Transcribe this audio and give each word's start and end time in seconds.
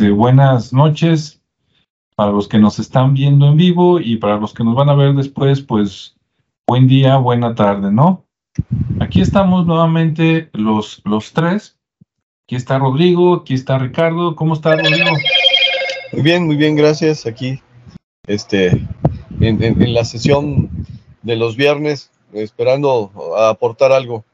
este, 0.00 0.12
buenas 0.12 0.72
noches 0.72 1.42
para 2.16 2.32
los 2.32 2.48
que 2.48 2.56
nos 2.58 2.78
están 2.78 3.12
viendo 3.12 3.46
en 3.46 3.58
vivo 3.58 4.00
y 4.00 4.16
para 4.16 4.38
los 4.38 4.54
que 4.54 4.64
nos 4.64 4.74
van 4.74 4.88
a 4.88 4.94
ver 4.94 5.12
después, 5.12 5.60
pues 5.60 6.16
buen 6.66 6.88
día, 6.88 7.18
buena 7.18 7.54
tarde, 7.54 7.92
¿no? 7.92 8.24
Aquí 8.98 9.20
estamos 9.20 9.66
nuevamente 9.66 10.48
los, 10.54 11.02
los 11.04 11.34
tres. 11.34 11.76
Aquí 12.46 12.56
está 12.56 12.78
Rodrigo, 12.78 13.34
aquí 13.34 13.52
está 13.52 13.78
Ricardo. 13.78 14.36
¿Cómo 14.36 14.54
está 14.54 14.74
Rodrigo? 14.74 15.10
Muy 16.14 16.22
bien, 16.22 16.46
muy 16.46 16.56
bien, 16.56 16.76
gracias. 16.76 17.26
Aquí, 17.26 17.60
este, 18.26 18.82
en, 19.38 19.92
la 19.92 20.06
sesión 20.06 20.70
de 21.20 21.36
los 21.36 21.56
viernes, 21.56 22.10
esperando 22.32 23.12
aportar 23.36 23.92
algo. 23.92 24.24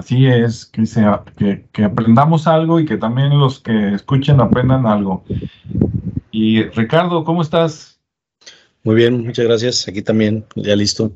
Así 0.00 0.26
es, 0.26 0.64
que, 0.64 0.86
sea, 0.86 1.24
que, 1.36 1.66
que, 1.72 1.84
aprendamos 1.84 2.46
algo 2.46 2.80
y 2.80 2.86
que 2.86 2.96
también 2.96 3.38
los 3.38 3.60
que 3.60 3.92
escuchen 3.92 4.40
aprendan 4.40 4.86
algo. 4.86 5.24
Y 6.30 6.62
Ricardo, 6.62 7.22
¿cómo 7.22 7.42
estás? 7.42 8.00
Muy 8.82 8.94
bien, 8.94 9.26
muchas 9.26 9.44
gracias. 9.44 9.86
Aquí 9.86 10.00
también, 10.00 10.46
ya 10.56 10.74
listo. 10.74 11.12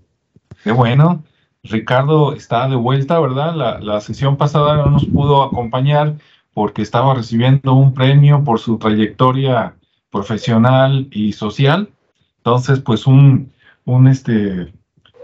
Qué 0.62 0.70
bueno. 0.70 1.24
Ricardo 1.62 2.34
está 2.34 2.68
de 2.68 2.76
vuelta, 2.76 3.18
¿verdad? 3.20 3.54
La, 3.54 3.80
la 3.80 4.02
sesión 4.02 4.36
pasada 4.36 4.76
no 4.76 4.90
nos 4.90 5.06
pudo 5.06 5.42
acompañar 5.42 6.16
porque 6.52 6.82
estaba 6.82 7.14
recibiendo 7.14 7.72
un 7.72 7.94
premio 7.94 8.44
por 8.44 8.60
su 8.60 8.76
trayectoria 8.76 9.76
profesional 10.10 11.08
y 11.10 11.32
social. 11.32 11.88
Entonces, 12.36 12.80
pues 12.80 13.06
un, 13.06 13.50
un 13.86 14.08
este, 14.08 14.74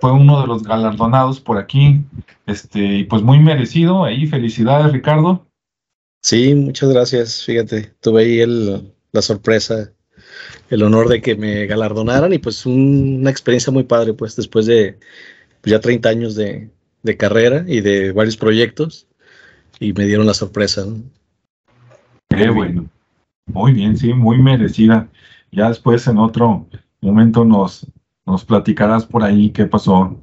fue 0.01 0.13
uno 0.13 0.41
de 0.41 0.47
los 0.47 0.63
galardonados 0.63 1.41
por 1.41 1.59
aquí, 1.59 2.01
este, 2.47 2.99
y 2.99 3.05
pues 3.05 3.23
muy 3.23 3.39
merecido 3.39 4.05
ahí. 4.05 4.27
Felicidades, 4.27 4.93
Ricardo. 4.93 5.47
Sí, 6.23 6.55
muchas 6.55 6.91
gracias. 6.91 7.45
Fíjate, 7.45 7.95
tuve 8.01 8.23
ahí 8.23 8.41
el, 8.41 8.93
la 9.13 9.23
sorpresa, 9.23 9.93
el 10.69 10.83
honor 10.83 11.09
de 11.09 11.21
que 11.21 11.35
me 11.37 11.67
galardonaran 11.67 12.33
y 12.33 12.39
pues 12.39 12.67
una 12.67 13.31
experiencia 13.31 13.73
muy 13.73 13.85
padre, 13.85 14.15
pues 14.15 14.37
después 14.37 14.67
de 14.67 14.99
pues, 15.61 15.71
ya 15.71 15.81
30 15.81 16.09
años 16.09 16.35
de, 16.35 16.71
carrera 17.19 17.65
y 17.67 17.81
de 17.81 18.13
varios 18.13 18.37
proyectos 18.37 19.07
y 19.79 19.93
me 19.95 20.05
dieron 20.05 20.27
la 20.27 20.35
sorpresa. 20.35 20.85
Qué 22.29 22.51
bueno. 22.51 22.89
Muy 23.47 23.73
bien, 23.73 23.97
sí, 23.97 24.13
muy 24.13 24.39
merecida. 24.39 25.09
Ya 25.51 25.69
después 25.69 26.07
en 26.07 26.19
otro 26.19 26.67
momento 27.01 27.45
nos, 27.45 27.87
nos 28.31 28.45
platicarás 28.45 29.05
por 29.05 29.23
ahí 29.23 29.51
qué 29.51 29.67
pasó. 29.67 30.17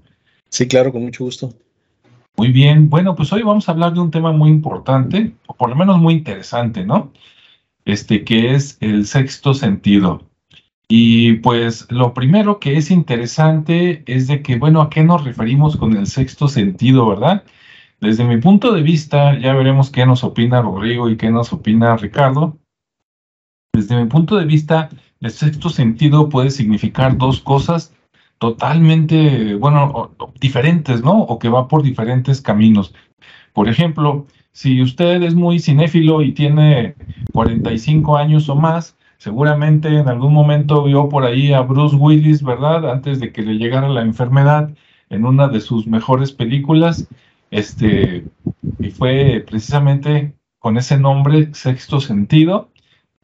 Sí, 0.50 0.68
claro, 0.68 0.92
con 0.92 1.04
mucho 1.04 1.26
gusto. 1.26 1.54
Muy 2.38 2.52
bien, 2.52 2.90
bueno, 2.90 3.16
pues 3.16 3.34
hoy 3.34 3.42
vamos 3.42 3.68
a 3.68 3.72
hablar 3.72 3.94
de 3.94 4.00
un 4.00 4.12
tema 4.12 4.32
muy 4.32 4.50
importante, 4.50 5.34
o 5.48 5.56
por 5.56 5.70
lo 5.70 5.76
menos 5.76 5.98
muy 5.98 6.14
interesante, 6.14 6.86
¿no? 6.86 7.12
Este 7.84 8.24
que 8.24 8.54
es 8.54 8.78
el 8.80 9.08
sexto 9.08 9.54
sentido. 9.54 10.22
Y 10.88 11.34
pues 11.38 11.88
lo 11.92 12.14
primero 12.14 12.60
que 12.60 12.78
es 12.78 12.92
interesante 12.92 14.04
es 14.06 14.28
de 14.28 14.42
que, 14.42 14.58
bueno, 14.58 14.82
¿a 14.82 14.90
qué 14.90 15.04
nos 15.04 15.26
referimos 15.26 15.76
con 15.76 15.98
el 15.98 16.08
sexto 16.08 16.48
sentido, 16.48 17.08
verdad? 17.08 17.44
Desde 18.00 18.24
mi 18.24 18.38
punto 18.38 18.72
de 18.72 18.84
vista, 18.84 19.38
ya 19.40 19.54
veremos 19.54 19.90
qué 19.90 20.06
nos 20.06 20.24
opina 20.24 20.62
Rodrigo 20.62 21.10
y 21.10 21.18
qué 21.18 21.32
nos 21.32 21.52
opina 21.52 21.98
Ricardo. 21.98 22.58
Desde 23.74 24.02
mi 24.02 24.08
punto 24.08 24.38
de 24.38 24.46
vista, 24.46 24.90
el 25.20 25.32
sexto 25.32 25.70
sentido 25.70 26.30
puede 26.30 26.52
significar 26.52 27.18
dos 27.18 27.42
cosas 27.42 27.94
totalmente, 28.40 29.56
bueno, 29.56 30.12
diferentes, 30.40 31.04
¿no? 31.04 31.22
O 31.24 31.40
que 31.40 31.50
va 31.50 31.68
por 31.68 31.84
diferentes 31.84 32.42
caminos. 32.42 32.94
Por 33.54 33.70
ejemplo, 33.70 34.28
si 34.52 34.82
usted 34.82 35.22
es 35.24 35.36
muy 35.36 35.60
cinéfilo 35.60 36.22
y 36.22 36.34
tiene 36.34 36.96
45 37.34 38.18
años 38.18 38.50
o 38.50 38.56
más, 38.56 38.98
Seguramente 39.18 39.88
en 39.90 40.08
algún 40.08 40.32
momento 40.32 40.84
vio 40.84 41.10
por 41.10 41.26
ahí 41.26 41.52
a 41.52 41.62
Bruce 41.62 41.96
Willis, 41.96 42.44
¿verdad? 42.44 42.90
Antes 42.90 43.20
de 43.20 43.32
que 43.32 43.42
le 43.42 43.56
llegara 43.56 43.90
la 43.90 44.02
enfermedad 44.02 44.70
en 45.10 45.26
una 45.26 45.48
de 45.48 45.60
sus 45.60 45.88
mejores 45.88 46.32
películas. 46.32 47.08
Este, 47.50 48.26
y 48.80 48.90
fue 48.92 49.44
precisamente 49.48 50.34
con 50.60 50.78
ese 50.78 51.00
nombre, 51.00 51.50
Sexto 51.54 52.00
Sentido, 52.00 52.70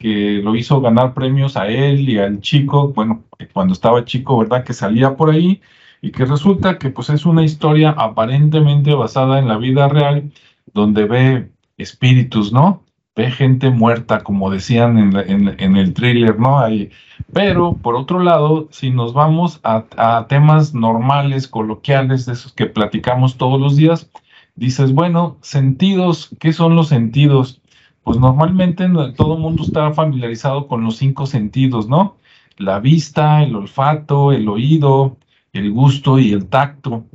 que 0.03 0.41
lo 0.43 0.55
hizo 0.55 0.81
ganar 0.81 1.13
premios 1.13 1.55
a 1.57 1.67
él 1.67 2.09
y 2.09 2.19
al 2.19 2.41
chico, 2.41 2.89
bueno, 2.89 3.23
cuando 3.53 3.73
estaba 3.73 4.05
chico, 4.05 4.37
¿verdad? 4.37 4.65
Que 4.65 4.73
salía 4.73 5.15
por 5.15 5.31
ahí 5.31 5.61
y 6.01 6.11
que 6.11 6.25
resulta 6.25 6.77
que 6.77 6.89
pues 6.89 7.09
es 7.09 7.25
una 7.25 7.43
historia 7.43 7.91
aparentemente 7.91 8.93
basada 8.93 9.39
en 9.39 9.47
la 9.47 9.57
vida 9.57 9.87
real, 9.87 10.31
donde 10.73 11.05
ve 11.05 11.49
espíritus, 11.77 12.51
¿no? 12.51 12.83
ve 13.15 13.31
gente 13.31 13.69
muerta, 13.69 14.23
como 14.23 14.49
decían 14.49 14.97
en, 14.97 15.77
el 15.77 15.93
thriller, 15.93 16.39
¿no? 16.39 16.59
Hay, 16.59 16.89
pero, 17.31 17.73
por 17.73 17.95
otro 17.95 18.19
lado, 18.19 18.67
si 18.71 18.89
nos 18.89 19.13
vamos 19.13 19.59
a, 19.63 20.25
temas 20.27 20.73
normales, 20.73 21.47
coloquiales, 21.47 22.25
de 22.25 22.33
esos 22.33 22.53
que 22.53 22.65
platicamos 22.65 23.37
todos 23.37 23.59
los 23.59 23.75
días, 23.75 24.09
dices, 24.55 24.93
bueno, 24.93 25.37
sentidos, 25.41 26.29
¿qué 26.39 26.53
son 26.53 26.75
los 26.75 26.87
sentidos? 26.87 27.61
Pues 28.03 28.19
normalmente 28.19 28.87
todo 29.15 29.35
el 29.35 29.39
mundo 29.39 29.63
está 29.63 29.93
familiarizado 29.93 30.67
con 30.67 30.83
los 30.83 30.97
cinco 30.97 31.25
sentidos, 31.25 31.87
¿no? 31.87 32.17
La 32.57 32.79
vista, 32.79 33.43
el 33.43 33.55
olfato, 33.55 34.31
el 34.31 34.47
oído, 34.49 35.17
el 35.53 35.71
gusto 35.71 36.19
y 36.19 36.31
el 36.33 36.47
tacto. 36.47 37.05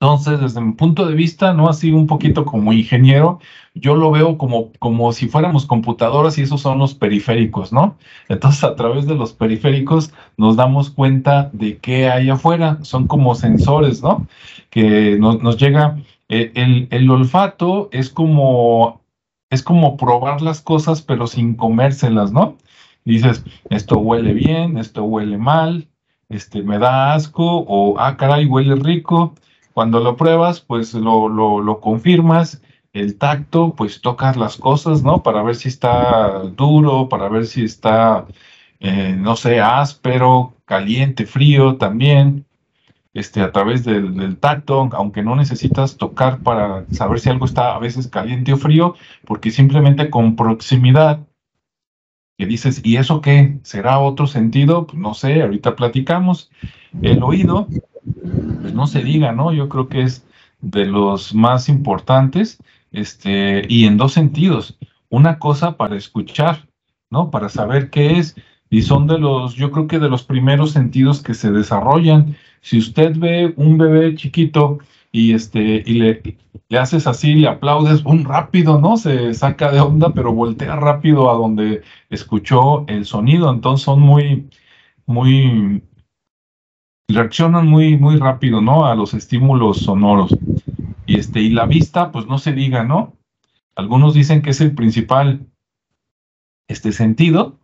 Entonces, 0.00 0.40
desde 0.40 0.60
mi 0.60 0.72
punto 0.72 1.06
de 1.06 1.14
vista, 1.14 1.54
no 1.54 1.68
así 1.68 1.90
un 1.92 2.06
poquito 2.06 2.44
como 2.44 2.72
ingeniero, 2.74 3.38
yo 3.74 3.94
lo 3.94 4.10
veo 4.10 4.36
como, 4.36 4.70
como 4.78 5.12
si 5.12 5.28
fuéramos 5.28 5.64
computadoras 5.66 6.36
y 6.36 6.42
esos 6.42 6.60
son 6.60 6.78
los 6.78 6.94
periféricos, 6.94 7.72
¿no? 7.72 7.96
Entonces, 8.28 8.64
a 8.64 8.74
través 8.76 9.06
de 9.06 9.14
los 9.14 9.32
periféricos 9.32 10.12
nos 10.36 10.56
damos 10.56 10.90
cuenta 10.90 11.48
de 11.54 11.78
qué 11.78 12.10
hay 12.10 12.28
afuera, 12.28 12.78
son 12.82 13.06
como 13.06 13.34
sensores, 13.34 14.02
¿no? 14.02 14.26
Que 14.68 15.16
nos, 15.18 15.56
llega, 15.56 15.96
eh, 16.28 16.52
el, 16.54 16.88
el, 16.90 17.08
olfato 17.08 17.88
es 17.92 18.10
como, 18.10 19.00
es 19.50 19.62
como 19.62 19.96
probar 19.96 20.42
las 20.42 20.60
cosas 20.60 21.02
pero 21.02 21.26
sin 21.26 21.54
comérselas, 21.54 22.32
¿no? 22.32 22.58
Dices, 23.04 23.44
esto 23.70 23.98
huele 23.98 24.32
bien, 24.32 24.78
esto 24.78 25.04
huele 25.04 25.36
mal, 25.38 25.88
este, 26.28 26.62
me 26.62 26.78
da 26.78 27.14
asco, 27.14 27.64
o, 27.68 27.98
ah, 27.98 28.16
caray, 28.16 28.46
huele 28.46 28.76
rico, 28.76 29.34
cuando 29.74 30.00
lo 30.00 30.16
pruebas, 30.16 30.60
pues 30.60 30.94
lo, 30.94 31.28
lo, 31.28 31.80
confirmas. 31.80 32.62
El 32.92 33.18
tacto, 33.18 33.74
pues 33.76 34.00
tocas 34.00 34.36
las 34.36 34.56
cosas, 34.56 35.02
¿no? 35.02 35.22
Para 35.24 35.42
ver 35.42 35.56
si 35.56 35.68
está 35.68 36.44
duro, 36.56 37.08
para 37.08 37.28
ver 37.28 37.46
si 37.46 37.64
está, 37.64 38.26
eh, 38.78 39.16
no 39.18 39.34
sé, 39.34 39.60
áspero, 39.60 40.54
caliente, 40.64 41.26
frío 41.26 41.76
también. 41.76 42.46
Este, 43.14 43.40
a 43.40 43.52
través 43.52 43.84
del, 43.84 44.16
del, 44.16 44.36
tacto, 44.38 44.90
aunque 44.92 45.22
no 45.22 45.36
necesitas 45.36 45.96
tocar 45.96 46.40
para 46.40 46.84
saber 46.90 47.20
si 47.20 47.30
algo 47.30 47.44
está 47.44 47.76
a 47.76 47.78
veces 47.78 48.08
caliente 48.08 48.52
o 48.52 48.56
frío, 48.56 48.96
porque 49.24 49.52
simplemente 49.52 50.10
con 50.10 50.34
proximidad, 50.34 51.20
que 52.36 52.46
dices, 52.46 52.80
¿y 52.84 52.96
eso 52.96 53.20
qué? 53.20 53.58
¿Será 53.62 54.00
otro 54.00 54.26
sentido? 54.26 54.86
Pues 54.86 54.98
no 54.98 55.14
sé, 55.14 55.42
ahorita 55.42 55.76
platicamos. 55.76 56.50
El 57.00 57.22
oído, 57.22 57.68
pues 58.60 58.74
no 58.74 58.86
se 58.86 59.02
diga, 59.02 59.32
¿no? 59.32 59.52
Yo 59.52 59.68
creo 59.68 59.88
que 59.88 60.02
es 60.02 60.26
de 60.60 60.86
los 60.86 61.34
más 61.34 61.68
importantes, 61.68 62.58
este, 62.90 63.62
y 63.68 63.86
en 63.86 63.96
dos 63.96 64.12
sentidos. 64.12 64.76
Una 65.08 65.38
cosa 65.38 65.76
para 65.76 65.96
escuchar, 65.96 66.66
¿no? 67.10 67.30
Para 67.30 67.48
saber 67.48 67.90
qué 67.90 68.18
es, 68.18 68.36
y 68.74 68.82
son 68.82 69.06
de 69.06 69.20
los, 69.20 69.54
yo 69.54 69.70
creo 69.70 69.86
que 69.86 70.00
de 70.00 70.08
los 70.08 70.24
primeros 70.24 70.72
sentidos 70.72 71.22
que 71.22 71.34
se 71.34 71.52
desarrollan. 71.52 72.34
Si 72.60 72.76
usted 72.76 73.16
ve 73.16 73.54
un 73.56 73.78
bebé 73.78 74.16
chiquito 74.16 74.78
y 75.12 75.32
este, 75.32 75.84
y 75.86 75.92
le, 75.92 76.38
le 76.68 76.78
haces 76.78 77.06
así, 77.06 77.34
le 77.34 77.46
aplaudes, 77.46 78.04
un 78.04 78.24
rápido, 78.24 78.80
¿no? 78.80 78.96
Se 78.96 79.32
saca 79.32 79.70
de 79.70 79.78
onda, 79.78 80.12
pero 80.12 80.32
voltea 80.32 80.74
rápido 80.74 81.30
a 81.30 81.34
donde 81.34 81.82
escuchó 82.10 82.84
el 82.88 83.04
sonido. 83.04 83.48
Entonces 83.48 83.84
son 83.84 84.00
muy, 84.00 84.50
muy, 85.06 85.80
reaccionan 87.06 87.68
muy, 87.68 87.96
muy 87.96 88.16
rápido, 88.16 88.60
¿no? 88.60 88.86
A 88.86 88.96
los 88.96 89.14
estímulos 89.14 89.82
sonoros. 89.82 90.36
Y, 91.06 91.16
este, 91.16 91.40
y 91.42 91.50
la 91.50 91.66
vista, 91.66 92.10
pues 92.10 92.26
no 92.26 92.38
se 92.38 92.52
diga, 92.52 92.82
¿no? 92.82 93.14
Algunos 93.76 94.14
dicen 94.14 94.42
que 94.42 94.50
es 94.50 94.60
el 94.60 94.74
principal 94.74 95.46
este 96.66 96.90
sentido, 96.90 97.60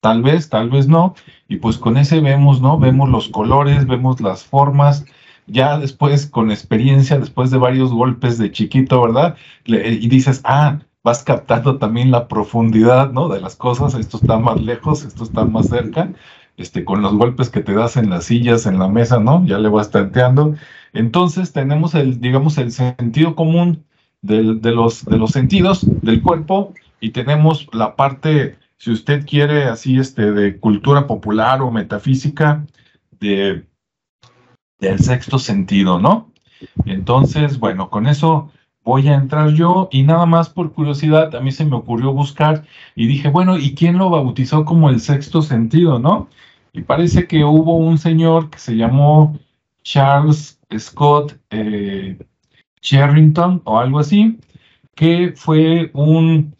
tal 0.00 0.22
vez, 0.22 0.48
tal 0.48 0.70
vez 0.70 0.88
no, 0.88 1.14
y 1.48 1.56
pues 1.56 1.78
con 1.78 1.96
ese 1.96 2.20
vemos, 2.20 2.60
¿no? 2.60 2.78
Vemos 2.78 3.08
los 3.08 3.28
colores, 3.28 3.86
vemos 3.86 4.20
las 4.20 4.44
formas, 4.44 5.04
ya 5.46 5.78
después 5.78 6.26
con 6.26 6.50
experiencia, 6.50 7.18
después 7.18 7.50
de 7.50 7.58
varios 7.58 7.92
golpes 7.92 8.38
de 8.38 8.52
chiquito, 8.52 9.00
¿verdad? 9.02 9.36
y 9.64 10.08
dices, 10.08 10.40
ah, 10.44 10.78
vas 11.02 11.22
captando 11.24 11.78
también 11.78 12.10
la 12.10 12.28
profundidad, 12.28 13.12
¿no? 13.12 13.28
De 13.28 13.40
las 13.40 13.56
cosas, 13.56 13.94
esto 13.94 14.18
está 14.18 14.38
más 14.38 14.60
lejos, 14.60 15.04
esto 15.04 15.24
está 15.24 15.44
más 15.44 15.68
cerca, 15.68 16.12
este, 16.56 16.84
con 16.84 17.02
los 17.02 17.14
golpes 17.14 17.50
que 17.50 17.60
te 17.60 17.72
das 17.74 17.96
en 17.96 18.10
las 18.10 18.24
sillas, 18.24 18.66
en 18.66 18.78
la 18.78 18.88
mesa, 18.88 19.18
¿no? 19.18 19.44
Ya 19.46 19.58
le 19.58 19.68
vas 19.68 19.90
tanteando. 19.90 20.54
Entonces 20.92 21.52
tenemos 21.52 21.94
el, 21.94 22.20
digamos, 22.20 22.58
el 22.58 22.72
sentido 22.72 23.34
común 23.36 23.84
de, 24.22 24.42
los, 24.42 25.04
de 25.04 25.16
los 25.16 25.30
sentidos 25.30 25.86
del 26.02 26.22
cuerpo, 26.22 26.74
y 27.00 27.10
tenemos 27.10 27.68
la 27.72 27.94
parte, 27.94 28.58
si 28.78 28.92
usted 28.92 29.26
quiere, 29.26 29.64
así 29.64 29.98
este, 29.98 30.32
de 30.32 30.58
cultura 30.58 31.06
popular 31.06 31.60
o 31.62 31.70
metafísica, 31.70 32.64
de, 33.20 33.66
del 34.78 34.98
sexto 35.00 35.38
sentido, 35.38 35.98
¿no? 35.98 36.32
Entonces, 36.86 37.58
bueno, 37.58 37.90
con 37.90 38.06
eso 38.06 38.50
voy 38.84 39.08
a 39.08 39.14
entrar 39.14 39.50
yo 39.50 39.88
y 39.92 40.02
nada 40.02 40.26
más 40.26 40.48
por 40.48 40.72
curiosidad 40.72 41.34
a 41.34 41.40
mí 41.40 41.52
se 41.52 41.64
me 41.64 41.76
ocurrió 41.76 42.12
buscar 42.12 42.64
y 42.94 43.06
dije, 43.06 43.28
bueno, 43.28 43.58
¿y 43.58 43.74
quién 43.74 43.98
lo 43.98 44.10
bautizó 44.10 44.64
como 44.64 44.88
el 44.90 45.00
sexto 45.00 45.42
sentido, 45.42 45.98
no? 45.98 46.28
Y 46.72 46.82
parece 46.82 47.26
que 47.26 47.44
hubo 47.44 47.76
un 47.76 47.98
señor 47.98 48.50
que 48.50 48.58
se 48.58 48.76
llamó 48.76 49.38
Charles 49.82 50.60
Scott 50.78 51.36
eh, 51.50 52.18
Sherrington 52.80 53.62
o 53.64 53.78
algo 53.78 53.98
así, 53.98 54.38
que 54.94 55.32
fue 55.36 55.90
un, 55.94 56.54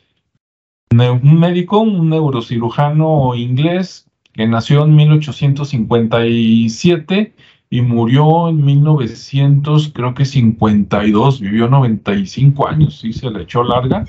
un 0.91 1.39
médico, 1.39 1.81
un 1.81 2.11
neurocirujano 2.11 3.35
inglés 3.35 4.07
que 4.33 4.47
nació 4.47 4.85
en 4.85 4.97
1857 4.97 7.35
y 7.71 7.83
murió 7.83 8.49
en 8.49 8.65
1900, 8.65 9.93
creo 9.93 10.15
que 10.15 10.25
52, 10.25 11.41
vivió 11.41 11.69
95 11.69 12.69
años, 12.69 13.01
sí, 13.01 13.13
se 13.13 13.31
le 13.31 13.43
echó 13.43 13.63
larga. 13.63 14.07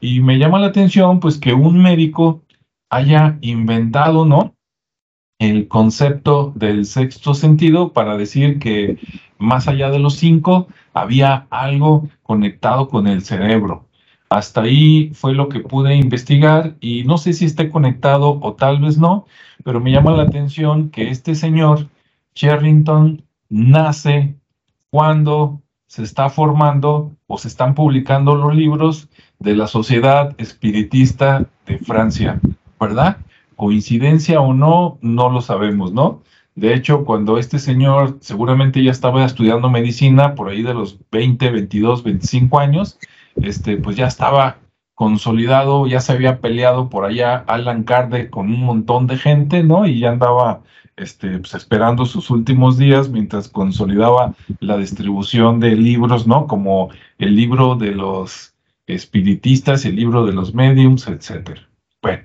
Y 0.00 0.20
me 0.20 0.38
llama 0.38 0.58
la 0.58 0.66
atención, 0.66 1.20
pues, 1.20 1.38
que 1.38 1.54
un 1.54 1.80
médico 1.80 2.42
haya 2.90 3.38
inventado, 3.40 4.26
¿no? 4.26 4.54
El 5.38 5.68
concepto 5.68 6.52
del 6.54 6.84
sexto 6.84 7.34
sentido 7.34 7.92
para 7.92 8.16
decir 8.16 8.58
que 8.58 8.98
más 9.38 9.66
allá 9.66 9.90
de 9.90 9.98
los 9.98 10.16
cinco 10.16 10.68
había 10.92 11.46
algo 11.50 12.08
conectado 12.22 12.88
con 12.88 13.06
el 13.06 13.22
cerebro. 13.22 13.86
Hasta 14.34 14.62
ahí 14.62 15.12
fue 15.14 15.32
lo 15.32 15.48
que 15.48 15.60
pude 15.60 15.94
investigar 15.94 16.74
y 16.80 17.04
no 17.04 17.18
sé 17.18 17.34
si 17.34 17.44
esté 17.44 17.70
conectado 17.70 18.40
o 18.42 18.54
tal 18.54 18.80
vez 18.80 18.98
no, 18.98 19.26
pero 19.62 19.78
me 19.78 19.92
llama 19.92 20.10
la 20.10 20.24
atención 20.24 20.90
que 20.90 21.08
este 21.08 21.36
señor 21.36 21.86
Sherrington 22.34 23.22
nace 23.48 24.34
cuando 24.90 25.62
se 25.86 26.02
está 26.02 26.30
formando 26.30 27.12
o 27.28 27.38
se 27.38 27.46
están 27.46 27.76
publicando 27.76 28.34
los 28.34 28.56
libros 28.56 29.08
de 29.38 29.54
la 29.54 29.68
Sociedad 29.68 30.34
Espiritista 30.36 31.46
de 31.66 31.78
Francia, 31.78 32.40
¿verdad? 32.80 33.18
Coincidencia 33.54 34.40
o 34.40 34.52
no, 34.52 34.98
no 35.00 35.30
lo 35.30 35.42
sabemos, 35.42 35.92
¿no? 35.92 36.22
De 36.56 36.74
hecho, 36.74 37.04
cuando 37.04 37.38
este 37.38 37.60
señor 37.60 38.18
seguramente 38.20 38.82
ya 38.82 38.90
estaba 38.90 39.24
estudiando 39.24 39.70
medicina 39.70 40.34
por 40.34 40.48
ahí 40.48 40.64
de 40.64 40.74
los 40.74 40.98
20, 41.12 41.50
22, 41.50 42.02
25 42.02 42.58
años, 42.58 42.98
este, 43.42 43.76
pues 43.76 43.96
ya 43.96 44.06
estaba 44.06 44.58
consolidado, 44.94 45.86
ya 45.86 46.00
se 46.00 46.12
había 46.12 46.40
peleado 46.40 46.88
por 46.88 47.04
allá 47.04 47.44
Alan 47.46 47.84
Kardec 47.84 48.30
con 48.30 48.46
un 48.46 48.60
montón 48.60 49.06
de 49.06 49.16
gente, 49.16 49.62
¿no? 49.62 49.86
Y 49.86 49.98
ya 49.98 50.10
andaba 50.10 50.62
este, 50.96 51.38
pues, 51.38 51.54
esperando 51.54 52.06
sus 52.06 52.30
últimos 52.30 52.78
días 52.78 53.08
mientras 53.08 53.48
consolidaba 53.48 54.34
la 54.60 54.76
distribución 54.76 55.58
de 55.58 55.74
libros, 55.74 56.26
¿no? 56.26 56.46
Como 56.46 56.90
el 57.18 57.34
libro 57.34 57.74
de 57.74 57.90
los 57.90 58.54
espiritistas, 58.86 59.84
el 59.84 59.96
libro 59.96 60.24
de 60.24 60.32
los 60.32 60.54
mediums, 60.54 61.08
etcétera. 61.08 61.68
Bueno, 62.00 62.24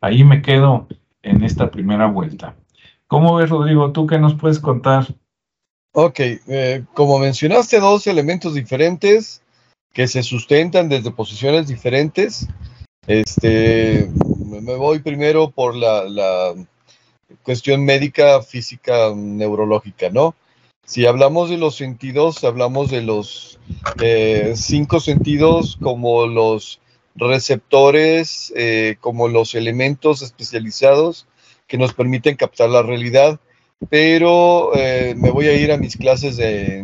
ahí 0.00 0.24
me 0.24 0.42
quedo 0.42 0.88
en 1.22 1.42
esta 1.42 1.70
primera 1.70 2.06
vuelta. 2.06 2.56
¿Cómo 3.06 3.36
ves, 3.36 3.48
Rodrigo? 3.48 3.92
¿Tú 3.92 4.06
qué 4.06 4.18
nos 4.18 4.34
puedes 4.34 4.58
contar? 4.58 5.06
Ok, 5.92 6.20
eh, 6.20 6.84
como 6.94 7.18
mencionaste, 7.18 7.80
dos 7.80 8.06
elementos 8.06 8.54
diferentes 8.54 9.42
que 9.92 10.06
se 10.08 10.22
sustentan 10.22 10.88
desde 10.88 11.10
posiciones 11.10 11.68
diferentes. 11.68 12.46
Este, 13.06 14.08
me 14.46 14.76
voy 14.76 15.00
primero 15.00 15.50
por 15.50 15.74
la, 15.74 16.54
cuestión 17.42 17.84
médica, 17.84 18.42
física, 18.42 19.12
neurológica, 19.14 20.10
¿no? 20.10 20.34
Si 20.84 21.06
hablamos 21.06 21.48
de 21.48 21.58
los 21.58 21.76
sentidos, 21.76 22.42
hablamos 22.42 22.90
de 22.90 23.02
los 23.02 23.60
eh, 24.00 24.54
cinco 24.56 24.98
sentidos 24.98 25.78
como 25.80 26.26
los 26.26 26.80
receptores, 27.14 28.52
eh, 28.56 28.96
como 29.00 29.28
los 29.28 29.54
elementos 29.54 30.22
especializados 30.22 31.26
que 31.68 31.78
nos 31.78 31.94
permiten 31.94 32.34
captar 32.34 32.70
la 32.70 32.82
realidad, 32.82 33.38
pero 33.88 34.72
eh, 34.74 35.14
me 35.16 35.30
voy 35.30 35.46
a 35.46 35.54
ir 35.54 35.70
a 35.70 35.78
mis 35.78 35.96
clases 35.96 36.36
de 36.36 36.82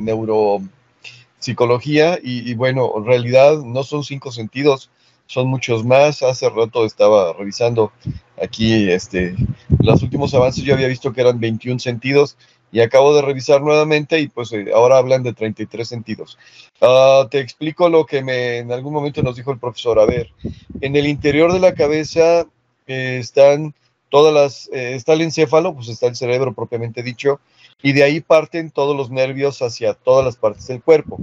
neuropsicología 1.36 2.18
y, 2.22 2.50
y 2.50 2.54
bueno, 2.54 2.92
en 2.96 3.04
realidad 3.04 3.58
no 3.58 3.82
son 3.82 4.04
cinco 4.04 4.32
sentidos, 4.32 4.90
son 5.26 5.48
muchos 5.48 5.84
más. 5.84 6.22
Hace 6.22 6.48
rato 6.48 6.84
estaba 6.84 7.32
revisando 7.32 7.92
aquí 8.40 8.90
este, 8.90 9.34
los 9.80 10.02
últimos 10.02 10.34
avances, 10.34 10.64
yo 10.64 10.74
había 10.74 10.88
visto 10.88 11.12
que 11.12 11.20
eran 11.20 11.40
21 11.40 11.78
sentidos 11.78 12.36
y 12.72 12.80
acabo 12.80 13.14
de 13.14 13.22
revisar 13.22 13.62
nuevamente 13.62 14.18
y 14.20 14.28
pues 14.28 14.52
eh, 14.52 14.66
ahora 14.74 14.98
hablan 14.98 15.22
de 15.22 15.32
33 15.32 15.88
sentidos. 15.88 16.36
Uh, 16.80 17.26
te 17.28 17.38
explico 17.38 17.88
lo 17.88 18.04
que 18.04 18.22
me, 18.22 18.58
en 18.58 18.72
algún 18.72 18.92
momento 18.92 19.22
nos 19.22 19.36
dijo 19.36 19.52
el 19.52 19.58
profesor. 19.58 19.98
A 19.98 20.06
ver, 20.06 20.32
en 20.80 20.96
el 20.96 21.06
interior 21.06 21.52
de 21.52 21.60
la 21.60 21.74
cabeza 21.74 22.46
eh, 22.86 23.18
están 23.20 23.74
todas 24.08 24.32
las, 24.32 24.68
eh, 24.72 24.94
está 24.94 25.14
el 25.14 25.22
encéfalo, 25.22 25.74
pues 25.74 25.88
está 25.88 26.06
el 26.06 26.16
cerebro 26.16 26.52
propiamente 26.54 27.02
dicho, 27.02 27.40
y 27.82 27.92
de 27.92 28.02
ahí 28.02 28.20
parten 28.20 28.70
todos 28.70 28.96
los 28.96 29.10
nervios 29.10 29.62
hacia 29.62 29.94
todas 29.94 30.24
las 30.24 30.36
partes 30.36 30.66
del 30.66 30.82
cuerpo 30.82 31.18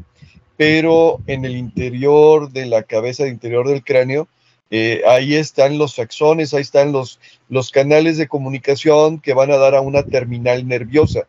pero 0.57 1.19
en 1.27 1.45
el 1.45 1.55
interior 1.55 2.51
de 2.51 2.65
la 2.65 2.83
cabeza, 2.83 3.23
el 3.23 3.29
interior 3.29 3.67
del 3.67 3.83
cráneo, 3.83 4.27
eh, 4.69 5.01
ahí 5.07 5.35
están 5.35 5.77
los 5.77 5.99
axones, 5.99 6.53
ahí 6.53 6.61
están 6.61 6.91
los, 6.91 7.19
los 7.49 7.71
canales 7.71 8.17
de 8.17 8.27
comunicación 8.27 9.19
que 9.19 9.33
van 9.33 9.51
a 9.51 9.57
dar 9.57 9.75
a 9.75 9.81
una 9.81 10.03
terminal 10.03 10.67
nerviosa. 10.67 11.27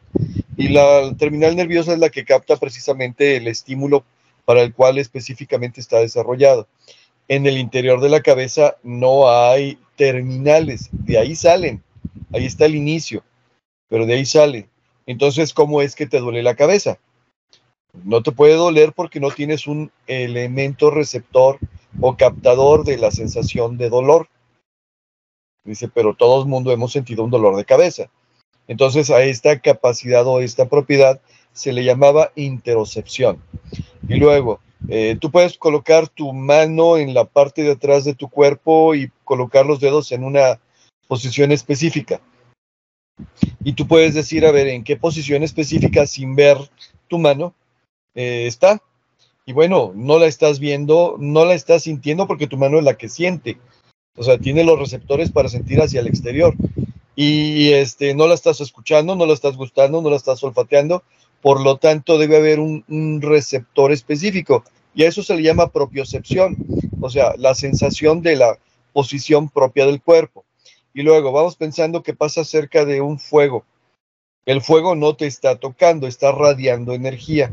Y 0.57 0.69
la 0.69 1.15
terminal 1.19 1.57
nerviosa 1.57 1.93
es 1.93 1.99
la 1.99 2.11
que 2.11 2.25
capta 2.25 2.57
precisamente 2.57 3.37
el 3.37 3.49
estímulo 3.49 4.05
para 4.45 4.63
el 4.63 4.73
cual 4.73 4.99
específicamente 4.99 5.81
está 5.81 5.99
desarrollado. 5.99 6.69
En 7.29 7.47
el 7.47 7.59
interior 7.59 8.01
de 8.01 8.11
la 8.11 8.23
cabeza 8.23 8.77
no 8.83 9.31
hay 9.31 9.79
terminales, 9.97 10.91
de 10.93 11.19
ahí 11.19 11.35
salen, 11.35 11.83
ahí 12.33 12.45
está 12.45 12.67
el 12.67 12.75
inicio, 12.75 13.23
pero 13.89 14.07
de 14.07 14.15
ahí 14.15 14.27
sale. 14.27 14.69
Entonces, 15.07 15.55
¿cómo 15.55 15.81
es 15.83 15.95
que 15.95 16.07
te 16.07 16.21
duele 16.21 16.43
la 16.43 16.55
cabeza? 16.55 16.99
No 18.03 18.23
te 18.23 18.33
puede 18.33 18.55
doler 18.55 18.93
porque 18.93 19.21
no 19.21 19.31
tienes 19.31 19.67
un 19.67 19.93
elemento 20.07 20.91
receptor 20.91 21.59
o 22.01 22.17
captador 22.17 22.85
de 22.85 22.99
la 22.99 23.11
sensación 23.11 23.79
de 23.79 23.89
dolor. 23.89 24.29
Dice, 25.65 25.89
pero 25.89 26.15
todo 26.15 26.43
el 26.43 26.49
mundo 26.49 26.73
hemos 26.73 26.93
sentido 26.93 27.25
un 27.25 27.31
dolor 27.31 27.57
de 27.57 27.65
cabeza. 27.65 28.11
Entonces 28.67 29.11
a 29.11 29.23
esta 29.23 29.61
capacidad 29.61 30.27
o 30.27 30.41
esta 30.41 30.69
propiedad 30.69 31.21
se 31.53 31.73
le 31.73 31.85
llamaba 31.85 32.33
interocepción. 32.35 33.43
Y 34.09 34.17
luego, 34.17 34.61
eh, 34.89 35.17
tú 35.21 35.31
puedes 35.31 35.57
colocar 35.57 36.09
tu 36.09 36.33
mano 36.33 36.97
en 36.97 37.15
la 37.15 37.25
parte 37.25 37.63
de 37.63 37.73
atrás 37.73 38.05
de 38.05 38.15
tu 38.15 38.29
cuerpo 38.29 38.95
y 38.95 39.11
colocar 39.25 39.67
los 39.67 39.81
dedos 39.81 40.13
en 40.13 40.25
una 40.25 40.61
posición 41.09 41.53
específica. 41.53 42.21
Y 43.63 43.75
tú 43.75 43.87
puedes 43.87 44.15
decir, 44.15 44.45
a 44.45 44.51
ver, 44.51 44.69
en 44.69 44.85
qué 44.85 44.97
posición 44.97 45.43
específica 45.43 46.07
sin 46.07 46.35
ver 46.35 46.59
tu 47.09 47.19
mano 47.19 47.55
eh, 48.15 48.47
está. 48.47 48.83
Y 49.47 49.53
bueno, 49.53 49.93
no 49.95 50.19
la 50.19 50.27
estás 50.27 50.59
viendo, 50.59 51.17
no 51.19 51.45
la 51.45 51.55
estás 51.55 51.85
sintiendo 51.85 52.27
porque 52.27 52.47
tu 52.47 52.57
mano 52.57 52.79
es 52.79 52.85
la 52.85 52.97
que 52.97 53.09
siente. 53.09 53.59
O 54.17 54.23
sea, 54.23 54.39
tiene 54.39 54.65
los 54.65 54.79
receptores 54.79 55.31
para 55.31 55.49
sentir 55.49 55.81
hacia 55.81 56.01
el 56.01 56.07
exterior. 56.07 56.55
Y 57.17 57.73
este, 57.73 58.15
no 58.15 58.27
la 58.27 58.35
estás 58.35 58.61
escuchando, 58.61 59.15
no 59.15 59.27
la 59.27 59.35
estás 59.35 59.57
gustando, 59.57 60.03
no 60.03 60.11
la 60.11 60.17
estás 60.17 60.43
olfateando. 60.43 61.03
Por 61.45 61.61
lo 61.61 61.77
tanto, 61.77 62.17
debe 62.17 62.39
haber 62.39 62.59
un, 62.59 63.21
receptor 63.21 63.93
específico. 63.93 64.65
Y 64.95 65.05
a 65.05 65.09
eso 65.09 65.23
se 65.23 65.37
le 65.37 65.43
llama 65.43 65.71
propiocepción. 65.71 66.57
O 67.01 67.11
sea, 67.11 67.35
la 67.37 67.55
sensación 67.55 68.23
de 68.23 68.37
la 68.37 68.59
posición 68.95 69.51
propia 69.51 69.85
del 69.85 70.01
cuerpo. 70.01 70.47
Y 70.95 71.03
luego 71.03 71.33
vamos 71.33 71.57
pensando 71.57 72.03
que 72.03 72.15
pasa 72.15 72.45
cerca 72.45 72.87
de 72.87 73.03
un 73.03 73.19
fuego. 73.19 73.67
El 74.47 74.63
fuego 74.63 74.95
no 74.95 75.17
te 75.17 75.27
está 75.27 75.57
tocando, 75.57 76.07
está 76.07 76.33
radiando 76.33 76.95
energía 76.95 77.53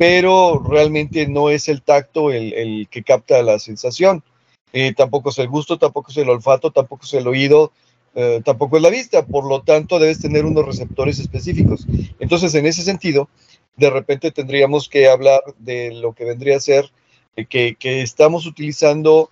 pero 0.00 0.62
realmente 0.66 1.28
no 1.28 1.50
es 1.50 1.68
el 1.68 1.82
tacto 1.82 2.30
el, 2.32 2.88
que 2.90 3.02
capta 3.02 3.42
la 3.42 3.58
sensación. 3.58 4.24
Eh, 4.72 4.94
tampoco 4.94 5.28
es 5.28 5.38
el 5.38 5.48
gusto, 5.48 5.76
tampoco 5.76 6.10
es 6.10 6.16
el 6.16 6.30
olfato, 6.30 6.70
tampoco 6.70 7.04
es 7.04 7.12
el 7.12 7.28
oído, 7.28 7.70
eh, 8.14 8.40
tampoco 8.44 8.76
es 8.76 8.82
la 8.82 8.90
vista. 8.90 9.26
Por 9.26 9.46
lo 9.46 9.62
tanto, 9.62 9.98
debes 9.98 10.20
tener 10.20 10.44
unos 10.44 10.66
receptores 10.66 11.18
específicos. 11.18 11.86
Entonces, 12.18 12.54
en 12.54 12.66
ese 12.66 12.82
sentido, 12.82 13.28
de 13.76 13.90
repente 13.90 14.30
tendríamos 14.30 14.88
que 14.88 15.08
hablar 15.08 15.40
de 15.58 15.92
lo 15.94 16.12
que 16.12 16.24
vendría 16.24 16.56
a 16.56 16.60
ser 16.60 16.90
eh, 17.36 17.46
que, 17.46 18.02
estamos 18.02 18.46
utilizando 18.46 19.30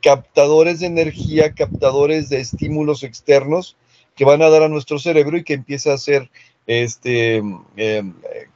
captadores 0.00 0.78
de 0.80 0.86
energía, 0.86 1.52
captadores 1.52 2.28
de 2.28 2.38
estímulos 2.38 3.02
externos 3.02 3.76
que 4.14 4.24
van 4.24 4.42
a 4.42 4.48
dar 4.48 4.62
a 4.62 4.68
nuestro 4.68 5.00
cerebro 5.00 5.36
y 5.36 5.42
que 5.42 5.54
empieza 5.54 5.92
a 5.92 5.98
ser 5.98 6.30
este, 6.66 7.42
eh, 7.76 8.02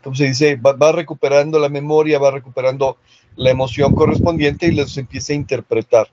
¿cómo 0.03 0.17
se 0.17 0.25
dice? 0.25 0.57
Va, 0.57 0.93
recuperando 0.93 1.59
la 1.59 1.69
memoria, 1.69 2.19
va 2.19 2.31
recuperando 2.31 2.97
la 3.37 3.51
emoción 3.51 3.95
correspondiente 3.95 4.67
y 4.67 4.73
los 4.73 4.97
empiece 4.97 5.33
a 5.33 5.37
interpretar. 5.37 6.09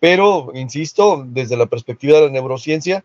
Pero, 0.00 0.50
insisto, 0.54 1.24
desde 1.26 1.56
la 1.56 1.66
perspectiva 1.66 2.18
de 2.18 2.26
la 2.26 2.32
neurociencia, 2.32 3.04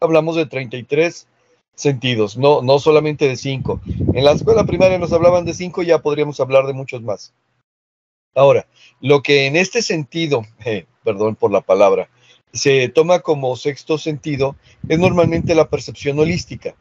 hablamos 0.00 0.36
de 0.36 0.46
33 0.46 1.26
sentidos, 1.74 2.36
no, 2.36 2.62
no 2.62 2.78
solamente 2.78 3.28
de 3.28 3.36
5. 3.36 3.80
En 4.14 4.24
la 4.24 4.32
escuela 4.32 4.64
primaria 4.64 4.98
nos 4.98 5.12
hablaban 5.12 5.44
de 5.44 5.54
5, 5.54 5.82
ya 5.82 6.00
podríamos 6.00 6.40
hablar 6.40 6.66
de 6.66 6.72
muchos 6.72 7.02
más. 7.02 7.32
Ahora, 8.34 8.66
lo 9.00 9.22
que 9.22 9.46
en 9.46 9.56
este 9.56 9.82
sentido, 9.82 10.44
eh, 10.64 10.86
perdón 11.04 11.36
por 11.36 11.50
la 11.50 11.62
palabra, 11.62 12.08
se 12.52 12.88
toma 12.88 13.20
como 13.20 13.56
sexto 13.56 13.98
sentido 13.98 14.56
es 14.88 14.98
normalmente 14.98 15.54
la 15.54 15.68
percepción 15.68 16.18
holística. 16.18 16.74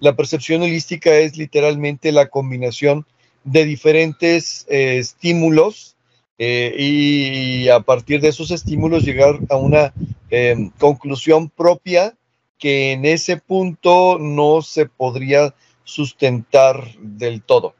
La 0.00 0.16
percepción 0.16 0.62
holística 0.62 1.14
es 1.18 1.36
literalmente 1.36 2.10
la 2.10 2.28
combinación 2.28 3.06
de 3.44 3.64
diferentes 3.64 4.66
eh, 4.68 4.98
estímulos 4.98 5.96
eh, 6.42 6.74
y 6.78 7.68
a 7.68 7.80
partir 7.80 8.22
de 8.22 8.28
esos 8.28 8.50
estímulos 8.50 9.04
llegar 9.04 9.38
a 9.50 9.56
una 9.56 9.92
eh, 10.30 10.70
conclusión 10.78 11.50
propia 11.50 12.16
que 12.56 12.92
en 12.92 13.04
ese 13.04 13.36
punto 13.36 14.16
no 14.18 14.62
se 14.62 14.86
podría 14.86 15.54
sustentar 15.84 16.94
del 16.98 17.42
todo. 17.42 17.74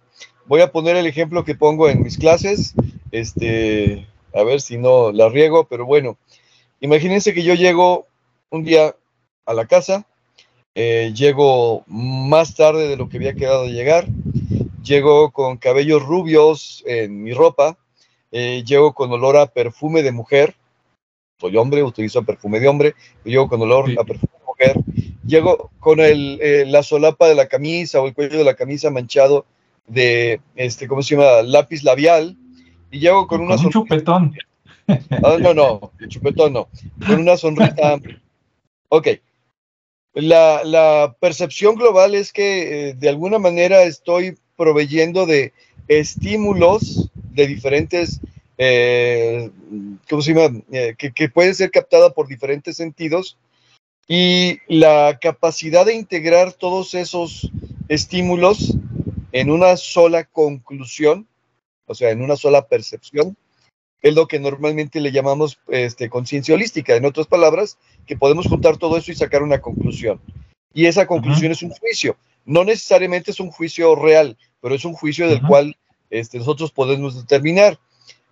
Voy 0.44 0.60
a 0.60 0.72
poner 0.72 0.96
el 0.96 1.06
ejemplo 1.06 1.42
que 1.42 1.54
pongo 1.54 1.88
en 1.88 2.02
mis 2.02 2.18
clases, 2.18 2.74
este, 3.12 4.06
a 4.34 4.42
ver 4.42 4.60
si 4.60 4.76
no 4.76 5.10
la 5.10 5.30
riego, 5.30 5.64
pero 5.64 5.86
bueno, 5.86 6.18
imagínense 6.80 7.32
que 7.32 7.42
yo 7.42 7.54
llego 7.54 8.08
un 8.50 8.62
día 8.62 8.94
a 9.46 9.54
la 9.54 9.64
casa, 9.64 10.06
llego 10.74 11.84
más 11.86 12.54
tarde 12.56 12.88
de 12.88 12.96
lo 12.96 13.08
que 13.08 13.16
había 13.16 13.34
quedado 13.34 13.64
de 13.64 13.72
llegar, 13.72 14.06
llego 14.82 15.30
con 15.30 15.56
cabellos 15.56 16.02
rubios 16.02 16.82
en 16.86 17.22
mi 17.22 17.32
ropa, 17.32 17.78
eh, 18.32 18.62
llego 18.64 18.92
con 18.92 19.10
olor 19.12 19.36
a 19.36 19.46
perfume 19.46 20.02
de 20.02 20.12
mujer, 20.12 20.54
soy 21.38 21.56
hombre, 21.56 21.82
utilizo 21.82 22.22
perfume 22.22 22.60
de 22.60 22.68
hombre, 22.68 22.94
llego 23.24 23.48
con 23.48 23.62
olor 23.62 23.90
a 23.98 24.04
perfume 24.04 24.32
de 24.38 24.44
mujer, 24.46 24.74
llego 25.24 25.70
con 25.80 26.00
el, 26.00 26.38
eh, 26.42 26.64
la 26.66 26.82
solapa 26.82 27.28
de 27.28 27.34
la 27.34 27.48
camisa 27.48 28.00
o 28.00 28.06
el 28.06 28.14
cuello 28.14 28.38
de 28.38 28.44
la 28.44 28.54
camisa 28.54 28.90
manchado 28.90 29.46
de, 29.86 30.40
este, 30.54 30.86
¿cómo 30.86 31.02
se 31.02 31.16
llama? 31.16 31.42
Lápiz 31.42 31.82
labial, 31.82 32.36
y 32.90 33.00
llego 33.00 33.26
con, 33.26 33.40
una 33.40 33.56
un 33.56 33.70
chupetón. 33.70 34.34
Ah, 35.22 35.36
no, 35.40 35.54
no, 35.54 35.92
chupetón 36.08 36.52
no, 36.52 36.68
con 37.06 37.20
una 37.20 37.36
sonrisa. 37.36 38.00
Ok. 38.88 39.08
La, 40.14 40.64
la 40.64 41.14
percepción 41.20 41.76
global 41.76 42.16
es 42.16 42.32
que 42.32 42.88
eh, 42.88 42.94
de 42.94 43.08
alguna 43.08 43.38
manera 43.38 43.84
estoy 43.84 44.36
proveyendo 44.56 45.26
de 45.26 45.52
estímulos 45.86 47.10
de 47.40 47.46
diferentes, 47.46 48.20
eh, 48.58 49.50
¿cómo 50.08 50.22
se 50.22 50.34
llama? 50.34 50.60
Eh, 50.70 50.94
que, 50.98 51.12
que 51.12 51.28
puede 51.28 51.54
ser 51.54 51.70
captada 51.70 52.10
por 52.10 52.28
diferentes 52.28 52.76
sentidos 52.76 53.38
y 54.06 54.58
la 54.66 55.18
capacidad 55.20 55.86
de 55.86 55.94
integrar 55.94 56.52
todos 56.52 56.94
esos 56.94 57.50
estímulos 57.88 58.76
en 59.32 59.50
una 59.50 59.76
sola 59.76 60.24
conclusión, 60.24 61.26
o 61.86 61.94
sea, 61.94 62.10
en 62.10 62.22
una 62.22 62.36
sola 62.36 62.66
percepción, 62.66 63.36
es 64.02 64.14
lo 64.14 64.26
que 64.26 64.40
normalmente 64.40 65.00
le 65.00 65.12
llamamos 65.12 65.60
este, 65.68 66.08
conciencia 66.08 66.54
holística. 66.54 66.94
En 66.96 67.04
otras 67.04 67.26
palabras, 67.26 67.78
que 68.06 68.16
podemos 68.16 68.46
juntar 68.46 68.78
todo 68.78 68.96
eso 68.96 69.12
y 69.12 69.14
sacar 69.14 69.42
una 69.42 69.60
conclusión. 69.60 70.20
Y 70.72 70.86
esa 70.86 71.06
conclusión 71.06 71.52
es 71.52 71.62
un 71.62 71.70
juicio. 71.70 72.16
No 72.44 72.64
necesariamente 72.64 73.30
es 73.30 73.40
un 73.40 73.50
juicio 73.50 73.94
real, 73.94 74.36
pero 74.60 74.74
es 74.74 74.84
un 74.84 74.94
juicio 74.94 75.28
del 75.28 75.42
cual 75.42 75.76
este, 76.10 76.38
nosotros 76.38 76.72
podemos 76.72 77.16
determinar. 77.16 77.78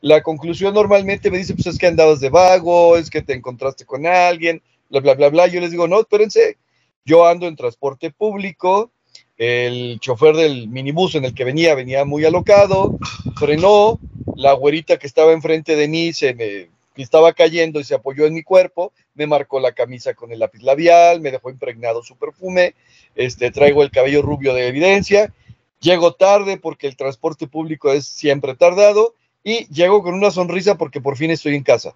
La 0.01 0.23
conclusión 0.23 0.75
normalmente 0.75 1.31
me 1.31 1.39
dice, 1.39 1.55
pues 1.55 1.67
es 1.67 1.79
que 1.79 1.87
andabas 1.87 2.21
de 2.21 2.31
vago, 2.31 2.97
es 2.97 3.11
que 3.11 3.23
te 3.23 3.33
encontraste 3.35 3.85
con 3.85 4.07
alguien, 4.07 4.63
bla, 4.91 5.01
bla, 5.01 5.15
bla, 5.15 5.29
bla. 5.31 5.47
Yo 5.49 5.61
les 5.61 5.71
digo, 5.71 5.89
no, 5.89 6.01
espérense, 6.01 6.57
yo 7.05 7.27
ando 7.27 7.49
en 7.49 7.57
transporte 7.57 8.11
público, 8.11 8.93
el 9.37 9.99
chofer 10.01 10.37
del 10.37 10.69
minibús 10.69 11.15
en 11.15 11.25
el 11.25 11.35
que 11.35 11.45
venía 11.45 11.75
venía 11.75 12.05
muy 12.05 12.25
alocado, 12.25 12.99
frenó, 13.37 13.99
la 14.37 14.53
güerita 14.53 14.99
que 14.99 15.07
estaba 15.07 15.33
enfrente 15.33 15.75
de 15.75 15.89
mí 15.89 16.13
se 16.13 16.35
me 16.35 16.69
estaba 16.97 17.33
cayendo 17.33 17.81
y 17.81 17.85
se 17.85 17.95
apoyó 17.95 18.27
en 18.27 18.35
mi 18.35 18.43
cuerpo, 18.43 18.93
me 19.15 19.27
marcó 19.27 19.61
la 19.61 19.73
camisa 19.73 20.15
con 20.15 20.33
el 20.33 20.41
lápiz 20.41 20.63
labial, 20.63 21.21
me 21.21 21.31
dejó 21.31 21.51
impregnado 21.51 22.03
su 22.03 22.17
perfume, 22.17 22.75
este, 23.15 23.51
traigo 23.51 23.83
el 23.83 23.91
cabello 23.91 24.23
rubio 24.23 24.55
de 24.55 24.69
evidencia 24.69 25.33
Llego 25.81 26.13
tarde 26.15 26.59
porque 26.59 26.87
el 26.87 26.97
transporte 26.97 27.47
público 27.47 27.93
es 27.93 28.07
siempre 28.07 28.55
tardado 28.55 29.15
y 29.45 29.67
llego 29.73 30.03
con 30.03 30.15
una 30.15 30.31
sonrisa 30.31 30.77
porque 30.77 31.01
por 31.01 31.17
fin 31.17 31.31
estoy 31.31 31.55
en 31.55 31.63
casa. 31.63 31.95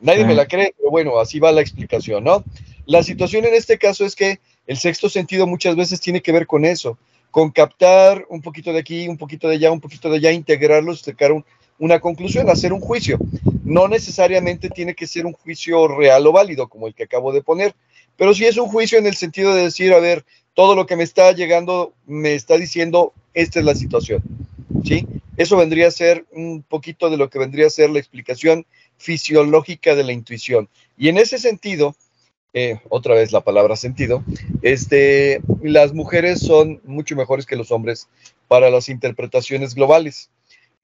Nadie 0.00 0.24
me 0.24 0.34
la 0.34 0.46
cree, 0.46 0.74
pero 0.76 0.90
bueno, 0.90 1.18
así 1.18 1.38
va 1.38 1.52
la 1.52 1.60
explicación, 1.60 2.24
¿no? 2.24 2.42
La 2.86 3.02
situación 3.02 3.44
en 3.44 3.54
este 3.54 3.78
caso 3.78 4.04
es 4.04 4.16
que 4.16 4.40
el 4.66 4.78
sexto 4.78 5.08
sentido 5.08 5.46
muchas 5.46 5.76
veces 5.76 6.00
tiene 6.00 6.22
que 6.22 6.32
ver 6.32 6.46
con 6.46 6.64
eso, 6.64 6.98
con 7.30 7.50
captar 7.50 8.24
un 8.28 8.42
poquito 8.42 8.72
de 8.72 8.80
aquí, 8.80 9.08
un 9.08 9.16
poquito 9.16 9.48
de 9.48 9.56
allá, 9.56 9.70
un 9.70 9.80
poquito 9.80 10.10
de 10.10 10.16
allá, 10.16 10.32
integrarlos, 10.32 11.00
sacar 11.00 11.32
una 11.78 12.00
conclusión, 12.00 12.48
hacer 12.48 12.72
un 12.72 12.80
juicio. 12.80 13.18
No 13.64 13.88
necesariamente 13.88 14.70
tiene 14.70 14.94
que 14.94 15.06
ser 15.06 15.26
un 15.26 15.34
juicio 15.34 15.86
real 15.88 16.26
o 16.26 16.32
válido, 16.32 16.68
como 16.68 16.86
el 16.86 16.94
que 16.94 17.04
acabo 17.04 17.32
de 17.32 17.42
poner, 17.42 17.74
pero 18.16 18.34
sí 18.34 18.44
es 18.46 18.56
un 18.56 18.68
juicio 18.68 18.98
en 18.98 19.06
el 19.06 19.14
sentido 19.14 19.54
de 19.54 19.64
decir, 19.64 19.92
a 19.92 20.00
ver, 20.00 20.24
todo 20.56 20.74
lo 20.74 20.86
que 20.86 20.96
me 20.96 21.04
está 21.04 21.30
llegando 21.32 21.92
me 22.06 22.34
está 22.34 22.56
diciendo, 22.56 23.12
esta 23.34 23.58
es 23.60 23.64
la 23.66 23.74
situación. 23.74 24.22
¿Sí? 24.84 25.06
Eso 25.36 25.58
vendría 25.58 25.88
a 25.88 25.90
ser 25.90 26.24
un 26.32 26.62
poquito 26.62 27.10
de 27.10 27.18
lo 27.18 27.28
que 27.28 27.38
vendría 27.38 27.66
a 27.66 27.70
ser 27.70 27.90
la 27.90 27.98
explicación 27.98 28.64
fisiológica 28.96 29.94
de 29.94 30.02
la 30.02 30.12
intuición. 30.12 30.70
Y 30.96 31.10
en 31.10 31.18
ese 31.18 31.38
sentido, 31.38 31.94
eh, 32.54 32.80
otra 32.88 33.14
vez 33.14 33.32
la 33.32 33.42
palabra 33.42 33.76
sentido, 33.76 34.24
este, 34.62 35.42
las 35.62 35.92
mujeres 35.92 36.40
son 36.40 36.80
mucho 36.84 37.16
mejores 37.16 37.44
que 37.44 37.56
los 37.56 37.70
hombres 37.70 38.08
para 38.48 38.70
las 38.70 38.88
interpretaciones 38.88 39.74
globales. 39.74 40.30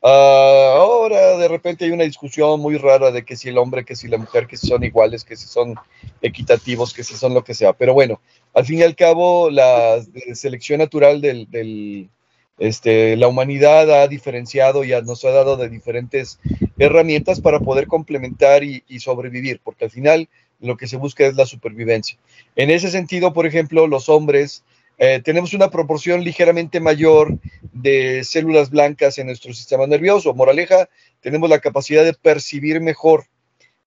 Ah, 0.05 0.75
ahora 0.79 1.37
de 1.37 1.47
repente 1.47 1.85
hay 1.85 1.93
una 1.93 2.03
discusión 2.03 2.59
muy 2.61 2.77
rara 2.77 3.13
de 3.13 3.25
que 3.25 3.37
si 3.37 3.51
el 3.51 3.59
hombre, 3.59 3.85
que 3.85 3.95
si 3.95 4.09
la 4.09 4.19
mujer, 4.19 4.49
que 4.49 4.57
si 4.57 4.67
son 4.67 4.83
iguales, 4.83 5.23
que 5.25 5.37
si 5.37 5.47
son 5.47 5.77
equitativos, 6.21 6.93
que 6.93 7.05
si 7.05 7.15
son 7.15 7.35
lo 7.35 7.45
que 7.45 7.55
sea. 7.55 7.73
Pero 7.73 7.95
bueno, 7.95 8.21
al 8.53 8.67
fin 8.67 8.81
y 8.81 8.83
al 8.83 8.97
cabo, 8.97 9.49
la 9.49 10.03
selección 10.35 10.81
natural 10.81 11.21
del, 11.21 12.11
este, 12.59 13.17
la 13.17 13.29
humanidad 13.29 14.03
ha 14.03 14.09
diferenciado 14.09 14.83
y 14.83 14.91
nos 15.03 15.25
ha 15.25 15.31
dado 15.31 15.57
de 15.57 15.69
diferentes 15.69 16.41
herramientas 16.79 17.41
para 17.41 17.61
poder 17.61 17.87
complementar 17.87 18.65
y, 18.65 18.83
sobrevivir, 18.99 19.61
porque 19.63 19.85
al 19.85 19.91
final 19.91 20.29
lo 20.61 20.77
que 20.77 20.89
se 20.89 20.97
busca 20.97 21.27
es 21.27 21.37
la 21.37 21.47
supervivencia. 21.47 22.19
En 22.57 22.71
ese 22.71 22.91
sentido, 22.91 23.33
por 23.33 23.47
ejemplo, 23.47 23.87
los 23.87 24.09
hombres 24.09 24.65
eh, 24.99 25.21
tenemos 25.25 25.55
una 25.55 25.71
proporción 25.71 26.23
ligeramente 26.23 26.81
mayor 26.81 27.39
de 27.73 28.23
células 28.25 28.71
blancas 28.71 29.19
en 29.19 29.27
nuestro 29.27 29.53
sistema 29.53 29.87
nervioso. 29.87 30.35
Moraleja, 30.35 30.89
tenemos 31.21 31.51
la 31.51 31.61
capacidad 31.61 32.05
de 32.05 32.15
percibir 32.15 32.81
mejor, 32.81 33.27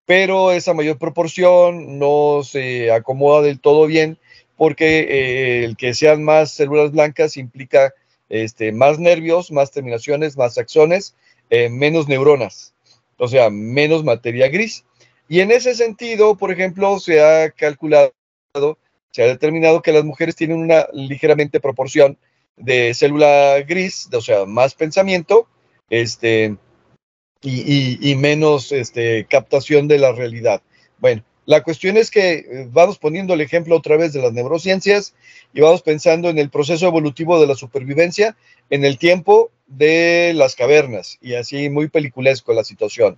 pero 0.05 0.51
esa 0.51 0.73
mayor 0.73 0.97
proporción 0.97 1.99
no 1.99 2.41
se 2.43 2.91
acomoda 2.91 3.41
del 3.41 3.59
todo 3.59 3.87
bien 3.87 4.17
porque 4.57 4.99
eh, 4.99 5.65
el 5.65 5.77
que 5.77 5.93
sean 5.93 6.23
más 6.23 6.51
células 6.51 6.91
blancas 6.91 7.37
implica 7.37 7.93
este, 8.29 8.71
más 8.71 8.99
nervios, 8.99 9.51
más 9.51 9.71
terminaciones, 9.71 10.37
más 10.37 10.57
axones, 10.57 11.15
eh, 11.49 11.69
menos 11.69 12.07
neuronas, 12.07 12.73
o 13.17 13.27
sea, 13.27 13.49
menos 13.49 14.03
materia 14.03 14.47
gris. 14.47 14.85
Y 15.27 15.39
en 15.41 15.51
ese 15.51 15.75
sentido, 15.75 16.35
por 16.35 16.51
ejemplo, 16.51 16.99
se 16.99 17.21
ha 17.21 17.51
calculado, 17.51 18.13
se 19.15 19.23
ha 19.23 19.27
determinado 19.27 19.81
que 19.81 19.93
las 19.93 20.03
mujeres 20.03 20.35
tienen 20.35 20.57
una 20.57 20.87
ligeramente 20.91 21.61
proporción 21.61 22.17
de 22.57 22.93
célula 22.93 23.61
gris, 23.61 24.09
o 24.11 24.19
sea, 24.19 24.45
más 24.45 24.75
pensamiento, 24.75 25.47
este, 25.89 26.57
y, 27.41 28.13
menos 28.17 28.73
este, 28.73 29.25
captación 29.29 29.87
de 29.87 29.99
la 29.99 30.11
realidad. 30.11 30.61
Bueno, 30.99 31.23
la 31.45 31.63
cuestión 31.63 31.95
es 31.95 32.11
que 32.11 32.33
eh, 32.33 32.67
vamos 32.69 32.97
poniendo 32.97 33.33
el 33.33 33.39
ejemplo 33.39 33.77
otra 33.77 33.95
vez 33.95 34.11
de 34.11 34.21
las 34.21 34.33
neurociencias 34.33 35.15
y 35.53 35.61
vamos 35.61 35.81
pensando 35.81 36.27
en 36.29 36.37
el 36.37 36.49
proceso 36.49 36.85
evolutivo 36.85 37.39
de 37.39 37.47
la 37.47 37.55
supervivencia 37.55 38.35
en 38.69 38.83
el 38.83 38.97
tiempo 38.97 39.49
de 39.65 40.33
las 40.35 40.57
cavernas 40.57 41.19
y 41.21 41.35
así 41.35 41.69
muy 41.69 41.87
peliculesco 41.87 42.51
la 42.51 42.65
situación. 42.65 43.17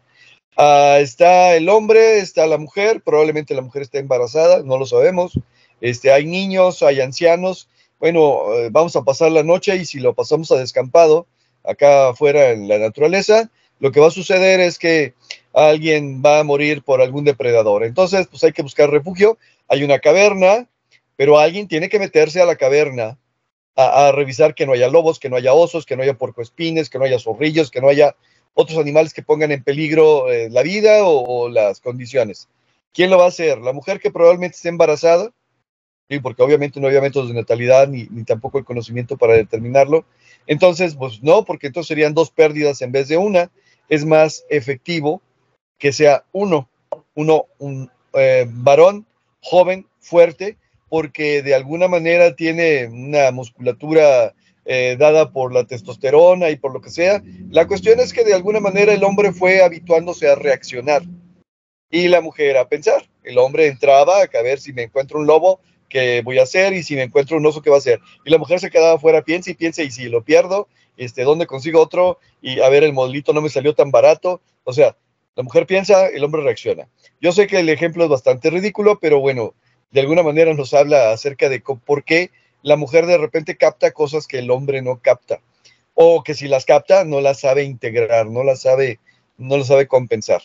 Ah, 0.58 1.00
está 1.02 1.56
el 1.56 1.68
hombre, 1.70 2.20
está 2.20 2.46
la 2.46 2.60
mujer, 2.60 3.02
probablemente 3.02 3.56
la 3.56 3.62
mujer 3.62 3.82
está 3.82 3.98
embarazada, 3.98 4.62
no 4.62 4.78
lo 4.78 4.86
sabemos. 4.86 5.40
Este, 5.82 6.12
hay 6.12 6.26
niños, 6.26 6.84
hay 6.84 7.02
ancianos. 7.02 7.70
Bueno, 8.00 8.54
eh, 8.54 8.70
vamos 8.72 8.96
a 8.96 9.04
pasar 9.04 9.32
la 9.32 9.44
noche 9.44 9.76
y 9.76 9.86
si 9.86 10.00
lo 10.00 10.14
pasamos 10.14 10.52
a 10.52 10.58
descampado 10.58 11.28
acá 11.64 12.10
afuera 12.10 12.52
en 12.52 12.68
la 12.68 12.78
naturaleza, 12.78 13.50
lo 13.80 13.92
que 13.92 14.00
va 14.00 14.08
a 14.08 14.12
suceder 14.12 14.60
es 14.60 14.80
que 14.80 15.14
alguien 15.54 16.22
va 16.24 16.40
a 16.40 16.44
morir 16.44 16.84
por 16.84 17.02
algún 17.02 17.26
depredador. 17.26 17.84
Entonces, 17.84 18.28
pues 18.28 18.44
hay 18.44 18.54
que 18.54 18.62
buscar 18.62 18.90
refugio. 18.90 19.38
Hay 19.68 19.84
una 19.84 20.00
caverna, 20.00 20.68
pero 21.16 21.40
alguien 21.40 21.68
tiene 21.68 21.90
que 21.90 22.00
meterse 22.00 22.42
a 22.42 22.46
la 22.46 22.56
caverna 22.56 23.18
a, 23.76 24.12
revisar 24.12 24.56
que 24.56 24.66
no 24.66 24.74
haya 24.74 24.88
lobos, 24.88 25.20
que 25.20 25.30
no 25.30 25.36
haya 25.36 25.54
osos, 25.54 25.86
que 25.86 25.96
no 25.96 26.02
haya 26.02 26.16
puercoespines, 26.16 26.90
que 26.90 26.98
no 26.98 27.06
haya 27.06 27.20
zorrillos, 27.20 27.70
que 27.70 27.80
no 27.80 27.90
haya 27.90 28.16
otros 28.56 28.80
animales 28.80 29.14
que 29.14 29.22
pongan 29.22 29.52
en 29.52 29.64
peligro 29.64 30.32
eh, 30.32 30.50
la 30.50 30.64
vida 30.64 31.04
o, 31.04 31.48
las 31.48 31.80
condiciones. 31.80 32.50
¿Quién 32.92 33.12
lo 33.12 33.20
va 33.20 33.26
a 33.26 33.30
hacer? 33.30 33.60
La 33.60 33.74
mujer 33.74 34.00
que 34.00 34.10
probablemente 34.10 34.56
esté 34.56 34.70
embarazada. 34.70 35.32
Porque 36.22 36.42
obviamente 36.42 36.80
no 36.80 36.88
había 36.88 37.02
métodos 37.02 37.28
de 37.28 37.34
natalidad 37.34 37.88
ni, 37.88 38.08
ni, 38.10 38.24
tampoco 38.24 38.58
el 38.58 38.66
conocimiento 38.66 39.18
para 39.18 39.34
determinarlo. 39.34 40.06
Entonces, 40.48 40.96
pues 40.96 41.22
no, 41.22 41.44
porque 41.44 41.68
entonces 41.68 41.90
serían 41.90 42.14
dos 42.14 42.32
pérdidas 42.32 42.82
en 42.82 42.92
vez 42.92 43.10
de 43.10 43.18
una. 43.18 43.52
Es 43.90 44.06
más 44.06 44.46
efectivo 44.50 45.22
que 45.78 45.92
sea 45.92 46.24
uno, 46.32 46.70
uno, 47.14 47.46
un 47.60 47.92
eh, 48.14 48.46
varón 48.50 49.06
joven, 49.42 49.86
fuerte, 50.00 50.58
porque 50.90 51.42
de 51.42 51.54
alguna 51.54 51.88
manera 51.88 52.36
tiene 52.36 52.88
una 52.88 53.32
musculatura 53.32 54.34
eh, 54.66 54.96
dada 54.98 55.32
por 55.32 55.54
la 55.54 55.66
testosterona 55.66 56.50
y 56.50 56.56
por 56.56 56.74
lo 56.74 56.82
que 56.82 56.90
sea. 56.90 57.22
La 57.50 57.68
cuestión 57.68 58.00
es 58.00 58.14
que 58.14 58.24
de 58.24 58.34
alguna 58.34 58.60
manera 58.60 58.94
el 58.94 59.04
hombre 59.04 59.32
fue 59.32 59.62
habituándose 59.62 60.30
a 60.30 60.36
reaccionar 60.36 61.04
y 61.90 62.08
la 62.08 62.22
mujer 62.22 62.58
a 62.58 62.68
pensar. 62.68 63.08
El 63.24 63.38
hombre 63.38 63.68
entraba 63.68 64.22
a 64.22 64.42
ver 64.42 64.60
si 64.60 64.74
me 64.74 64.84
encuentro 64.84 65.20
un 65.20 65.28
lobo, 65.28 65.60
¿qué 65.90 66.22
voy 66.24 66.40
a 66.40 66.44
hacer? 66.44 66.74
Y 66.74 66.84
si 66.84 66.96
me 66.96 67.04
encuentro 67.04 67.38
un 67.38 67.46
oso, 67.46 67.62
¿qué 67.62 67.70
va 67.70 67.78
a 67.78 67.80
hacer? 67.80 68.00
Y 68.26 68.30
la 68.30 68.38
mujer 68.38 68.60
se 68.60 68.70
quedaba 68.70 69.00
fuera, 69.00 69.22
piensa 69.22 69.52
y 69.52 69.56
piensa, 69.56 69.84
y 69.84 69.92
si 69.92 70.10
lo 70.10 70.24
pierdo, 70.24 70.68
este, 70.98 71.24
¿dónde 71.24 71.48
consigo 71.48 71.82
otro? 71.82 72.20
Y 72.42 72.60
a 72.60 72.70
ver, 72.70 72.84
el 72.84 72.94
modelito 72.94 73.34
no 73.34 73.42
me 73.42 73.50
salió 73.50 73.74
tan 73.74 73.92
barato. 73.92 74.42
O 74.64 74.74
sea, 74.74 74.98
la 75.36 75.44
mujer 75.44 75.68
piensa, 75.68 76.08
el 76.08 76.24
hombre 76.24 76.42
reacciona. 76.42 76.88
Yo 77.22 77.32
sé 77.32 77.48
que 77.48 77.60
el 77.60 77.70
ejemplo 77.70 78.04
es 78.04 78.10
bastante 78.10 78.50
ridículo, 78.50 79.00
pero 79.00 79.20
bueno, 79.20 79.54
de 79.92 80.02
alguna 80.02 80.24
manera 80.24 80.54
nos 80.54 80.74
habla 80.74 81.12
acerca 81.12 81.50
de 81.50 81.62
por 81.62 82.04
qué 82.04 82.32
la 82.64 82.76
mujer 82.76 83.06
de 83.06 83.18
repente 83.18 83.56
capta 83.56 83.92
cosas 83.92 84.28
que 84.28 84.40
el 84.40 84.52
hombre 84.52 84.82
no 84.82 85.00
capta. 85.00 85.40
O 85.94 86.24
que 86.24 86.34
si 86.34 86.48
las 86.48 86.66
capta, 86.66 87.04
no 87.06 87.22
las 87.22 87.40
sabe 87.40 87.64
integrar, 87.64 88.28
no 88.28 88.44
las 88.44 88.62
sabe, 88.62 89.00
no 89.38 89.58
las 89.58 89.68
sabe 89.68 89.88
compensar. 89.88 90.42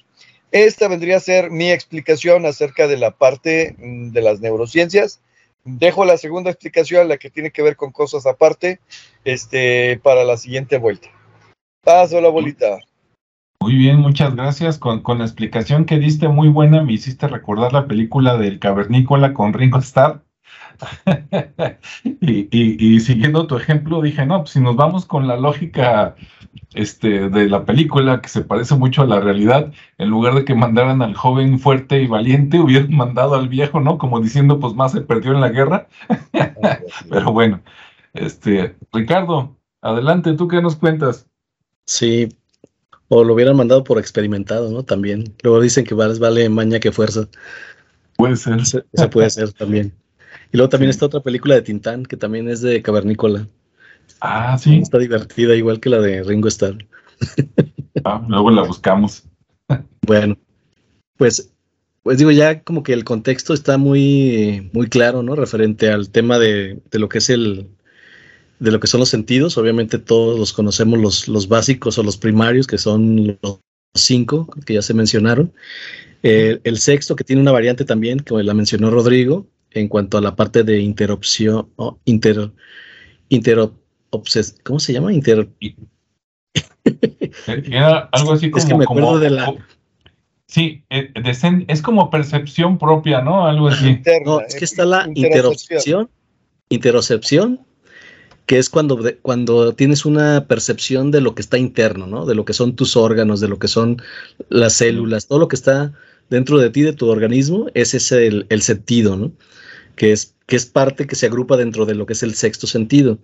Esta 0.51 0.89
vendría 0.89 1.17
a 1.17 1.21
ser 1.21 1.51
mi 1.51 1.71
explicación 1.71 2.45
acerca 2.45 2.87
de 2.87 2.99
la 2.99 3.11
parte 3.13 3.75
mm, 3.79 4.11
de 4.11 4.21
las 4.21 4.41
neurociencias. 4.41 5.21
Dejo 5.65 6.05
la 6.05 6.17
segunda 6.17 6.51
explicación, 6.51 7.09
la 7.09 7.19
que 7.19 7.31
tiene 7.31 7.51
que 7.51 7.63
ver 7.63 7.77
con 7.77 7.93
cosas 7.93 8.27
aparte, 8.27 8.81
este, 9.25 10.01
para 10.03 10.25
la 10.25 10.37
siguiente 10.37 10.79
vuelta. 10.79 11.09
Paso 11.85 12.21
la 12.21 12.29
bolita. 12.29 12.79
Muy 13.61 13.77
bien, 13.77 13.99
muchas 13.99 14.35
gracias. 14.35 14.79
Con, 14.79 15.03
con, 15.03 15.19
la 15.19 15.25
explicación 15.25 15.85
que 15.85 15.99
diste 15.99 16.27
muy 16.27 16.49
buena, 16.49 16.83
me 16.83 16.95
hiciste 16.95 17.29
recordar 17.29 17.73
la 17.73 17.87
película 17.87 18.37
del 18.37 18.59
cavernícola 18.59 19.35
con 19.35 19.53
Ringo 19.53 19.79
Starr. 19.79 20.23
y, 22.05 22.49
y, 22.51 23.01
siguiendo 23.01 23.47
tu 23.47 23.57
ejemplo, 23.57 24.03
dije, 24.03 24.27
no, 24.27 24.41
pues 24.41 24.51
si 24.51 24.61
nos 24.61 24.77
vamos 24.77 25.07
con 25.07 25.27
la 25.27 25.37
lógica 25.37 26.17
este, 26.75 27.29
de 27.29 27.49
la 27.49 27.65
película, 27.65 28.21
que 28.21 28.29
se 28.29 28.43
parece 28.43 28.75
mucho 28.75 29.03
a 29.03 29.07
la 29.07 29.21
realidad, 29.21 29.73
en 29.99 30.09
lugar 30.11 30.35
de 30.35 30.45
que 30.45 30.55
mandaran 30.55 31.03
al 31.03 31.15
joven 31.15 31.59
fuerte 31.59 32.03
y 32.03 32.07
valiente, 32.07 32.59
hubieran 32.61 32.95
mandado 32.97 33.35
al 33.35 33.49
viejo, 33.49 33.81
¿no? 33.81 33.99
Como 33.99 34.21
diciendo, 34.21 34.61
pues 34.61 34.75
más 34.75 34.93
se 34.93 35.01
perdió 35.03 35.33
en 35.33 35.41
la 35.41 35.51
guerra. 35.51 35.89
Pero 37.11 37.33
bueno, 37.33 37.61
este, 38.15 38.77
Ricardo, 38.93 39.57
adelante, 39.81 40.35
¿tú 40.35 40.49
qué 40.49 40.61
nos 40.61 40.77
cuentas? 40.77 41.27
Sí, 41.85 42.29
o 43.09 43.25
lo 43.25 43.35
hubieran 43.35 43.57
mandado 43.57 43.85
por 43.85 43.99
experimentado, 43.99 44.71
¿no? 44.71 44.85
También. 44.85 45.35
Luego 45.43 45.61
dicen 45.61 45.85
que 45.85 45.95
vale, 45.95 46.19
vale 46.19 46.49
maña 46.49 46.81
que 46.81 46.93
fuerza. 46.93 47.29
Puede 48.17 48.37
ser. 48.37 48.65
Se, 48.65 48.83
puede 49.09 49.29
ser 49.29 49.53
también. 49.53 49.93
Y 50.53 50.57
luego 50.57 50.69
también 50.69 50.91
está 50.91 51.07
otra 51.07 51.21
película 51.21 51.55
de 51.55 51.63
Tintán, 51.63 52.05
que 52.05 52.17
también 52.17 52.49
es 52.49 52.61
de 52.61 52.83
Cavernícola. 52.83 53.49
Ah, 54.21 54.57
sí. 54.59 54.79
Está 54.79 54.99
divertida, 54.99 55.55
igual 55.55 55.81
que 55.81 55.89
la 55.89 56.01
de 56.01 56.23
Ringo 56.23 56.49
Starr. 56.49 56.79
Ah, 58.05 58.25
luego 58.27 58.51
la 58.51 58.63
buscamos. 58.63 59.23
bueno, 60.07 60.37
pues, 61.17 61.53
pues 62.03 62.19
digo, 62.19 62.33
ya 62.33 62.63
como 62.63 62.83
que 62.83 62.95
el 62.95 63.05
contexto 63.05 63.55
está 63.55 63.79
muy, 63.79 64.71
muy 64.73 64.89
claro, 64.89 65.23
¿no? 65.23 65.37
Referente 65.37 65.89
al 65.91 66.09
tema 66.09 66.39
de, 66.39 66.81
de 66.91 66.99
lo 66.99 67.09
que 67.09 67.19
es 67.19 67.31
el, 67.31 67.69
de 68.59 68.73
lo 68.73 68.81
que 68.81 68.87
son 68.87 69.01
los 69.01 69.09
sentidos. 69.09 69.59
Obviamente 69.59 69.99
todos 69.99 70.39
los 70.39 70.53
conocemos 70.53 70.99
los, 70.99 71.29
los 71.29 71.49
básicos 71.49 71.99
o 71.99 72.03
los 72.03 72.17
primarios, 72.17 72.67
que 72.67 72.79
son 72.79 73.39
los 73.41 73.61
cinco 73.95 74.49
que 74.65 74.75
ya 74.75 74.83
se 74.83 74.95
mencionaron. 74.95 75.53
Eh, 76.23 76.61
el 76.65 76.79
sexto, 76.79 77.15
que 77.15 77.25
tiene 77.25 77.43
una 77.43 77.53
variante 77.53 77.85
también, 77.85 78.21
como 78.21 78.41
la 78.41 78.55
mencionó 78.55 78.91
Rodrigo, 78.91 79.47
en 79.75 79.89
cuanto 79.89 80.19
a 80.19 80.21
la 80.21 80.37
parte 80.37 80.63
de 80.63 80.81
interopción, 80.81 81.69
o 81.77 81.99
inter, 82.05 82.51
¿cómo 84.63 84.79
se 84.79 84.93
llama? 84.93 85.13
Inter... 85.13 85.49
Era 87.47 88.09
algo 88.13 88.33
así 88.33 88.51
como... 88.51 88.63
Es 88.63 88.69
que 88.69 88.75
me 88.77 88.85
acuerdo 88.85 89.19
de 89.19 89.31
la... 89.31 89.55
Sí, 90.47 90.85
eh, 90.91 91.11
es 91.69 91.81
como 91.81 92.11
percepción 92.11 92.77
propia, 92.77 93.23
¿no? 93.23 93.47
Algo 93.47 93.69
así. 93.69 94.03
no, 94.27 94.41
es 94.41 94.55
que 94.55 94.67
está 94.67 94.85
la 94.85 95.09
interocepción, 95.15 96.11
interocepción, 96.69 97.61
que 98.45 98.59
es 98.59 98.69
cuando, 98.69 99.03
cuando 99.23 99.75
tienes 99.75 100.05
una 100.05 100.47
percepción 100.47 101.11
de 101.11 101.23
lo 101.23 101.35
que 101.35 101.41
está 101.41 101.57
interno, 101.57 102.07
¿no? 102.07 102.27
De 102.27 102.35
lo 102.35 102.45
que 102.45 102.53
son 102.53 102.77
tus 102.77 102.99
órganos, 102.99 103.41
de 103.41 103.49
lo 103.49 103.59
que 103.59 103.69
son 103.69 104.03
las 104.51 104.75
células, 104.75 105.27
todo 105.27 105.39
lo 105.39 105.49
que 105.49 105.57
está 105.57 105.95
dentro 106.29 106.59
de 106.59 106.69
ti, 106.69 106.83
de 106.83 106.93
tu 106.93 107.09
organismo, 107.09 107.69
ese 107.73 107.97
es 107.97 108.13
el, 108.13 108.47
el 108.51 108.61
sentido, 108.61 109.17
¿no? 109.17 109.33
Que 110.03 110.11
es, 110.11 110.35
que 110.47 110.57
es 110.57 110.67
parte 110.67 111.07
que 111.07 111.15
se 111.15 111.27
agrupa 111.27 111.57
dentro 111.57 111.87
de 111.87 111.95
lo 111.95 112.07
que 112.07 112.15
es 112.15 112.25
el 112.25 112.35
sexto 112.35 112.67
sentido, 112.67 113.21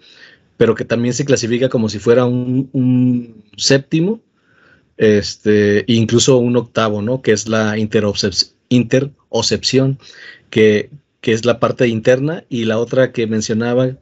pero 0.56 0.76
que 0.76 0.84
también 0.84 1.12
se 1.12 1.24
clasifica 1.24 1.68
como 1.68 1.88
si 1.88 1.98
fuera 1.98 2.24
un, 2.24 2.70
un 2.72 3.42
séptimo, 3.56 4.20
este, 4.96 5.82
incluso 5.88 6.38
un 6.38 6.56
octavo, 6.56 7.02
¿no? 7.02 7.20
Que 7.20 7.32
es 7.32 7.48
la 7.48 7.76
interocepción, 7.78 9.98
que, 10.50 10.90
que 11.20 11.32
es 11.32 11.44
la 11.44 11.58
parte 11.58 11.88
interna, 11.88 12.44
y 12.48 12.64
la 12.64 12.78
otra 12.78 13.10
que 13.10 13.26
mencionaba, 13.26 13.96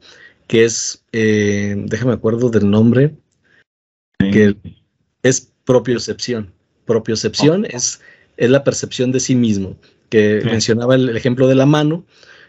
que 0.45 0.63
es, 0.63 1.03
eh, 1.13 1.73
déjame 1.77 2.13
acuerdo 2.13 2.51
del 2.51 2.69
nombre, 2.69 3.15
que 4.19 4.55
es 5.23 5.51
propiocepción. 5.65 6.53
Propiocepción 6.85 7.65
es, 7.65 8.01
es 8.37 8.51
la 8.51 8.63
percepción 8.63 9.11
de 9.11 9.19
sí 9.19 9.33
mismo, 9.33 9.75
que 10.09 10.43
mencionaba 10.45 10.93
el, 10.93 11.17
ejemplo 11.17 11.47
de 11.47 11.55
la 11.55 11.65
mano, 11.65 12.05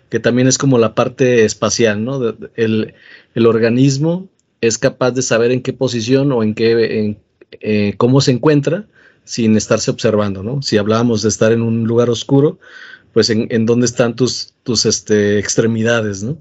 que 0.09 0.21
también 0.21 0.49
es 0.49 0.59
como 0.59 0.79
la 0.79 0.95
parte 0.95 1.45
espacial, 1.45 2.05
¿no? 2.05 2.35
El, 2.57 2.95
el, 3.35 3.47
organismo 3.47 4.29
es 4.61 4.79
capaz 4.79 5.13
de 5.13 5.23
saber 5.23 5.53
en 5.53 5.63
qué 5.63 5.73
posición 5.73 6.33
o 6.33 6.43
en 6.43 6.55
qué, 6.55 6.99
en, 7.01 7.19
eh, 7.61 7.95
cómo 7.97 8.21
se 8.21 8.33
encuentra 8.33 8.87
sin 9.25 9.57
estarse 9.57 9.91
observando, 9.91 10.43
¿no? 10.43 10.63
Si 10.63 10.79
hablábamos 10.79 11.23
de 11.23 11.29
estar 11.29 11.53
en 11.53 11.63
un 11.63 11.85
lugar 11.85 12.11
oscuro, 12.11 12.59
pues 13.13 13.31
en, 13.31 13.47
en 13.51 13.67
dónde 13.67 13.87
están 13.87 14.17
tus, 14.17 14.55
tus 14.63 14.87
este, 14.87 15.39
extremidades, 15.39 16.23
¿no? 16.23 16.39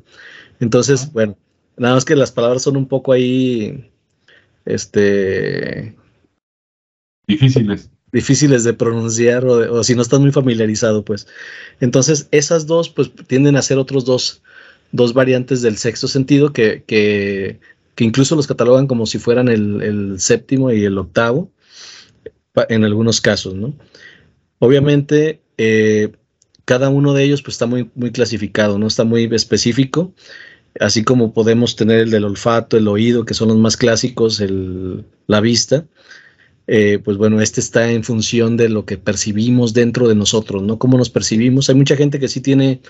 Entonces, 0.59 1.11
bueno, 1.11 1.37
Nada 1.77 1.93
más 1.93 2.05
que 2.05 2.15
las 2.15 2.31
palabras 2.31 2.63
son 2.63 2.75
un 2.75 2.87
poco 2.87 3.13
ahí, 3.13 3.91
este... 4.65 5.95
Difíciles. 7.27 7.91
Difíciles 8.17 8.63
de 8.63 8.73
pronunciar 8.73 9.45
o, 9.45 9.83
si 9.83 9.93
no 9.93 10.01
estás 10.01 10.19
muy 10.19 10.31
familiarizado, 10.31 11.03
pues. 11.05 11.27
Entonces, 11.79 12.27
esas 12.31 12.65
dos, 12.65 12.89
pues, 12.89 13.11
tienden 13.27 13.55
a 13.55 13.61
ser 13.61 13.77
otros 13.77 14.05
dos, 14.05 14.41
dos 14.91 15.13
variantes 15.13 15.61
del 15.61 15.77
sexto 15.77 16.07
sentido 16.07 16.51
que, 16.51 16.83
que, 16.87 17.59
incluso 17.99 18.35
los 18.35 18.47
catalogan 18.47 18.87
como 18.87 19.05
si 19.05 19.19
fueran 19.19 19.49
el, 19.49 19.81
el 19.81 20.19
séptimo 20.19 20.71
y 20.71 20.83
el 20.83 20.97
octavo, 20.97 21.51
en 22.69 22.83
algunos 22.83 23.21
casos, 23.21 23.53
¿no? 23.53 23.75
Obviamente, 24.57 25.41
eh, 25.59 26.11
cada 26.65 26.89
uno 26.89 27.13
de 27.13 27.23
ellos 27.23 27.43
pues 27.43 27.53
está 27.53 27.67
muy, 27.67 27.91
muy 27.93 28.11
clasificado, 28.11 28.79
¿no? 28.79 28.87
Está 28.87 29.03
muy 29.03 29.29
específico 29.31 30.13
así 30.79 31.03
como 31.03 31.33
podemos 31.33 31.75
tener 31.75 32.01
el 32.01 32.11
del 32.11 32.25
olfato, 32.25 32.77
el 32.77 32.87
oído, 32.87 33.25
que 33.25 33.33
son 33.33 33.49
los 33.49 33.57
más 33.57 33.77
clásicos, 33.77 34.39
el, 34.39 35.05
la 35.27 35.41
vista, 35.41 35.85
eh, 36.67 36.99
pues 37.03 37.17
bueno, 37.17 37.41
este 37.41 37.61
está 37.61 37.89
en 37.91 38.03
función 38.03 38.57
de 38.57 38.69
lo 38.69 38.85
que 38.85 38.97
percibimos 38.97 39.73
dentro 39.73 40.07
de 40.07 40.15
nosotros, 40.15 40.61
¿no? 40.63 40.77
Cómo 40.77 40.97
nos 40.97 41.09
percibimos. 41.09 41.69
Hay 41.69 41.75
mucha 41.75 41.95
gente 41.95 42.19
que 42.19 42.27
sí 42.27 42.41
tiene, 42.41 42.81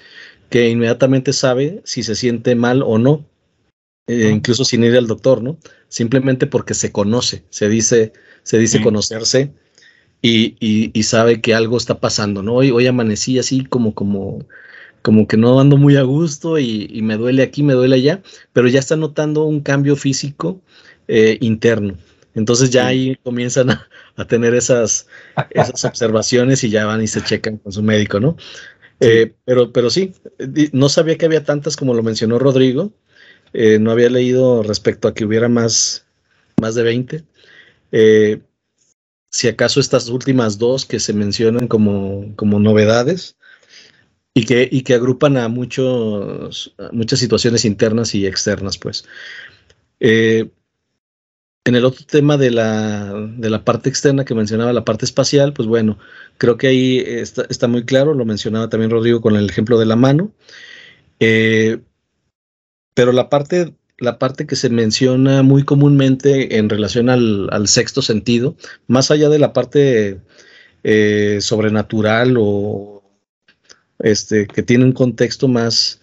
que 0.49 0.69
inmediatamente 0.69 1.31
sabe 1.31 1.81
si 1.85 2.01
se 2.01 2.15
siente 2.15 2.55
mal 2.55 2.81
o 2.81 2.97
no, 2.97 3.25
eh, 4.07 4.31
incluso 4.33 4.65
sin 4.65 4.83
ir 4.83 4.95
al 4.97 5.07
doctor, 5.07 5.43
¿no? 5.43 5.57
Simplemente 5.89 6.47
porque 6.47 6.73
se 6.73 6.91
conoce, 6.91 7.43
se 7.49 7.69
dice, 7.69 8.13
se 8.43 8.57
dice 8.57 8.81
conocerse 8.81 9.53
y, 10.21 10.55
y, 10.59 11.03
sabe 11.03 11.41
que 11.41 11.53
algo 11.53 11.77
está 11.77 11.99
pasando, 11.99 12.41
¿no? 12.41 12.55
Hoy, 12.55 12.71
hoy 12.71 12.87
amanecí 12.87 13.37
así 13.37 13.63
como, 13.65 13.93
como, 13.93 14.45
como 15.03 15.27
que 15.27 15.37
no 15.37 15.59
ando 15.59 15.77
muy 15.77 15.95
a 15.97 16.01
gusto 16.03 16.57
y, 16.57 17.01
me 17.03 17.17
duele 17.17 17.43
aquí, 17.43 17.63
me 17.63 17.73
duele 17.73 17.95
allá, 17.95 18.21
pero 18.53 18.67
ya 18.67 18.79
está 18.79 18.95
notando 18.95 19.43
un 19.45 19.61
cambio 19.61 19.95
físico 19.95 20.61
eh, 21.07 21.37
interno. 21.41 21.95
Entonces 22.37 22.69
ya 22.69 22.85
ahí 22.85 23.17
comienzan 23.23 23.71
a, 24.15 24.27
tener 24.27 24.53
esas, 24.53 25.07
esas 25.49 25.83
observaciones 25.85 26.63
y 26.63 26.69
ya 26.69 26.85
van 26.85 27.01
y 27.01 27.07
se 27.07 27.23
checan 27.23 27.57
con 27.57 27.71
su 27.71 27.81
médico, 27.81 28.19
¿no? 28.19 28.37
Eh, 28.99 29.33
pero, 29.43 29.73
pero 29.73 29.89
sí, 29.89 30.13
no 30.71 30.87
sabía 30.87 31.17
que 31.17 31.25
había 31.25 31.43
tantas 31.43 31.75
como 31.75 31.95
lo 31.95 32.03
mencionó 32.03 32.37
Rodrigo. 32.37 32.93
eh, 33.53 33.79
no 33.79 33.91
había 33.91 34.09
leído 34.09 34.61
respecto 34.61 35.07
a 35.07 35.15
que 35.15 35.25
hubiera 35.25 35.49
más, 35.49 36.05
más 36.61 36.75
de 36.75 36.83
20. 36.83 37.23
Eh, 37.91 38.41
si 39.31 39.47
acaso 39.47 39.79
estas 39.79 40.07
últimas 40.09 40.59
dos 40.59 40.85
que 40.85 40.99
se 40.99 41.13
mencionan 41.13 41.67
como, 41.67 42.35
como 42.35 42.59
novedades 42.59 43.35
y 44.35 44.45
que, 44.45 44.69
y 44.71 44.83
que 44.83 44.93
agrupan 44.93 45.37
a, 45.37 45.47
muchos, 45.47 46.75
muchas 46.91 47.17
situaciones 47.19 47.65
internas 47.65 48.13
y 48.13 48.27
externas, 48.27 48.77
pues. 48.77 49.05
Eh, 49.99 50.51
en 51.67 51.75
el 51.75 51.83
otro 51.83 52.05
tema 52.05 52.37
de 52.37 52.49
la, 52.49 53.13
de 53.13 53.49
la, 53.49 53.65
parte 53.65 53.89
externa 53.89 54.23
que 54.23 54.33
mencionaba, 54.33 54.71
la 54.71 54.85
parte 54.85 55.03
espacial, 55.03 55.51
pues 55.51 55.67
bueno, 55.67 55.99
creo 56.37 56.57
que 56.57 56.67
ahí 56.67 56.99
está, 56.99 57.67
muy 57.67 57.83
claro, 57.83 58.13
lo 58.13 58.23
mencionaba 58.23 58.69
también 58.69 58.89
Rodrigo 58.89 59.19
con 59.19 59.35
el 59.35 59.49
ejemplo 59.49 59.77
de 59.77 59.85
la 59.85 59.97
mano. 59.97 60.31
Eh, 61.19 61.79
pero 62.93 63.11
la 63.11 63.29
parte, 63.29 63.73
la 63.97 64.17
parte 64.17 64.47
que 64.47 64.55
se 64.55 64.69
menciona 64.69 65.43
muy 65.43 65.63
comúnmente 65.63 66.57
en 66.57 66.69
relación 66.69 67.09
al, 67.09 67.67
sexto 67.67 68.01
sentido, 68.01 68.55
más 68.87 69.11
allá 69.11 69.27
de 69.27 69.39
la 69.39 69.51
parte 69.51 70.21
eh, 70.83 71.39
sobrenatural 71.41 72.35
o 72.39 73.03
este, 73.99 74.47
que 74.47 74.63
tiene 74.63 74.85
un 74.85 74.93
contexto 74.93 75.49
más 75.49 76.01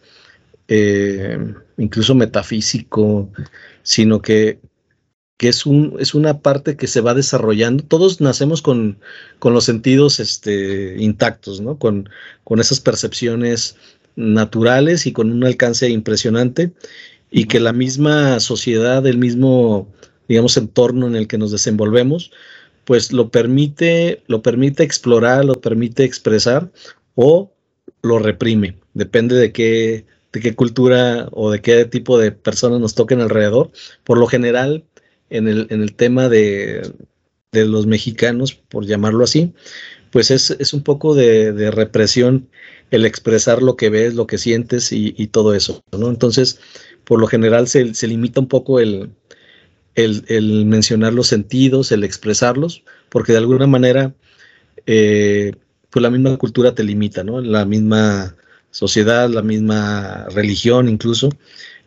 eh, 0.69 1.39
incluso 1.79 2.15
metafísico, 2.15 3.31
sino 3.83 4.21
que, 4.21 4.59
que 5.37 5.49
es, 5.49 5.67
un, 5.67 5.97
es 5.99 6.15
una 6.15 6.41
parte 6.41 6.77
que 6.77 6.87
se 6.87 7.01
va 7.01 7.15
desarrollando. 7.15 7.85
Todos 7.85 8.21
nacemos 8.21 8.63
con, 8.63 8.99
con 9.39 9.53
los 9.53 9.65
sentidos 9.65 10.21
este, 10.21 10.97
intactos, 10.99 11.61
¿no? 11.61 11.79
Con, 11.79 12.09
con 12.45 12.61
esas 12.61 12.81
percepciones 12.81 13.77
naturales 14.17 15.07
y 15.07 15.13
con 15.13 15.33
un 15.33 15.45
alcance 15.45 15.89
impresionante 15.89 16.73
y 17.31 17.47
que 17.47 17.59
la 17.59 17.73
misma 17.73 18.39
sociedad, 18.39 19.05
el 19.07 19.19
mismo, 19.19 19.89
digamos, 20.29 20.57
entorno 20.57 21.09
en 21.09 21.17
el 21.17 21.27
que 21.27 21.39
nos 21.39 21.51
desenvolvemos, 21.51 22.31
pues 22.85 23.13
lo 23.13 23.31
permite, 23.31 24.23
lo 24.29 24.43
permite 24.43 24.85
explorar, 24.85 25.45
lo 25.45 25.61
permite 25.61 26.05
expresar 26.05 26.71
o 27.17 27.53
lo 28.03 28.19
reprime. 28.21 28.79
Depende 28.93 29.35
de 29.35 29.51
qué, 29.51 30.07
de 30.33 30.41
qué 30.41 30.55
cultura 30.55 31.29
o 31.33 31.51
de 31.51 31.61
qué 31.61 31.85
tipo 31.87 32.19
de 32.19 32.31
personas 32.31 32.81
nos 32.81 32.95
toquen 32.95 33.21
alrededor. 33.21 33.73
Por 34.05 34.19
lo 34.19 34.27
general, 34.27 34.85
en 35.35 35.49
el, 35.49 35.67
en 35.71 35.83
el 35.83 35.95
tema 35.95 36.29
de, 36.29 36.83
de 37.53 37.67
los 37.67 37.87
mexicanos, 37.87 38.55
por 38.55 38.87
llamarlo 38.87 39.25
así, 39.25 39.53
pues 40.11 40.31
es, 40.31 40.51
es 40.53 40.73
un 40.73 40.83
poco 40.83 41.15
de, 41.15 41.53
de, 41.53 41.71
represión 41.73 42.49
el 42.93 43.05
expresar 43.05 43.63
lo 43.63 43.77
que 43.77 43.91
ves, 43.91 44.15
lo 44.15 44.29
que 44.29 44.39
sientes 44.39 44.93
y, 44.93 45.27
todo 45.29 45.55
eso, 45.55 45.83
¿no? 45.99 46.09
Entonces, 46.09 46.61
por 47.05 47.21
lo 47.21 47.27
general 47.27 47.67
se, 47.67 47.85
limita 48.07 48.39
un 48.41 48.47
poco 48.47 48.79
el, 48.79 49.11
el, 49.97 50.67
mencionar 50.67 51.13
los 51.13 51.27
sentidos, 51.27 51.91
el 51.91 52.05
expresarlos, 52.05 52.85
porque 53.09 53.33
de 53.33 53.39
alguna 53.39 53.67
manera, 53.67 54.15
eh, 54.87 55.53
pues 55.91 56.03
la 56.03 56.11
misma 56.11 56.37
cultura 56.37 56.75
te 56.77 56.85
limita, 56.85 57.25
¿no? 57.25 57.41
La 57.41 57.65
misma 57.65 58.37
sociedad, 58.71 59.29
la 59.29 59.43
misma 59.43 60.27
religión 60.31 60.89
incluso. 60.89 61.31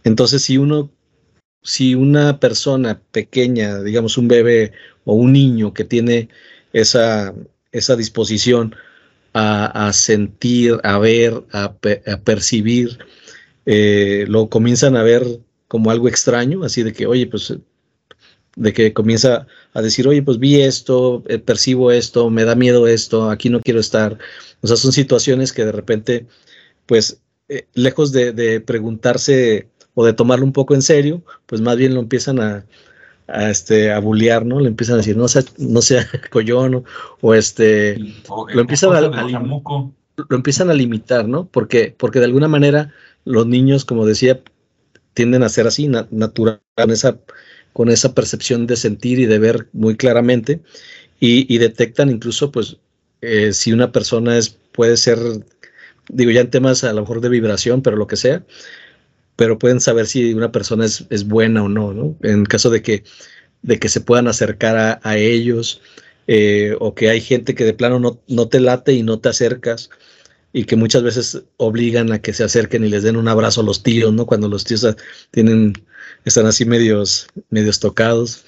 Entonces, 0.04 0.42
si 0.44 0.58
uno, 0.58 0.92
si 1.68 1.96
una 1.96 2.40
persona 2.40 3.02
pequeña, 3.12 3.84
digamos 3.84 4.18
un 4.18 4.30
bebé 4.30 4.72
o 5.04 5.16
un 5.16 5.34
niño 5.34 5.74
que 5.74 5.84
tiene 5.84 6.30
esa, 6.72 7.36
esa 7.74 7.98
disposición, 7.98 8.74
a, 9.34 9.92
sentir, 9.94 10.80
a 10.84 10.98
ver, 10.98 11.44
a, 11.52 11.74
percibir, 12.24 12.98
eh, 13.66 14.26
lo 14.30 14.48
comienzan 14.50 14.96
a 14.96 15.04
ver 15.04 15.42
como 15.68 15.92
algo 15.92 16.08
extraño, 16.08 16.64
así 16.64 16.84
de 16.84 16.94
que, 16.94 17.06
oye, 17.06 17.28
pues, 17.28 17.54
de 18.56 18.74
que 18.74 18.94
comienza 18.94 19.46
a 19.74 19.82
decir, 19.82 20.08
oye, 20.08 20.24
pues 20.24 20.40
vi 20.40 20.62
esto, 20.62 21.24
eh, 21.28 21.38
percibo 21.38 21.92
esto, 21.92 22.30
me 22.30 22.46
da 22.46 22.56
miedo 22.56 22.88
esto, 22.88 23.30
aquí 23.30 23.50
no 23.50 23.60
quiero 23.60 23.82
estar. 23.82 24.18
O 24.62 24.68
sea, 24.68 24.78
son 24.78 24.94
situaciones 24.94 25.52
que 25.54 25.66
de 25.66 25.74
repente, 25.74 26.28
pues, 26.86 27.22
eh, 27.50 27.68
lejos 27.74 28.14
de, 28.14 28.32
de 28.32 28.62
preguntarse 28.62 29.68
o 30.00 30.06
de 30.06 30.14
tomarlo 30.14 30.46
un 30.46 30.54
poco 30.54 30.76
en 30.76 30.84
serio, 30.84 31.24
pues 31.48 31.60
más 31.60 31.76
bien 31.76 31.96
lo 31.96 32.00
empiezan 32.00 32.40
a, 32.40 32.64
a 33.28 33.50
este 33.50 33.92
a 33.92 33.98
bullear, 33.98 34.46
¿no? 34.46 34.60
Le 34.60 34.68
empiezan 34.68 34.94
a 34.94 34.98
decir, 34.98 35.18
no 35.18 35.28
sea, 35.28 35.42
no 35.58 35.82
sea 35.82 36.08
collón, 36.30 36.86
o 37.20 37.34
este 37.34 37.98
lo 38.54 38.62
empiezan 38.62 38.94
a, 38.94 39.02
lo 39.02 40.36
empiezan 40.36 40.70
a 40.70 40.76
limitar, 40.76 41.28
¿no? 41.28 41.48
Porque, 41.48 41.96
porque 41.98 42.20
de 42.20 42.26
alguna 42.26 42.48
manera 42.48 42.94
los 43.26 43.48
niños, 43.48 43.86
como 43.86 44.06
decía, 44.06 44.40
tienden 45.16 45.42
a 45.42 45.50
ser 45.50 45.66
así, 45.66 45.88
natural, 45.88 46.62
con 46.76 46.92
esa, 46.92 47.18
con 47.74 47.90
esa 47.90 48.14
percepción 48.14 48.68
de 48.68 48.76
sentir 48.76 49.18
y 49.18 49.26
de 49.26 49.40
ver 49.40 49.68
muy 49.74 49.98
claramente, 49.98 50.62
y, 51.20 51.58
detectan 51.58 52.12
incluso, 52.12 52.52
pues, 52.52 52.78
eh, 53.22 53.52
si 53.52 53.74
una 53.74 53.92
persona 53.92 54.38
es, 54.38 54.60
puede 54.72 54.96
ser, 54.96 55.18
digo, 56.08 56.30
ya 56.30 56.42
en 56.42 56.52
temas 56.52 56.84
a 56.84 56.94
lo 56.94 57.02
mejor 57.02 57.22
de 57.22 57.30
vibración, 57.30 57.82
pero 57.82 57.98
lo 57.98 58.06
que 58.06 58.16
sea, 58.16 58.44
pero 59.38 59.60
pueden 59.60 59.80
saber 59.80 60.08
si 60.08 60.34
una 60.34 60.52
persona 60.52 60.86
es, 60.86 61.06
es 61.10 61.26
buena 61.26 61.64
o 61.64 61.70
no, 61.70 61.94
¿no? 61.94 62.18
En 62.24 62.44
caso 62.44 62.70
de 62.70 62.82
que, 62.82 63.04
de 63.62 63.80
que 63.80 63.88
se 63.88 64.02
puedan 64.02 64.28
acercar 64.28 65.00
a, 65.02 65.18
ellos, 65.18 65.80
eh, 66.26 66.76
o 66.80 66.96
que 66.96 67.10
hay 67.10 67.22
gente 67.22 67.56
que 67.56 67.64
de 67.64 67.74
plano 67.74 68.00
no, 68.00 68.20
no, 68.28 68.50
te 68.50 68.60
late 68.60 68.94
y 68.94 69.04
no 69.04 69.20
te 69.20 69.30
acercas, 69.30 69.90
y 70.54 70.66
que 70.66 70.76
muchas 70.76 71.04
veces 71.04 71.44
obligan 71.58 72.12
a 72.12 72.20
que 72.20 72.34
se 72.34 72.44
acerquen 72.44 72.84
y 72.84 72.90
les 72.90 73.04
den 73.04 73.16
un 73.16 73.28
abrazo 73.28 73.62
a 73.62 73.64
los 73.64 73.84
tíos, 73.84 74.12
¿no? 74.12 74.26
Cuando 74.26 74.50
los 74.50 74.64
tíos 74.64 74.86
tienen, 75.32 75.74
están 76.26 76.48
así 76.48 76.66
medios, 76.66 77.28
medios 77.52 77.80
tocados. 77.80 78.44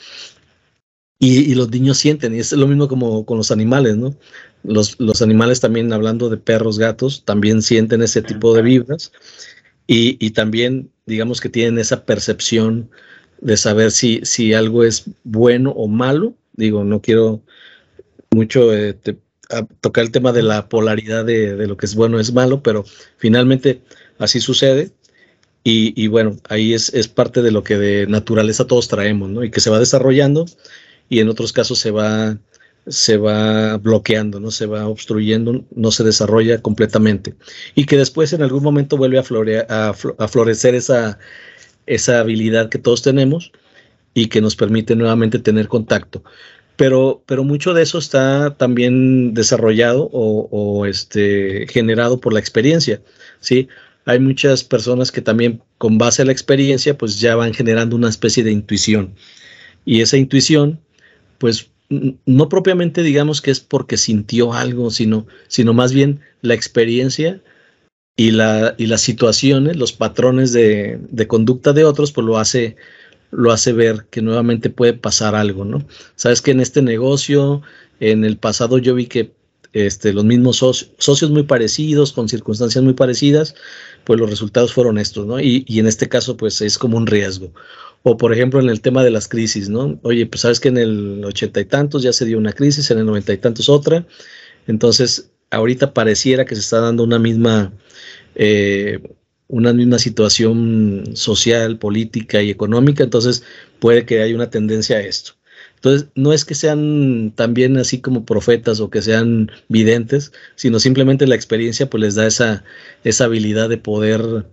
Y, 1.19 1.51
y, 1.51 1.53
los 1.53 1.69
niños 1.69 1.97
sienten, 1.97 2.33
y 2.33 2.39
es 2.39 2.51
lo 2.53 2.65
mismo 2.65 2.87
como 2.87 3.25
con 3.25 3.37
los 3.37 3.51
animales, 3.51 3.95
¿no? 3.97 4.15
Los, 4.63 4.99
los 4.99 5.21
animales 5.21 5.59
también, 5.59 5.93
hablando 5.93 6.29
de 6.29 6.37
perros, 6.37 6.79
gatos, 6.79 7.23
también 7.25 7.61
sienten 7.61 8.01
ese 8.01 8.21
tipo 8.21 8.55
de 8.55 8.61
vibras 8.63 9.11
y, 9.91 10.29
también, 10.31 10.91
digamos 11.07 11.41
que 11.41 11.49
tienen 11.49 11.79
esa 11.79 12.05
percepción 12.05 12.91
de 13.41 13.57
saber 13.57 13.89
si, 13.89 14.19
si 14.21 14.53
algo 14.53 14.83
es 14.83 15.05
bueno 15.23 15.71
o 15.71 15.87
malo. 15.87 16.35
Digo, 16.53 16.83
no 16.83 17.01
quiero 17.01 17.41
mucho 18.29 18.71
eh, 18.71 18.95
tocar 19.81 20.03
el 20.03 20.11
tema 20.11 20.31
de 20.31 20.43
la 20.43 20.69
polaridad 20.69 21.25
de, 21.25 21.65
lo 21.65 21.75
que 21.75 21.87
es 21.87 21.95
bueno 21.95 22.19
es 22.19 22.31
malo, 22.31 22.61
pero 22.61 22.85
finalmente 23.17 23.81
así 24.19 24.39
sucede. 24.39 24.91
Y, 25.63 26.07
bueno, 26.07 26.37
ahí 26.49 26.75
es, 26.75 26.93
es, 26.93 27.07
parte 27.07 27.41
de 27.41 27.51
lo 27.51 27.63
que 27.63 27.77
de 27.77 28.05
naturaleza 28.05 28.67
todos 28.67 28.89
traemos, 28.89 29.29
¿no? 29.29 29.43
Y 29.43 29.49
que 29.49 29.59
se 29.59 29.71
va 29.71 29.79
desarrollando 29.79 30.45
y 31.09 31.19
en 31.19 31.29
otros 31.29 31.51
casos 31.51 31.79
se 31.79 31.89
va 31.89 32.37
se 32.89 33.17
va 33.17 33.77
bloqueando, 33.77 34.39
no 34.39 34.51
se 34.51 34.65
va 34.65 34.87
obstruyendo, 34.87 35.63
no 35.75 35.91
se 35.91 36.03
desarrolla 36.03 36.61
completamente. 36.61 37.35
Y 37.75 37.85
que 37.85 37.97
después 37.97 38.33
en 38.33 38.41
algún 38.41 38.63
momento 38.63 38.97
vuelve 38.97 39.19
a, 39.19 39.93
florecer 39.93 40.75
esa, 40.75 41.19
esa 41.85 42.19
habilidad 42.19 42.69
que 42.69 42.79
todos 42.79 43.01
tenemos 43.01 43.51
y 44.13 44.27
que 44.27 44.41
nos 44.41 44.55
permite 44.55 44.95
nuevamente 44.95 45.39
tener 45.39 45.67
contacto. 45.67 46.23
Pero, 46.75 47.23
pero 47.25 47.43
mucho 47.43 47.73
de 47.73 47.83
eso 47.83 47.97
está 47.97 48.55
también 48.55 49.33
desarrollado 49.33 50.09
o, 50.11 50.47
o, 50.49 50.85
este, 50.85 51.67
generado 51.67 52.19
por 52.19 52.33
la 52.33 52.39
experiencia. 52.39 53.01
¿sí? 53.39 53.67
Hay 54.05 54.19
muchas 54.19 54.63
personas 54.63 55.11
que 55.11 55.21
también 55.21 55.61
con 55.77 55.97
base 55.97 56.21
a 56.21 56.25
la 56.25 56.31
experiencia 56.31 56.97
pues 56.97 57.19
ya 57.19 57.35
van 57.35 57.53
generando 57.53 57.95
una 57.95 58.09
especie 58.09 58.43
de 58.43 58.51
intuición. 58.51 59.13
Y 59.85 60.01
esa 60.01 60.17
intuición 60.17 60.79
pues 61.37 61.69
no 61.89 62.49
propiamente 62.49 63.01
digamos 63.01 63.41
que 63.41 63.51
es 63.51 63.59
porque 63.59 63.97
sintió 63.97 64.53
algo, 64.53 64.91
sino, 64.91 65.25
sino 65.47 65.73
más 65.73 65.91
bien 65.91 66.21
la 66.41 66.53
experiencia 66.53 67.41
y, 68.15 68.31
la, 68.31 68.75
y 68.77 68.85
las 68.87 69.01
situaciones, 69.01 69.75
los 69.77 69.93
patrones 69.93 70.53
de, 70.53 70.99
de, 71.09 71.27
conducta 71.27 71.73
de 71.73 71.85
otros, 71.85 72.11
pues 72.11 72.25
lo 72.25 72.37
hace, 72.37 72.75
lo 73.31 73.51
hace 73.51 73.73
ver 73.73 74.05
que 74.09 74.21
nuevamente 74.21 74.69
puede 74.69 74.93
pasar 74.93 75.35
algo, 75.35 75.65
¿no? 75.65 75.85
Sabes 76.15 76.41
que 76.41 76.51
en 76.51 76.59
este 76.59 76.81
negocio, 76.81 77.61
en 77.99 78.23
el 78.25 78.37
pasado 78.37 78.77
yo 78.77 78.93
vi 78.93 79.07
que 79.07 79.31
este, 79.73 80.13
los 80.13 80.25
mismos 80.25 80.57
socios, 80.57 81.29
muy 81.31 81.43
parecidos, 81.43 82.11
con 82.11 82.27
circunstancias 82.27 82.83
muy 82.83 82.93
parecidas, 82.93 83.55
pues 84.03 84.19
los 84.19 84.29
resultados 84.29 84.73
fueron 84.73 84.97
estos, 84.97 85.25
¿no? 85.25 85.39
Y, 85.39 85.63
y 85.67 85.79
en 85.79 85.87
este 85.87 86.09
caso, 86.09 86.37
pues 86.37 86.61
es 86.61 86.77
como 86.77 86.97
un 86.97 87.07
riesgo. 87.07 87.51
O 88.03 88.17
por 88.17 88.33
ejemplo 88.33 88.59
en 88.59 88.69
el 88.69 88.81
tema 88.81 89.03
de 89.03 89.11
las 89.11 89.27
crisis, 89.27 89.69
¿no? 89.69 89.99
Oye, 90.03 90.25
pues 90.25 90.41
sabes 90.41 90.59
que 90.59 90.69
en 90.69 90.77
el 90.77 91.23
ochenta 91.25 91.59
y 91.59 91.65
tantos 91.65 92.01
ya 92.03 92.13
se 92.13 92.25
dio 92.25 92.37
una 92.37 92.53
crisis, 92.53 92.89
en 92.91 92.99
el 92.99 93.05
noventa 93.05 93.33
y 93.33 93.37
tantos 93.37 93.67
otra. 93.69 94.05
Entonces, 94.67 95.31
ahorita 95.51 95.93
pareciera 95.93 96.45
que 96.45 96.55
se 96.55 96.61
está 96.61 96.79
dando 96.79 97.03
una 97.03 97.19
misma, 97.19 97.73
eh, 98.35 98.99
una 99.47 99.73
misma 99.73 99.99
situación 99.99 101.03
social, 101.13 101.77
política 101.77 102.41
y 102.41 102.49
económica. 102.49 103.03
Entonces, 103.03 103.43
puede 103.79 104.05
que 104.05 104.21
haya 104.21 104.35
una 104.35 104.49
tendencia 104.49 104.97
a 104.97 105.01
esto. 105.01 105.33
Entonces, 105.75 106.09
no 106.15 106.33
es 106.33 106.45
que 106.45 106.55
sean 106.55 107.31
también 107.35 107.77
así 107.77 108.01
como 108.01 108.25
profetas 108.25 108.79
o 108.79 108.89
que 108.89 109.01
sean 109.01 109.49
videntes, 109.69 110.31
sino 110.55 110.79
simplemente 110.79 111.25
la 111.25 111.35
experiencia 111.35 111.89
pues 111.89 112.01
les 112.01 112.15
da 112.15 112.27
esa, 112.27 112.63
esa 113.03 113.25
habilidad 113.25 113.69
de 113.69 113.77
poder 113.77 114.45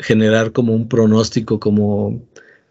generar 0.00 0.52
como 0.52 0.74
un 0.74 0.88
pronóstico, 0.88 1.60
como 1.60 2.22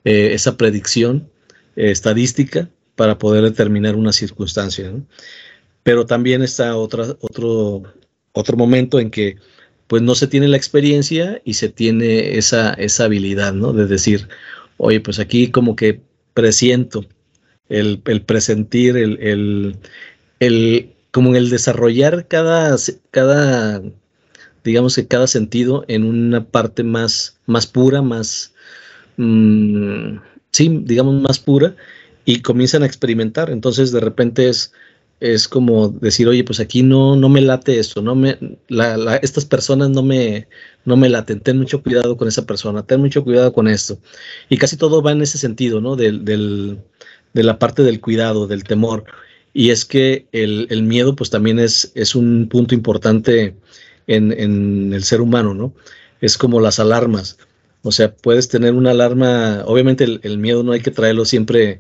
eh, 0.06 0.32
esa 0.34 0.58
predicción 0.58 1.30
eh, 1.76 1.92
estadística 1.92 2.70
para 2.96 3.18
poder 3.18 3.44
determinar 3.44 3.96
una 3.96 4.14
circunstancia. 4.14 4.92
Pero 5.84 6.06
también 6.06 6.42
está 6.42 6.76
otro, 6.76 7.18
otro 8.34 8.58
momento 8.58 9.00
en 9.00 9.10
que 9.10 9.38
pues 9.88 10.02
no 10.02 10.16
se 10.16 10.28
tiene 10.28 10.48
la 10.48 10.56
experiencia 10.56 11.42
y 11.44 11.56
se 11.56 11.68
tiene 11.68 12.38
esa, 12.38 12.74
esa 12.76 13.04
habilidad, 13.04 13.54
¿no? 13.54 13.74
De 13.74 13.88
decir, 13.88 14.30
oye, 14.78 15.02
pues 15.02 15.20
aquí 15.20 15.52
como 15.52 15.76
que 15.76 16.00
presiento, 16.34 17.06
el, 17.68 18.02
el 18.06 18.22
presentir, 18.22 18.96
el, 18.96 19.20
el, 19.22 19.76
el, 20.40 20.94
como 21.12 21.36
el 21.36 21.50
desarrollar 21.50 22.28
cada, 22.30 22.78
cada, 23.12 23.82
digamos 24.64 24.96
que 24.96 25.08
cada 25.08 25.28
sentido 25.28 25.84
en 25.90 26.06
una 26.06 26.46
parte 26.46 26.84
más, 26.84 27.40
más 27.46 27.68
pura, 27.68 28.02
más, 28.02 28.54
mmm, 29.18 30.18
sí, 30.52 30.82
digamos 30.84 31.22
más 31.22 31.40
pura, 31.40 31.76
y 32.26 32.42
comienzan 32.42 32.84
a 32.84 32.86
experimentar. 32.86 33.50
Entonces 33.50 33.92
de 33.92 34.00
repente 34.00 34.50
es, 34.50 34.74
es 35.20 35.48
como 35.48 35.90
decir, 35.90 36.28
oye, 36.28 36.44
pues 36.44 36.60
aquí 36.60 36.84
no, 36.84 37.16
no 37.16 37.30
me 37.30 37.42
late 37.42 37.80
esto, 37.80 38.02
no 38.02 38.16
me, 38.16 38.38
estas 39.22 39.46
personas 39.46 39.90
no 39.90 40.04
me, 40.04 40.48
no 40.86 40.98
me 40.98 41.10
laten, 41.10 41.40
ten 41.42 41.58
mucho 41.58 41.84
cuidado 41.84 42.18
con 42.18 42.28
esa 42.28 42.46
persona, 42.46 42.84
ten 42.84 43.00
mucho 43.00 43.24
cuidado 43.24 43.54
con 43.54 43.68
esto. 43.68 44.00
Y 44.50 44.58
casi 44.58 44.78
todo 44.78 45.02
va 45.02 45.12
en 45.12 45.22
ese 45.22 45.38
sentido, 45.38 45.82
¿no? 45.82 45.96
Del, 45.96 46.26
del, 46.26 46.80
de 47.34 47.44
la 47.44 47.60
parte 47.60 47.84
del 47.84 48.02
cuidado, 48.02 48.48
del 48.48 48.64
temor. 48.64 49.06
Y 49.54 49.70
es 49.70 49.86
que 49.86 50.28
el, 50.32 50.68
el 50.70 50.84
miedo, 50.84 51.16
pues 51.16 51.30
también 51.30 51.60
es, 51.60 51.92
es 51.96 52.16
un 52.16 52.48
punto 52.50 52.74
importante 52.74 53.56
en, 54.08 54.32
en, 54.32 54.94
el 54.94 55.04
ser 55.04 55.22
humano, 55.22 55.54
¿no? 55.54 55.74
Es 56.22 56.38
como 56.38 56.60
las 56.62 56.80
alarmas. 56.80 57.38
O 57.84 57.92
sea, 57.92 58.16
puedes 58.16 58.48
tener 58.48 58.74
una 58.74 58.92
alarma, 58.92 59.64
obviamente 59.66 60.04
el, 60.04 60.38
miedo 60.38 60.64
no 60.64 60.72
hay 60.72 60.82
que 60.82 60.92
traerlo 60.92 61.26
siempre 61.26 61.80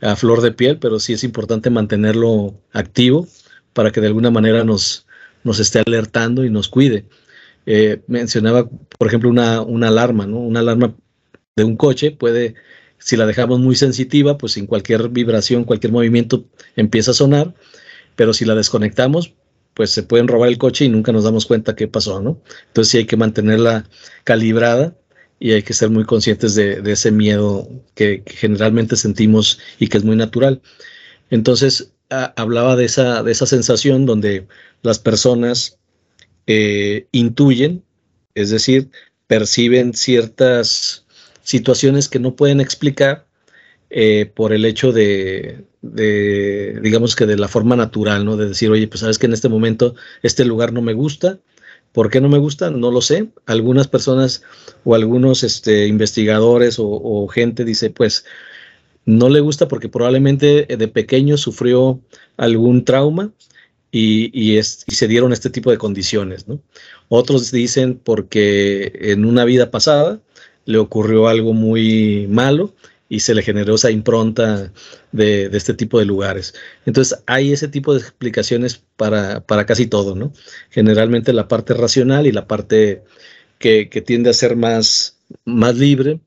a 0.00 0.16
flor 0.16 0.42
de 0.42 0.52
piel, 0.52 0.78
pero 0.78 1.00
sí 1.00 1.12
es 1.12 1.24
importante 1.24 1.70
mantenerlo 1.70 2.54
activo 2.72 3.26
para 3.72 3.90
que 3.90 4.00
de 4.00 4.06
alguna 4.06 4.30
manera 4.30 4.64
nos, 4.64 5.06
nos 5.42 5.58
esté 5.58 5.82
alertando 5.84 6.44
y 6.44 6.50
nos 6.50 6.68
cuide. 6.68 7.06
Eh, 7.66 8.02
mencionaba, 8.06 8.68
por 8.98 9.08
ejemplo, 9.08 9.28
una, 9.28 9.60
una 9.60 9.88
alarma, 9.88 10.26
¿no? 10.26 10.38
Una 10.38 10.60
alarma 10.60 10.94
de 11.56 11.64
un 11.64 11.76
coche 11.76 12.12
puede, 12.12 12.54
si 12.98 13.16
la 13.16 13.26
dejamos 13.26 13.58
muy 13.58 13.74
sensitiva, 13.74 14.38
pues 14.38 14.56
en 14.56 14.66
cualquier 14.66 15.08
vibración, 15.08 15.64
cualquier 15.64 15.92
movimiento 15.92 16.44
empieza 16.76 17.10
a 17.10 17.14
sonar, 17.14 17.54
pero 18.16 18.32
si 18.34 18.44
la 18.44 18.54
desconectamos, 18.54 19.34
pues 19.74 19.90
se 19.90 20.02
pueden 20.02 20.28
robar 20.28 20.48
el 20.48 20.58
coche 20.58 20.84
y 20.84 20.88
nunca 20.88 21.12
nos 21.12 21.24
damos 21.24 21.46
cuenta 21.46 21.76
qué 21.76 21.88
pasó, 21.88 22.20
¿no? 22.20 22.40
Entonces 22.68 22.90
sí 22.90 22.98
hay 22.98 23.06
que 23.06 23.16
mantenerla 23.16 23.88
calibrada 24.24 24.96
y 25.40 25.52
hay 25.52 25.62
que 25.62 25.72
ser 25.72 25.88
muy 25.88 26.04
conscientes 26.04 26.54
de, 26.54 26.82
ese 26.84 27.10
miedo 27.10 27.68
que, 27.94 28.22
generalmente 28.26 28.94
sentimos 28.94 29.58
y 29.78 29.88
que 29.88 29.96
es 29.96 30.04
muy 30.04 30.14
natural. 30.14 30.60
Entonces, 31.30 31.92
hablaba 32.10 32.76
de 32.76 32.84
esa, 32.84 33.22
de 33.22 33.32
esa 33.32 33.46
sensación 33.46 34.04
donde 34.04 34.46
las 34.82 34.98
personas 34.98 35.78
eh, 36.46 37.06
intuyen, 37.12 37.82
es 38.34 38.50
decir, 38.50 38.90
perciben 39.26 39.94
ciertas 39.94 41.06
situaciones 41.42 42.08
que 42.08 42.18
no 42.18 42.36
pueden 42.36 42.60
explicar 42.60 43.26
eh, 43.88 44.30
por 44.34 44.52
el 44.52 44.66
hecho 44.66 44.92
de, 44.92 45.64
de, 45.80 46.78
digamos 46.82 47.16
que 47.16 47.26
de 47.26 47.38
la 47.38 47.48
forma 47.48 47.76
natural, 47.76 48.26
¿no? 48.26 48.36
De 48.36 48.48
decir, 48.48 48.70
oye, 48.70 48.88
pues 48.88 49.00
sabes 49.00 49.18
que 49.18 49.26
en 49.26 49.32
este 49.32 49.48
momento 49.48 49.94
este 50.22 50.44
lugar 50.44 50.72
no 50.72 50.82
me 50.82 50.92
gusta, 50.92 51.40
¿Por 51.92 52.10
qué 52.10 52.20
no 52.20 52.28
me 52.28 52.38
gusta? 52.38 52.70
No 52.70 52.90
lo 52.90 53.00
sé. 53.00 53.28
Algunas 53.46 53.88
personas 53.88 54.42
o 54.84 54.94
algunos 54.94 55.42
este, 55.42 55.86
investigadores 55.86 56.76
o, 56.78 57.26
gente 57.28 57.64
dice, 57.64 57.90
pues 57.90 58.24
no 59.04 59.28
le 59.28 59.40
gusta 59.40 59.66
porque 59.66 59.88
probablemente 59.88 60.66
de 60.66 60.88
pequeño 60.88 61.36
sufrió 61.36 62.00
algún 62.36 62.84
trauma 62.84 63.32
y, 63.90 64.60
se 64.62 65.08
dieron 65.08 65.32
este 65.32 65.50
tipo 65.50 65.70
de 65.70 65.78
condiciones. 65.78 66.46
¿no? 66.46 66.60
Otros 67.08 67.50
dicen 67.50 68.00
porque 68.02 68.92
en 69.00 69.24
una 69.24 69.44
vida 69.44 69.70
pasada 69.70 70.20
le 70.64 70.78
ocurrió 70.78 71.26
algo 71.26 71.54
muy 71.54 72.26
malo 72.28 72.74
y 73.10 73.20
se 73.20 73.34
le 73.34 73.42
generó 73.42 73.74
esa 73.74 73.90
impronta 73.90 74.72
de, 75.10 75.46
este 75.52 75.74
tipo 75.74 75.98
de 75.98 76.04
lugares. 76.06 76.54
Entonces 76.86 77.22
hay 77.26 77.52
ese 77.52 77.66
tipo 77.66 77.92
de 77.92 78.00
explicaciones 78.00 78.84
para, 78.96 79.44
casi 79.66 79.88
todo, 79.88 80.14
¿no? 80.14 80.32
Generalmente 80.70 81.32
la 81.32 81.48
parte 81.48 81.74
racional 81.74 82.28
y 82.28 82.32
la 82.32 82.46
parte 82.46 83.02
que, 83.58 83.86
tiende 84.06 84.30
a 84.30 84.32
ser 84.32 84.54
más, 84.56 85.18
más 85.44 85.76
libre 85.76 86.20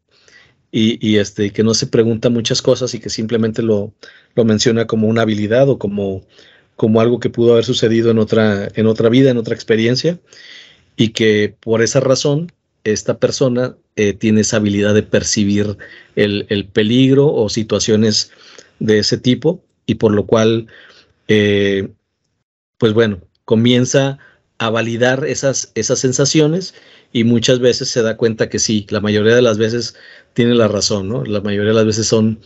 y, 0.71 1.17
este, 1.17 1.51
que 1.51 1.63
no 1.63 1.73
se 1.73 1.87
pregunta 1.87 2.29
muchas 2.29 2.61
cosas 2.61 2.93
y 2.93 2.99
que 2.99 3.09
simplemente 3.09 3.61
lo, 3.63 3.93
lo 4.35 4.43
menciona 4.43 4.85
como 4.85 5.07
una 5.07 5.21
habilidad 5.21 5.69
o 5.69 5.79
como, 5.79 6.25
como 6.75 6.99
algo 6.99 7.21
que 7.21 7.29
pudo 7.29 7.53
haber 7.53 7.65
sucedido 7.65 8.11
en 8.11 8.19
otra, 8.19 8.67
en 8.75 8.87
otra 8.87 9.07
vida, 9.07 9.31
en 9.31 9.37
otra 9.37 9.55
experiencia 9.55 10.19
y 10.97 11.09
que 11.09 11.55
por 11.61 11.81
esa 11.81 12.01
razón 12.01 12.51
esta 12.83 13.17
persona 13.17 13.75
eh, 13.95 14.13
tiene 14.13 14.41
esa 14.41 14.57
habilidad 14.57 14.93
de 14.93 15.03
percibir 15.03 15.77
el, 16.15 16.67
peligro 16.73 17.33
o 17.33 17.49
situaciones 17.49 18.31
de 18.79 18.99
ese 18.99 19.17
tipo 19.17 19.63
y 19.85 19.95
por 19.95 20.13
lo 20.13 20.25
cual, 20.25 20.67
eh, 21.27 21.89
pues 22.77 22.93
bueno, 22.93 23.21
comienza 23.45 24.17
a 24.57 24.69
validar 24.69 25.25
esas, 25.25 25.71
esas 25.75 25.99
sensaciones 25.99 26.73
y 27.11 27.23
muchas 27.23 27.59
veces 27.59 27.89
se 27.89 28.01
da 28.01 28.17
cuenta 28.17 28.49
que 28.49 28.59
sí, 28.59 28.85
la 28.89 28.99
mayoría 28.99 29.35
de 29.35 29.41
las 29.41 29.57
veces 29.57 29.95
tiene 30.33 30.55
la 30.55 30.67
razón, 30.67 31.09
¿no? 31.09 31.23
La 31.25 31.41
mayoría 31.41 31.69
de 31.69 31.75
las 31.75 31.85
veces 31.85 32.07
son, 32.07 32.39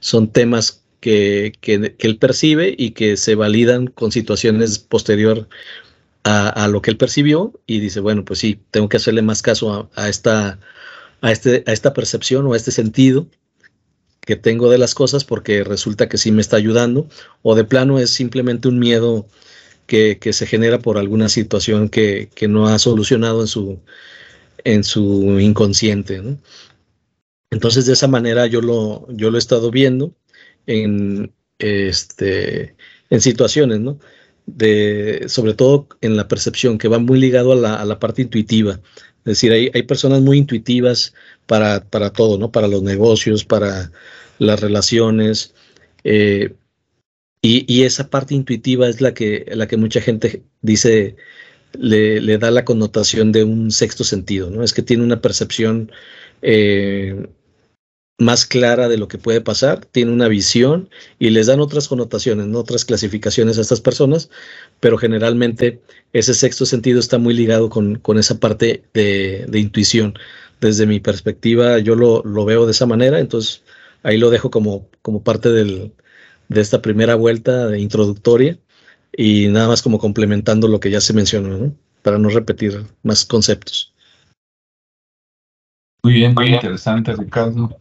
son 0.00 0.28
temas 0.28 0.82
que, 1.00 1.52
que, 1.60 1.94
que 1.96 2.06
él 2.06 2.18
percibe 2.18 2.74
y 2.76 2.92
que 2.92 3.16
se 3.16 3.34
validan 3.34 3.88
con 3.88 4.12
situaciones 4.12 4.78
posterior 4.78 5.48
a, 6.26 6.66
lo 6.68 6.82
que 6.82 6.90
él 6.90 6.96
percibió 6.96 7.52
y 7.66 7.78
dice, 7.78 8.00
bueno, 8.00 8.24
pues 8.24 8.40
sí, 8.40 8.60
tengo 8.72 8.88
que 8.88 8.96
hacerle 8.96 9.22
más 9.22 9.42
caso 9.42 9.90
a, 9.94 10.08
esta, 10.08 10.58
a, 11.20 11.30
este, 11.30 11.62
a 11.66 11.72
esta 11.72 11.94
percepción 11.94 12.46
o 12.46 12.52
a 12.52 12.56
este 12.56 12.72
sentido 12.72 13.28
que 14.22 14.34
tengo 14.34 14.68
de 14.68 14.78
las 14.78 14.94
cosas 14.94 15.24
porque 15.24 15.62
resulta 15.62 16.08
que 16.08 16.18
sí 16.18 16.32
me 16.32 16.40
está 16.40 16.56
ayudando 16.56 17.08
o 17.42 17.54
de 17.54 17.62
plano 17.62 18.00
es 18.00 18.10
simplemente 18.10 18.66
un 18.66 18.80
miedo 18.80 19.28
que, 19.86 20.18
se 20.32 20.46
genera 20.46 20.80
por 20.80 20.98
alguna 20.98 21.28
situación 21.28 21.88
que, 21.88 22.28
no 22.48 22.66
ha 22.66 22.80
solucionado 22.80 23.40
en 23.42 23.46
su, 23.46 23.78
en 24.64 24.82
su 24.82 25.38
inconsciente. 25.38 26.20
Entonces 27.50 27.86
de 27.86 27.92
esa 27.92 28.08
manera 28.08 28.46
yo 28.46 28.60
lo, 28.60 29.06
yo 29.12 29.30
lo 29.30 29.36
he 29.36 29.38
estado 29.38 29.70
viendo 29.70 30.12
en, 30.66 31.32
este, 31.60 32.74
en 33.10 33.20
situaciones, 33.20 33.78
¿no? 33.78 34.00
De, 34.46 35.24
sobre 35.28 35.54
todo 35.54 35.88
en 36.00 36.16
la 36.16 36.28
percepción, 36.28 36.78
que 36.78 36.88
va 36.88 36.98
muy 36.98 37.18
ligado 37.20 37.52
a 37.52 37.84
la, 37.84 37.98
parte 37.98 38.22
intuitiva. 38.22 38.80
Es 39.18 39.24
decir, 39.24 39.52
hay, 39.52 39.70
hay 39.74 39.82
personas 39.82 40.22
muy 40.22 40.38
intuitivas 40.38 41.14
para, 41.46 41.84
para, 41.84 42.10
todo, 42.10 42.38
¿no? 42.38 42.52
Para 42.52 42.68
los 42.68 42.82
negocios, 42.82 43.44
para 43.44 43.90
las 44.38 44.60
relaciones. 44.60 45.54
Eh, 46.04 46.54
y, 47.42 47.82
esa 47.84 48.10
parte 48.10 48.34
intuitiva 48.34 48.88
es 48.88 49.00
la 49.00 49.14
que, 49.14 49.46
la 49.54 49.68
que 49.68 49.76
mucha 49.76 50.00
gente 50.00 50.42
dice, 50.62 51.16
le, 51.78 52.20
le, 52.20 52.38
da 52.38 52.50
la 52.50 52.64
connotación 52.64 53.30
de 53.30 53.44
un 53.44 53.70
sexto 53.70 54.02
sentido, 54.04 54.50
¿no? 54.50 54.64
Es 54.64 54.72
que 54.72 54.82
tiene 54.82 55.04
una 55.04 55.20
percepción 55.20 55.92
eh, 56.42 57.28
más 58.18 58.46
clara 58.46 58.88
de 58.88 58.96
lo 58.96 59.08
que 59.08 59.18
puede 59.18 59.40
pasar, 59.40 59.84
tiene 59.84 60.12
una 60.12 60.28
visión 60.28 60.88
y 61.18 61.30
les 61.30 61.46
dan 61.46 61.60
otras 61.60 61.88
connotaciones, 61.88 62.46
¿no? 62.46 62.60
otras 62.60 62.84
clasificaciones 62.84 63.58
a 63.58 63.60
estas 63.60 63.80
personas, 63.80 64.30
pero 64.80 64.96
generalmente 64.96 65.82
ese 66.12 66.32
sexto 66.32 66.64
sentido 66.64 66.98
está 66.98 67.18
muy 67.18 67.34
ligado 67.34 67.68
con, 67.68 67.96
con 67.96 68.18
esa 68.18 68.40
parte 68.40 68.84
de, 68.94 69.46
intuición. 69.52 70.14
Desde 70.60 70.86
mi 70.86 71.00
perspectiva, 71.00 71.78
yo 71.78 71.94
lo, 71.94 72.22
veo 72.46 72.64
de 72.64 72.72
esa 72.72 72.86
manera, 72.86 73.20
entonces 73.20 73.62
ahí 74.02 74.16
lo 74.16 74.30
dejo 74.30 74.50
como, 74.50 74.88
como 75.02 75.22
parte 75.22 75.50
del, 75.50 75.92
de 76.48 76.60
esta 76.62 76.80
primera 76.80 77.14
vuelta 77.14 77.66
de 77.66 77.80
introductoria 77.80 78.58
y 79.14 79.48
nada 79.48 79.68
más 79.68 79.82
como 79.82 79.98
complementando 79.98 80.68
lo 80.68 80.80
que 80.80 80.90
ya 80.90 81.02
se 81.02 81.12
mencionó, 81.12 81.74
para 82.02 82.18
no 82.18 82.30
repetir 82.30 82.86
más 83.02 83.26
conceptos. 83.26 83.92
Muy 86.02 86.14
bien, 86.14 86.34
muy 86.34 86.54
interesante, 86.54 87.12
Ricardo. 87.14 87.78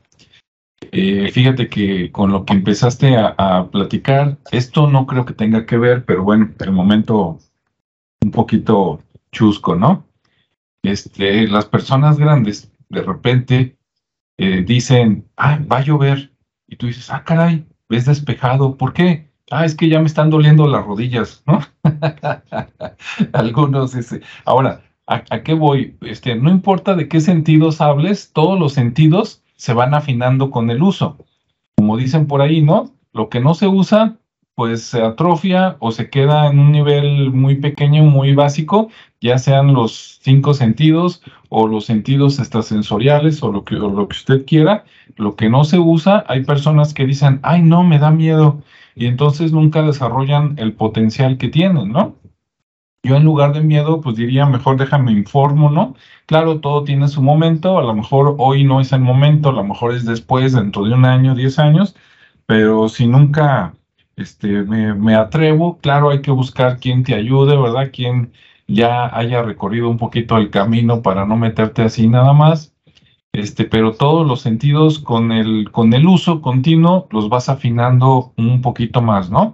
Eh, 0.92 1.30
fíjate 1.32 1.68
que 1.68 2.12
con 2.12 2.32
lo 2.32 2.46
que 2.46 2.54
empezaste 2.54 3.16
a, 3.18 3.70
platicar, 3.72 4.38
esto 4.52 4.90
no 4.90 5.06
creo 5.06 5.26
que 5.26 5.34
tenga 5.34 5.66
que 5.66 5.78
ver, 5.78 6.06
pero 6.06 6.24
bueno, 6.24 6.52
el 6.60 6.72
momento 6.72 7.40
un 8.22 8.32
poquito 8.32 9.02
chusco, 9.32 9.76
¿no? 9.76 10.06
Este, 10.84 11.48
las 11.48 11.66
personas 11.66 12.18
grandes 12.18 12.72
de 12.90 13.02
repente 13.02 13.78
eh, 14.38 14.64
dicen, 14.66 15.28
ah, 15.38 15.60
va 15.72 15.78
a 15.78 15.84
llover, 15.84 16.32
y 16.68 16.76
tú 16.76 16.88
dices, 16.88 17.10
ah, 17.12 17.24
caray, 17.24 17.66
ves 17.90 18.06
despejado, 18.06 18.78
¿por 18.78 18.94
qué? 18.94 19.30
Ah, 19.52 19.66
es 19.66 19.76
que 19.76 19.90
ya 19.90 20.00
me 20.00 20.08
están 20.08 20.30
doliendo 20.30 20.68
las 20.68 20.86
rodillas, 20.86 21.44
¿no? 21.46 21.60
Algunos, 23.34 23.94
ese. 23.96 24.22
Ahora, 24.44 24.82
¿A, 25.08 25.44
qué 25.44 25.54
voy? 25.54 25.98
Este, 26.02 26.36
no 26.36 26.50
importa 26.50 26.96
de 26.96 27.08
qué 27.08 27.22
sentidos 27.22 27.80
hables, 27.80 28.34
todos 28.34 28.60
los 28.60 28.74
sentidos 28.74 29.44
se 29.56 29.74
van 29.74 29.94
afinando 29.94 30.52
con 30.52 30.70
el 30.70 30.82
uso. 30.82 31.18
Como 31.78 31.98
dicen 31.98 32.28
por 32.28 32.42
ahí, 32.42 32.62
¿no? 32.62 32.92
Lo 33.14 33.30
que 33.30 33.40
no 33.40 33.54
se 33.54 33.68
usa, 33.68 34.18
pues 34.56 34.84
se 34.84 35.02
atrofia 35.02 35.78
o 35.80 35.92
se 35.92 36.10
queda 36.10 36.48
en 36.48 36.60
un 36.60 36.72
nivel 36.72 37.32
muy 37.32 37.56
pequeño, 37.56 38.04
muy 38.04 38.34
básico, 38.34 38.90
ya 39.22 39.38
sean 39.38 39.74
los 39.74 40.20
cinco 40.22 40.54
sentidos 40.54 41.22
o 41.50 41.68
los 41.68 41.86
sentidos 41.86 42.40
extrasensoriales 42.40 43.44
o 43.44 43.52
lo 43.52 43.64
que, 43.64 43.76
o 43.76 43.90
lo 43.90 44.08
que 44.08 44.16
usted 44.16 44.46
quiera. 44.46 44.86
Lo 45.18 45.36
que 45.36 45.50
no 45.50 45.64
se 45.64 45.80
usa, 45.80 46.24
hay 46.28 46.44
personas 46.44 46.94
que 46.94 47.06
dicen, 47.06 47.40
ay, 47.44 47.62
no, 47.62 47.84
me 47.84 48.00
da 48.00 48.12
miedo, 48.12 48.62
y 48.96 49.08
entonces 49.08 49.52
nunca 49.52 49.82
desarrollan 49.82 50.56
el 50.58 50.74
potencial 50.74 51.38
que 51.38 51.50
tienen, 51.50 51.92
¿no? 51.92 52.16
Yo 53.06 53.16
en 53.18 53.24
lugar 53.24 53.54
de 53.54 53.62
miedo, 53.62 54.02
pues 54.02 54.16
diría, 54.16 54.46
mejor 54.46 54.78
déjame 54.78 55.12
informo, 55.12 55.70
¿no? 55.70 55.96
Claro, 56.26 56.60
todo 56.60 56.84
tiene 56.84 57.08
su 57.08 57.22
momento, 57.22 57.78
a 57.78 57.84
lo 57.84 57.94
mejor 57.94 58.36
hoy 58.40 58.64
no 58.64 58.82
es 58.82 58.92
el 58.94 59.02
momento, 59.02 59.50
a 59.50 59.54
lo 59.54 59.64
mejor 59.64 59.94
es 59.94 60.06
después, 60.06 60.54
dentro 60.54 60.84
de 60.86 60.94
un 60.94 61.06
año, 61.06 61.36
diez 61.36 61.60
años, 61.60 61.96
pero 62.48 62.90
si 62.90 63.08
nunca 63.08 63.74
este, 64.16 64.64
me, 64.64 64.94
me 64.96 65.16
atrevo, 65.16 65.78
claro, 65.80 66.10
hay 66.10 66.22
que 66.22 66.32
buscar 66.32 66.80
quien 66.80 67.04
te 67.04 67.14
ayude, 67.16 67.56
¿verdad? 67.58 67.92
Quien 67.94 68.34
ya 68.68 69.16
haya 69.16 69.44
recorrido 69.44 69.90
un 69.90 69.98
poquito 69.98 70.38
el 70.38 70.50
camino 70.50 71.02
para 71.02 71.26
no 71.26 71.36
meterte 71.38 71.84
así 71.84 72.08
nada 72.08 72.34
más. 72.34 72.74
Este, 73.34 73.66
pero 73.66 73.94
todos 73.94 74.26
los 74.26 74.42
sentidos 74.42 75.00
con 75.00 75.32
el, 75.32 75.70
con 75.72 75.94
el 75.94 76.08
uso 76.08 76.42
continuo 76.42 77.08
los 77.12 77.28
vas 77.30 77.50
afinando 77.50 78.34
un 78.38 78.62
poquito 78.62 79.02
más, 79.02 79.30
¿no? 79.30 79.54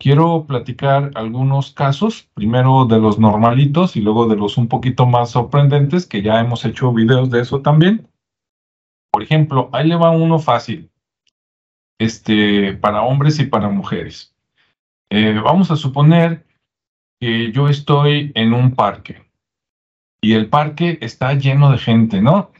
Quiero 0.00 0.44
platicar 0.46 1.10
algunos 1.14 1.72
casos, 1.72 2.28
primero 2.34 2.84
de 2.84 3.00
los 3.00 3.18
normalitos 3.18 3.96
y 3.96 4.00
luego 4.00 4.28
de 4.28 4.36
los 4.36 4.56
un 4.56 4.68
poquito 4.68 5.06
más 5.06 5.30
sorprendentes, 5.30 6.06
que 6.06 6.22
ya 6.22 6.38
hemos 6.40 6.64
hecho 6.64 6.92
videos 6.92 7.30
de 7.30 7.40
eso 7.40 7.62
también. 7.62 8.08
Por 9.10 9.24
ejemplo, 9.24 9.70
ahí 9.72 9.88
le 9.88 9.96
va 9.96 10.10
uno 10.10 10.38
fácil, 10.38 10.90
este, 11.98 12.74
para 12.74 13.02
hombres 13.02 13.40
y 13.40 13.46
para 13.46 13.68
mujeres. 13.68 14.36
Eh, 15.10 15.40
vamos 15.42 15.70
a 15.72 15.76
suponer 15.76 16.46
que 17.20 17.50
yo 17.50 17.68
estoy 17.68 18.30
en 18.36 18.52
un 18.52 18.76
parque 18.76 19.24
y 20.20 20.34
el 20.34 20.48
parque 20.48 20.98
está 21.00 21.34
lleno 21.34 21.72
de 21.72 21.78
gente, 21.78 22.20
¿no? 22.20 22.52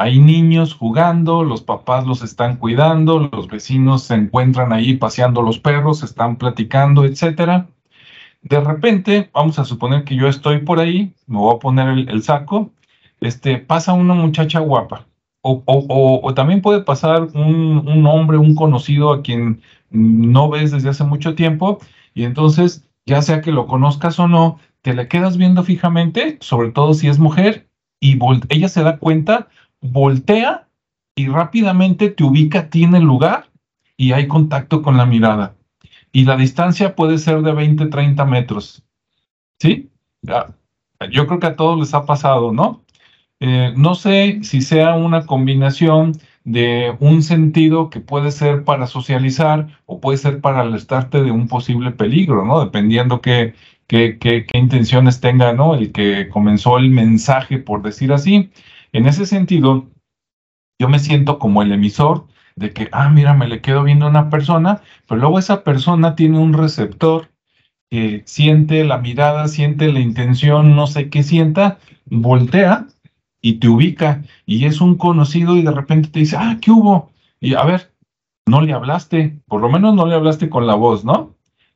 Hay 0.00 0.20
niños 0.20 0.74
jugando, 0.74 1.42
los 1.42 1.62
papás 1.62 2.06
los 2.06 2.22
están 2.22 2.58
cuidando, 2.58 3.18
los 3.18 3.48
vecinos 3.48 4.04
se 4.04 4.14
encuentran 4.14 4.72
ahí 4.72 4.96
paseando 4.96 5.42
los 5.42 5.58
perros, 5.58 6.04
están 6.04 6.36
platicando, 6.36 7.04
etcétera. 7.04 7.66
De 8.42 8.60
repente, 8.60 9.28
vamos 9.34 9.58
a 9.58 9.64
suponer 9.64 10.04
que 10.04 10.14
yo 10.14 10.28
estoy 10.28 10.58
por 10.58 10.78
ahí, 10.78 11.12
me 11.26 11.38
voy 11.38 11.56
a 11.56 11.58
poner 11.58 12.08
el, 12.08 12.22
saco, 12.22 12.70
este, 13.20 13.58
pasa 13.58 13.92
una 13.92 14.14
muchacha 14.14 14.60
guapa. 14.60 15.08
O, 15.42 16.32
también 16.32 16.62
puede 16.62 16.82
pasar 16.82 17.22
un, 17.34 17.88
un, 17.88 18.06
hombre, 18.06 18.36
un 18.38 18.54
conocido 18.54 19.12
a 19.12 19.22
quien 19.22 19.62
no 19.90 20.48
ves 20.48 20.70
desde 20.70 20.90
hace 20.90 21.02
mucho 21.02 21.34
tiempo, 21.34 21.80
y 22.14 22.22
entonces, 22.22 22.88
ya 23.04 23.20
sea 23.20 23.40
que 23.40 23.50
lo 23.50 23.66
conozcas 23.66 24.20
o 24.20 24.28
no, 24.28 24.60
te 24.82 24.94
la 24.94 25.08
quedas 25.08 25.36
viendo 25.38 25.64
fijamente, 25.64 26.38
sobre 26.40 26.70
todo 26.70 26.94
si 26.94 27.08
es 27.08 27.18
mujer, 27.18 27.68
y 27.98 28.16
ella 28.48 28.68
se 28.68 28.84
da 28.84 28.98
cuenta 28.98 29.48
voltea 29.80 30.68
y 31.14 31.26
rápidamente 31.28 32.10
te 32.10 32.24
ubica 32.24 32.68
a 32.70 32.98
lugar 33.00 33.46
y 33.96 34.12
hay 34.12 34.28
contacto 34.28 34.82
con 34.82 34.96
la 34.96 35.06
mirada. 35.06 35.54
Y 36.12 36.24
la 36.24 36.36
distancia 36.36 36.94
puede 36.94 37.18
ser 37.18 37.42
de 37.42 37.52
20, 37.52 37.86
30 37.86 38.24
metros. 38.24 38.82
¿Sí? 39.58 39.90
Yo 41.10 41.26
creo 41.26 41.40
que 41.40 41.46
a 41.46 41.56
todos 41.56 41.78
les 41.78 41.94
ha 41.94 42.06
pasado, 42.06 42.52
¿no? 42.52 42.82
Eh, 43.40 43.72
no 43.76 43.94
sé 43.94 44.40
si 44.42 44.62
sea 44.62 44.94
una 44.94 45.26
combinación 45.26 46.12
de 46.44 46.96
un 47.00 47.22
sentido 47.22 47.90
que 47.90 48.00
puede 48.00 48.30
ser 48.30 48.64
para 48.64 48.86
socializar 48.86 49.68
o 49.86 50.00
puede 50.00 50.18
ser 50.18 50.40
para 50.40 50.60
alertarte 50.60 51.22
de 51.22 51.30
un 51.30 51.46
posible 51.46 51.90
peligro, 51.92 52.44
¿no? 52.44 52.64
Dependiendo 52.64 53.20
qué, 53.20 53.54
qué, 53.86 54.18
qué, 54.18 54.46
qué 54.46 54.58
intenciones 54.58 55.20
tenga, 55.20 55.52
¿no? 55.52 55.74
El 55.74 55.92
que 55.92 56.28
comenzó 56.28 56.78
el 56.78 56.90
mensaje, 56.90 57.58
por 57.58 57.82
decir 57.82 58.12
así. 58.12 58.50
En 58.92 59.06
ese 59.06 59.26
sentido, 59.26 59.88
yo 60.78 60.88
me 60.88 60.98
siento 60.98 61.38
como 61.38 61.62
el 61.62 61.72
emisor 61.72 62.26
de 62.56 62.72
que, 62.72 62.88
ah, 62.92 63.08
mira, 63.08 63.34
me 63.34 63.48
le 63.48 63.60
quedo 63.60 63.84
viendo 63.84 64.06
a 64.06 64.10
una 64.10 64.30
persona, 64.30 64.82
pero 65.06 65.20
luego 65.20 65.38
esa 65.38 65.62
persona 65.64 66.14
tiene 66.14 66.38
un 66.38 66.52
receptor 66.52 67.30
que 67.90 68.22
siente 68.26 68.84
la 68.84 68.98
mirada, 68.98 69.48
siente 69.48 69.92
la 69.92 70.00
intención, 70.00 70.76
no 70.76 70.86
sé 70.86 71.08
qué 71.08 71.22
sienta, 71.22 71.78
voltea 72.06 72.86
y 73.40 73.54
te 73.54 73.68
ubica 73.68 74.22
y 74.44 74.64
es 74.66 74.80
un 74.80 74.96
conocido 74.96 75.56
y 75.56 75.62
de 75.62 75.70
repente 75.70 76.08
te 76.08 76.20
dice, 76.20 76.36
ah, 76.38 76.58
¿qué 76.60 76.70
hubo? 76.70 77.10
Y 77.40 77.54
a 77.54 77.64
ver, 77.64 77.92
no 78.46 78.60
le 78.60 78.72
hablaste, 78.72 79.40
por 79.46 79.60
lo 79.60 79.68
menos 79.68 79.94
no 79.94 80.06
le 80.06 80.14
hablaste 80.14 80.48
con 80.48 80.66
la 80.66 80.74
voz, 80.74 81.04
¿no? 81.04 81.34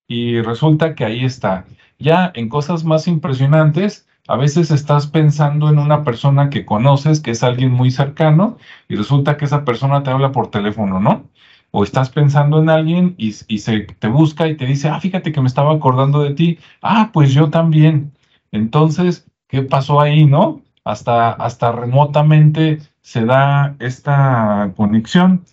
Y 0.09 0.40
resulta 0.40 0.94
que 0.94 1.05
ahí 1.05 1.25
está. 1.25 1.66
Ya 1.98 2.33
en 2.35 2.48
cosas 2.48 2.85
más 2.85 3.07
impresionantes, 3.07 4.09
a 4.29 4.37
veces 4.37 4.71
estás 4.71 5.07
pensando 5.09 5.69
en 5.69 5.79
una 5.79 6.05
persona 6.05 6.49
que 6.51 6.65
conoces, 6.65 7.21
que 7.21 7.33
es 7.33 7.43
alguien 7.43 7.73
muy 7.73 7.91
cercano, 7.91 8.57
y 8.89 8.97
resulta 8.97 9.37
que 9.37 9.47
esa 9.47 9.65
persona 9.65 10.03
te 10.03 10.11
habla 10.11 10.33
por 10.33 10.51
teléfono, 10.51 11.01
¿no? 11.01 11.29
O 11.73 11.85
estás 11.85 12.11
pensando 12.11 12.61
en 12.61 12.71
alguien 12.71 13.15
y, 13.19 13.33
se 13.33 13.81
te 13.81 14.09
busca 14.09 14.47
y 14.49 14.57
te 14.57 14.67
dice, 14.67 14.89
ah, 14.89 15.01
fíjate 15.01 15.33
que 15.33 15.41
me 15.41 15.49
estaba 15.49 15.73
acordando 15.75 16.23
de 16.23 16.35
ti. 16.35 16.59
Ah, 16.83 17.11
pues 17.13 17.33
yo 17.33 17.51
también. 17.51 18.13
Entonces, 18.53 19.27
¿qué 19.49 19.63
pasó 19.63 20.01
ahí, 20.01 20.27
no? 20.27 20.63
Hasta, 20.85 21.31
hasta 21.33 21.73
remotamente 21.73 22.81
se 23.01 23.25
da 23.25 23.77
esta 23.81 24.73
conexión. 24.77 25.45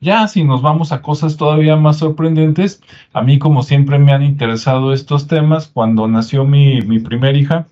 Ya 0.00 0.28
si 0.28 0.44
nos 0.44 0.62
vamos 0.62 0.92
a 0.92 1.02
cosas 1.02 1.36
todavía 1.36 1.76
más 1.76 1.98
sorprendentes, 1.98 2.82
a 3.12 3.22
mí 3.22 3.38
como 3.38 3.62
siempre 3.62 3.98
me 3.98 4.12
han 4.12 4.22
interesado 4.22 4.92
estos 4.92 5.26
temas, 5.28 5.68
cuando 5.68 6.06
nació 6.08 6.44
mi, 6.44 6.82
mi 6.82 7.00
primera 7.00 7.36
hija, 7.36 7.66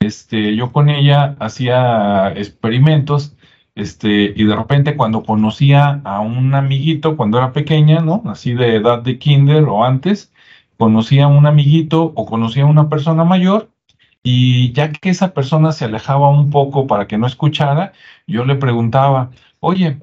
este, 0.00 0.56
yo 0.56 0.72
con 0.72 0.88
ella 0.88 1.36
hacía 1.40 2.32
experimentos, 2.36 3.34
este, 3.74 4.32
y 4.36 4.44
de 4.44 4.56
repente 4.56 4.96
cuando 4.96 5.22
conocía 5.22 6.00
a 6.04 6.20
un 6.20 6.54
amiguito 6.54 7.16
cuando 7.16 7.38
era 7.38 7.52
pequeña, 7.52 8.00
¿no? 8.00 8.22
Así 8.26 8.54
de 8.54 8.76
edad 8.76 9.02
de 9.02 9.18
kinder 9.18 9.64
o 9.64 9.84
antes, 9.84 10.32
conocía 10.78 11.24
a 11.24 11.28
un 11.28 11.46
amiguito 11.46 12.12
o 12.14 12.26
conocía 12.26 12.64
a 12.64 12.66
una 12.66 12.88
persona 12.88 13.24
mayor, 13.24 13.70
y 14.22 14.72
ya 14.72 14.90
que 14.92 15.10
esa 15.10 15.34
persona 15.34 15.72
se 15.72 15.84
alejaba 15.84 16.30
un 16.30 16.50
poco 16.50 16.86
para 16.86 17.06
que 17.06 17.18
no 17.18 17.26
escuchara, 17.26 17.92
yo 18.26 18.44
le 18.44 18.56
preguntaba, 18.56 19.30
oye, 19.60 20.00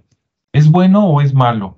¿es 0.53 0.71
bueno 0.71 1.07
o 1.07 1.21
es 1.21 1.33
malo? 1.33 1.77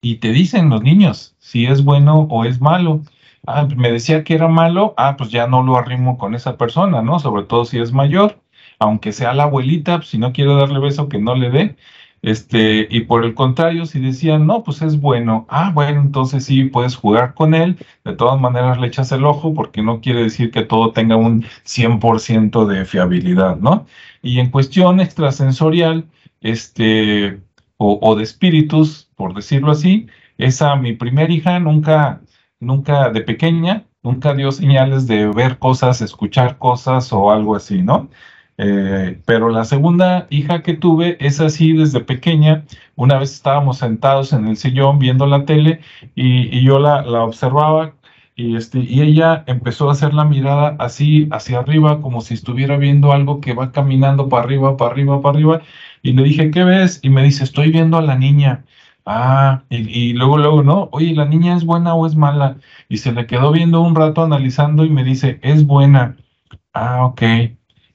Y 0.00 0.16
te 0.16 0.32
dicen 0.32 0.70
los 0.70 0.82
niños 0.82 1.34
si 1.38 1.66
es 1.66 1.84
bueno 1.84 2.26
o 2.30 2.44
es 2.44 2.60
malo 2.60 3.02
ah, 3.46 3.66
me 3.76 3.92
decía 3.92 4.24
que 4.24 4.34
era 4.34 4.48
malo, 4.48 4.94
ah, 4.96 5.16
pues 5.16 5.30
ya 5.30 5.46
no 5.46 5.62
lo 5.62 5.76
arrimo 5.76 6.18
con 6.18 6.34
esa 6.34 6.56
persona, 6.56 7.02
¿no? 7.02 7.18
Sobre 7.18 7.44
todo 7.44 7.64
si 7.64 7.78
es 7.78 7.92
mayor, 7.92 8.40
aunque 8.78 9.12
sea 9.12 9.34
la 9.34 9.44
abuelita, 9.44 9.98
pues 9.98 10.08
si 10.08 10.18
no 10.18 10.32
quiero 10.32 10.56
darle 10.56 10.78
beso, 10.80 11.08
que 11.08 11.18
no 11.18 11.34
le 11.34 11.50
dé. 11.50 11.76
Este, 12.22 12.88
y 12.90 13.02
por 13.02 13.24
el 13.24 13.34
contrario, 13.34 13.84
si 13.84 14.00
decían, 14.00 14.46
no, 14.46 14.62
pues 14.64 14.80
es 14.80 14.98
bueno, 14.98 15.46
ah, 15.50 15.70
bueno, 15.74 16.00
entonces 16.00 16.46
sí 16.46 16.64
puedes 16.64 16.96
jugar 16.96 17.34
con 17.34 17.54
él, 17.54 17.76
de 18.04 18.14
todas 18.16 18.40
maneras 18.40 18.78
le 18.80 18.86
echas 18.86 19.12
el 19.12 19.26
ojo 19.26 19.52
porque 19.52 19.82
no 19.82 20.00
quiere 20.00 20.22
decir 20.22 20.50
que 20.50 20.62
todo 20.62 20.92
tenga 20.92 21.16
un 21.16 21.44
100% 21.64 22.64
de 22.66 22.86
fiabilidad, 22.86 23.58
¿no? 23.58 23.86
Y 24.22 24.38
en 24.40 24.50
cuestión 24.50 25.00
extrasensorial, 25.00 26.06
este, 26.40 27.40
o, 27.76 27.98
o 28.00 28.16
de 28.16 28.22
espíritus, 28.22 29.10
por 29.16 29.34
decirlo 29.34 29.70
así, 29.72 30.06
esa 30.38 30.76
mi 30.76 30.94
primera 30.94 31.32
hija 31.32 31.58
nunca, 31.60 32.20
nunca 32.64 33.10
de 33.10 33.20
pequeña, 33.22 33.84
nunca 34.02 34.34
dio 34.34 34.52
señales 34.52 35.06
de 35.06 35.26
ver 35.28 35.58
cosas, 35.58 36.00
escuchar 36.02 36.58
cosas 36.58 37.12
o 37.12 37.30
algo 37.30 37.56
así, 37.56 37.82
¿no? 37.82 38.08
Eh, 38.56 39.20
pero 39.26 39.48
la 39.48 39.64
segunda 39.64 40.26
hija 40.30 40.62
que 40.62 40.74
tuve 40.74 41.16
es 41.20 41.40
así 41.40 41.72
desde 41.72 42.00
pequeña. 42.00 42.64
Una 42.96 43.18
vez 43.18 43.32
estábamos 43.32 43.78
sentados 43.78 44.32
en 44.32 44.46
el 44.46 44.56
sillón 44.56 44.98
viendo 44.98 45.26
la 45.26 45.44
tele 45.44 45.80
y, 46.14 46.62
yo 46.64 46.78
la, 46.78 47.02
la, 47.02 47.24
observaba 47.24 47.94
y, 48.36 48.56
este, 48.56 48.80
y 48.80 49.00
ella 49.02 49.44
empezó 49.46 49.88
a 49.88 49.92
hacer 49.92 50.14
la 50.14 50.24
mirada 50.24 50.76
así 50.78 51.28
hacia 51.30 51.60
arriba, 51.60 52.00
como 52.00 52.20
si 52.20 52.34
estuviera 52.34 52.76
viendo 52.76 53.12
algo 53.12 53.40
que 53.40 53.54
va 53.54 53.72
caminando 53.72 54.28
para 54.28 54.44
arriba, 54.44 54.76
para 54.76 54.92
arriba, 54.92 55.20
para 55.20 55.36
arriba. 55.36 55.62
Y 56.02 56.12
le 56.12 56.22
dije, 56.24 56.50
¿qué 56.50 56.64
ves? 56.64 57.00
Y 57.02 57.10
me 57.10 57.22
dice, 57.22 57.44
estoy 57.44 57.70
viendo 57.70 57.96
a 57.96 58.02
la 58.02 58.16
niña. 58.16 58.64
Ah, 59.06 59.64
y, 59.68 60.14
luego, 60.14 60.38
luego, 60.38 60.62
¿no? 60.62 60.88
Oye, 60.92 61.14
¿la 61.14 61.26
niña 61.26 61.56
es 61.56 61.64
buena 61.64 61.94
o 61.94 62.06
es 62.06 62.16
mala? 62.16 62.56
Y 62.88 62.98
se 62.98 63.12
le 63.12 63.26
quedó 63.26 63.52
viendo 63.52 63.82
un 63.82 63.94
rato 63.94 64.22
analizando 64.22 64.84
y 64.84 64.90
me 64.90 65.04
dice, 65.04 65.38
es 65.42 65.66
buena. 65.66 66.16
Ah, 66.72 67.04
ok. 67.06 67.22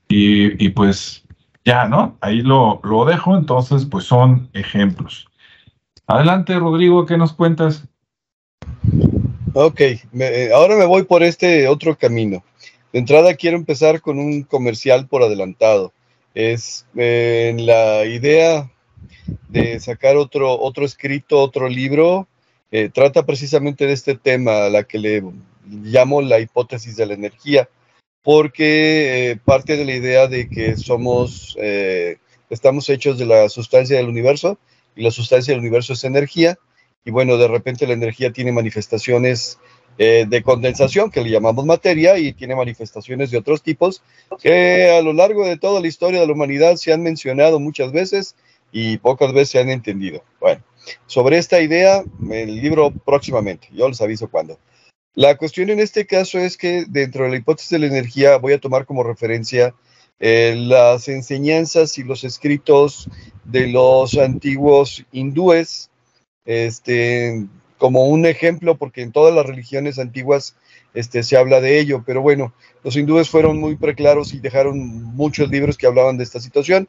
Y, 0.07 0.63
y 0.63 0.69
pues 0.69 1.23
ya, 1.65 1.85
¿no? 1.87 2.17
Ahí 2.21 2.41
lo, 2.41 2.79
lo 2.83 3.05
dejo, 3.05 3.35
entonces, 3.35 3.85
pues 3.85 4.05
son 4.05 4.49
ejemplos. 4.53 5.27
Adelante, 6.05 6.57
Rodrigo, 6.57 7.05
¿qué 7.05 7.17
nos 7.17 7.33
cuentas? 7.33 7.87
Ok, 9.53 9.81
ahora 10.53 10.75
me 10.75 10.85
voy 10.85 11.03
por 11.03 11.23
este 11.23 11.67
otro 11.67 11.97
camino. 11.97 12.43
De 12.93 12.99
entrada 12.99 13.35
quiero 13.35 13.57
empezar 13.57 14.01
con 14.01 14.19
un 14.19 14.43
comercial 14.43 15.07
por 15.07 15.23
adelantado. 15.23 15.91
Es 16.33 16.85
eh, 16.95 17.55
la 17.57 18.05
idea 18.05 18.71
de 19.49 19.79
sacar 19.79 20.17
otro, 20.17 20.59
otro 20.59 20.85
escrito, 20.85 21.39
otro 21.39 21.67
libro, 21.69 22.27
eh, 22.71 22.89
trata 22.93 23.25
precisamente 23.25 23.85
de 23.85 23.93
este 23.93 24.15
tema, 24.15 24.65
a 24.65 24.69
la 24.69 24.83
que 24.83 24.99
le 24.99 25.23
llamo 25.67 26.21
la 26.21 26.39
hipótesis 26.39 26.95
de 26.95 27.05
la 27.05 27.13
energía, 27.13 27.69
porque 28.21 29.31
eh, 29.31 29.37
parte 29.37 29.77
de 29.77 29.85
la 29.85 29.95
idea 29.95 30.27
de 30.27 30.49
que 30.49 30.77
somos, 30.77 31.57
estamos 32.49 32.89
hechos 32.89 33.17
de 33.17 33.25
la 33.25 33.49
sustancia 33.49 33.97
del 33.97 34.09
universo 34.09 34.57
y 34.95 35.03
la 35.03 35.11
sustancia 35.11 35.53
del 35.53 35.61
universo 35.61 35.93
es 35.93 36.03
energía, 36.03 36.57
y 37.05 37.11
bueno, 37.11 37.37
de 37.37 37.47
repente 37.47 37.87
la 37.87 37.93
energía 37.93 38.31
tiene 38.31 38.51
manifestaciones 38.51 39.57
eh, 40.01 40.25
de 40.29 40.43
condensación, 40.43 41.11
que 41.11 41.21
le 41.21 41.29
llamamos 41.29 41.65
materia, 41.65 42.17
y 42.17 42.31
tiene 42.31 42.55
manifestaciones 42.55 43.31
de 43.31 43.37
otros 43.37 43.61
tipos 43.61 44.01
que 44.41 44.91
a 44.91 45.01
lo 45.01 45.11
largo 45.11 45.45
de 45.45 45.57
toda 45.57 45.81
la 45.81 45.87
historia 45.87 46.21
de 46.21 46.27
la 46.27 46.31
humanidad 46.31 46.77
se 46.77 46.93
han 46.93 47.03
mencionado 47.03 47.59
muchas 47.59 47.91
veces 47.91 48.37
y 48.71 48.97
pocas 48.97 49.33
veces 49.33 49.49
se 49.49 49.59
han 49.59 49.69
entendido. 49.69 50.23
Bueno, 50.39 50.63
sobre 51.07 51.37
esta 51.37 51.61
idea, 51.61 52.03
el 52.31 52.55
libro 52.61 52.91
próximamente, 52.91 53.67
yo 53.71 53.87
les 53.87 54.01
aviso 54.01 54.29
cuándo. 54.29 54.57
La 55.15 55.37
cuestión 55.37 55.69
en 55.69 55.79
este 55.79 56.05
caso 56.05 56.39
es 56.39 56.55
que 56.55 56.85
dentro 56.87 57.25
de 57.25 57.31
la 57.31 57.37
hipótesis 57.37 57.71
de 57.71 57.79
la 57.79 57.87
energía 57.87 58.37
voy 58.37 58.53
a 58.53 58.59
tomar 58.59 58.85
como 58.85 59.03
referencia 59.03 59.73
eh, 60.19 60.55
las 60.57 61.07
enseñanzas 61.07 61.97
y 61.97 62.03
los 62.03 62.23
escritos 62.23 63.09
de 63.45 63.67
los 63.67 64.17
antiguos 64.17 65.05
hindúes, 65.11 65.89
este, 66.45 67.45
como 67.77 68.07
un 68.07 68.25
ejemplo, 68.25 68.77
porque 68.77 69.01
en 69.01 69.11
todas 69.11 69.33
las 69.33 69.45
religiones 69.45 69.97
antiguas 69.97 70.55
este, 70.93 71.23
se 71.23 71.37
habla 71.37 71.61
de 71.61 71.79
ello, 71.79 72.03
pero 72.05 72.21
bueno, 72.21 72.53
los 72.83 72.95
hindúes 72.95 73.29
fueron 73.29 73.57
muy 73.57 73.75
preclaros 73.75 74.33
y 74.33 74.39
dejaron 74.39 74.79
muchos 74.79 75.49
libros 75.49 75.77
que 75.77 75.87
hablaban 75.87 76.17
de 76.17 76.23
esta 76.23 76.39
situación, 76.39 76.87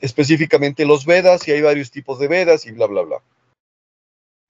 específicamente 0.00 0.84
los 0.84 1.06
Vedas, 1.06 1.46
y 1.48 1.52
hay 1.52 1.62
varios 1.62 1.90
tipos 1.90 2.18
de 2.18 2.28
Vedas 2.28 2.66
y 2.66 2.72
bla, 2.72 2.86
bla, 2.86 3.02
bla. 3.02 3.16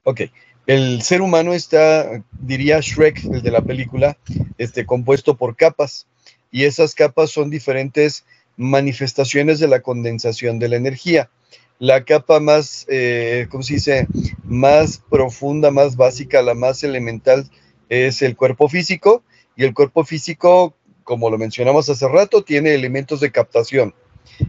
Ok, 0.04 0.22
el 0.66 1.02
ser 1.02 1.22
humano 1.22 1.54
está, 1.54 2.22
diría 2.32 2.80
Shrek, 2.80 3.24
el 3.24 3.42
de 3.42 3.50
la 3.50 3.62
película, 3.62 4.18
este, 4.58 4.86
compuesto 4.86 5.36
por 5.36 5.56
capas, 5.56 6.06
y 6.50 6.64
esas 6.64 6.94
capas 6.94 7.30
son 7.30 7.50
diferentes 7.50 8.24
manifestaciones 8.56 9.58
de 9.58 9.68
la 9.68 9.80
condensación 9.80 10.58
de 10.58 10.68
la 10.68 10.76
energía 10.76 11.30
la 11.78 12.04
capa 12.04 12.40
más, 12.40 12.86
eh, 12.88 13.46
¿cómo 13.50 13.62
se 13.62 13.74
dice?, 13.74 14.06
más 14.44 15.02
profunda, 15.10 15.70
más 15.70 15.96
básica, 15.96 16.42
la 16.42 16.54
más 16.54 16.84
elemental 16.84 17.50
es 17.94 18.22
el 18.22 18.36
cuerpo 18.36 18.68
físico 18.68 19.22
y 19.56 19.64
el 19.64 19.74
cuerpo 19.74 20.04
físico, 20.04 20.74
como 21.04 21.30
lo 21.30 21.38
mencionamos 21.38 21.88
hace 21.88 22.08
rato, 22.08 22.42
tiene 22.42 22.74
elementos 22.74 23.20
de 23.20 23.30
captación 23.30 23.94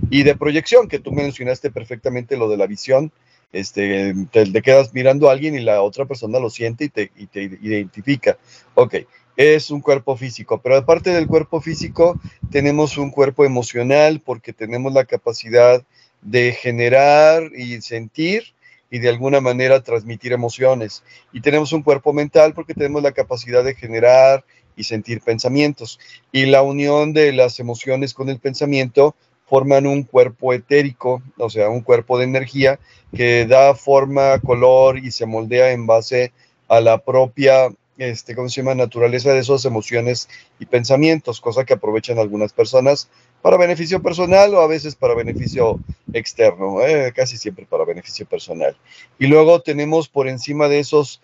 y 0.10 0.24
de 0.24 0.36
proyección, 0.36 0.88
que 0.88 1.00
tú 1.00 1.12
mencionaste 1.12 1.72
perfectamente 1.72 2.38
lo 2.38 2.50
de 2.50 2.58
la 2.58 2.68
visión, 2.68 3.12
este, 3.52 4.14
te, 4.32 4.62
quedas 4.62 4.94
mirando 4.94 5.30
a 5.30 5.34
alguien 5.34 5.56
y 5.56 5.62
la 5.62 5.82
otra 5.82 6.06
persona 6.06 6.40
lo 6.40 6.50
siente 6.50 6.86
y 6.86 6.90
te, 6.90 7.12
y 7.16 7.28
te 7.28 7.44
identifica. 7.44 8.38
Ok, 8.74 8.96
es 9.38 9.70
un 9.70 9.82
cuerpo 9.82 10.18
físico, 10.18 10.62
pero 10.62 10.78
aparte 10.78 11.12
del 11.12 11.28
cuerpo 11.28 11.62
físico, 11.62 12.20
tenemos 12.52 12.98
un 12.98 13.12
cuerpo 13.12 13.46
emocional 13.46 14.22
porque 14.22 14.54
tenemos 14.54 14.94
la 14.94 15.06
capacidad 15.06 15.84
de 16.22 16.54
generar 16.54 17.52
y 17.56 17.82
sentir 17.82 18.55
y 18.90 19.00
de 19.00 19.10
alguna 19.10 19.42
manera 19.42 19.84
transmitir 19.84 20.34
emociones. 20.34 21.04
Y 21.34 21.42
tenemos 21.42 21.74
un 21.74 21.84
cuerpo 21.84 22.14
mental 22.14 22.54
porque 22.54 22.74
tenemos 22.74 23.04
la 23.04 23.12
capacidad 23.12 23.64
de 23.64 23.76
generar 23.76 24.44
y 24.76 24.84
sentir 24.84 25.22
pensamientos. 25.22 26.00
Y 26.32 26.46
la 26.46 26.62
unión 26.62 27.14
de 27.14 27.32
las 27.34 27.60
emociones 27.60 28.14
con 28.14 28.30
el 28.30 28.40
pensamiento 28.40 29.16
forman 29.46 29.86
un 29.86 30.04
cuerpo 30.04 30.54
etérico, 30.54 31.22
o 31.38 31.50
sea, 31.50 31.70
un 31.70 31.82
cuerpo 31.82 32.18
de 32.18 32.26
energía 32.26 32.80
que 33.16 33.46
da 33.46 33.76
forma, 33.76 34.40
color 34.40 34.98
y 34.98 35.12
se 35.12 35.26
moldea 35.26 35.72
en 35.72 35.86
base 35.86 36.34
a 36.68 36.82
la 36.82 36.98
propia 36.98 37.70
este, 37.98 38.36
¿cómo 38.36 38.50
se 38.50 38.62
llama? 38.62 38.76
Naturaleza 38.76 39.32
de 39.32 39.40
esas 39.40 39.66
emociones 39.66 40.28
y 40.60 40.66
pensamientos, 40.66 41.42
cosa 41.42 41.66
que 41.66 41.74
aprovechan 41.74 42.20
algunas 42.20 42.54
personas 42.54 43.10
para 43.42 43.58
beneficio 43.58 44.02
personal 44.02 44.54
o 44.56 44.62
a 44.62 44.68
veces 44.68 44.96
para 44.96 45.16
beneficio 45.16 45.80
externo, 46.14 46.82
eh, 46.82 47.14
casi 47.16 47.38
siempre 47.38 47.66
para 47.66 47.86
beneficio 47.86 48.26
personal. 48.26 48.76
Y 49.20 49.28
luego 49.28 49.62
tenemos 49.62 50.10
por 50.10 50.28
encima 50.28 50.68
de 50.68 50.80
esos 50.80 51.22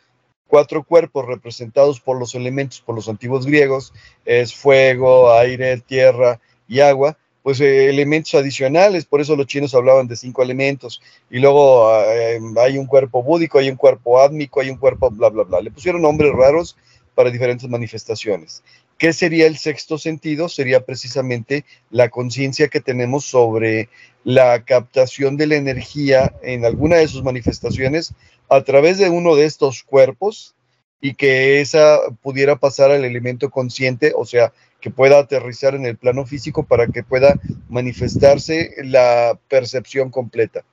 cuatro 0.47 0.83
cuerpos 0.83 1.25
representados 1.25 1.99
por 1.99 2.19
los 2.19 2.35
elementos, 2.35 2.81
por 2.81 2.95
los 2.95 3.07
antiguos 3.07 3.45
griegos, 3.45 3.93
es 4.25 4.53
fuego, 4.53 5.33
aire, 5.33 5.77
tierra 5.77 6.41
y 6.67 6.81
agua, 6.81 7.17
pues 7.43 7.59
eh, 7.61 7.89
elementos 7.89 8.35
adicionales, 8.35 9.05
por 9.05 9.21
eso 9.21 9.35
los 9.35 9.47
chinos 9.47 9.73
hablaban 9.73 10.07
de 10.07 10.15
cinco 10.15 10.43
elementos, 10.43 11.01
y 11.29 11.39
luego 11.39 11.91
eh, 12.05 12.39
hay 12.57 12.77
un 12.77 12.85
cuerpo 12.85 13.23
búdico, 13.23 13.59
hay 13.59 13.69
un 13.69 13.77
cuerpo 13.77 14.21
átmico, 14.21 14.61
hay 14.61 14.69
un 14.69 14.77
cuerpo 14.77 15.09
bla, 15.09 15.29
bla, 15.29 15.43
bla. 15.43 15.61
Le 15.61 15.71
pusieron 15.71 16.01
nombres 16.01 16.31
raros 16.33 16.77
para 17.15 17.31
diferentes 17.31 17.69
manifestaciones. 17.69 18.63
¿Qué 18.97 19.13
sería 19.13 19.47
el 19.47 19.57
sexto 19.57 19.97
sentido? 19.97 20.47
Sería 20.47 20.85
precisamente 20.85 21.65
la 21.89 22.09
conciencia 22.09 22.67
que 22.67 22.81
tenemos 22.81 23.25
sobre 23.25 23.89
la 24.23 24.63
captación 24.63 25.37
de 25.37 25.47
la 25.47 25.55
energía 25.55 26.33
en 26.43 26.65
alguna 26.65 26.97
de 26.97 27.07
sus 27.07 27.23
manifestaciones 27.23 28.13
a 28.47 28.61
través 28.61 28.99
de 28.99 29.09
uno 29.09 29.35
de 29.35 29.45
estos 29.45 29.81
cuerpos 29.81 30.55
y 31.01 31.15
que 31.15 31.61
esa 31.61 31.97
pudiera 32.21 32.57
pasar 32.57 32.91
al 32.91 33.03
elemento 33.03 33.49
consciente, 33.49 34.13
o 34.15 34.23
sea, 34.23 34.53
que 34.81 34.91
pueda 34.91 35.19
aterrizar 35.19 35.75
en 35.75 35.85
el 35.85 35.95
plano 35.95 36.25
físico 36.25 36.63
para 36.63 36.87
que 36.87 37.03
pueda 37.03 37.39
manifestarse 37.69 38.73
la 38.83 39.39
percepción 39.47 40.09
completa. 40.09 40.65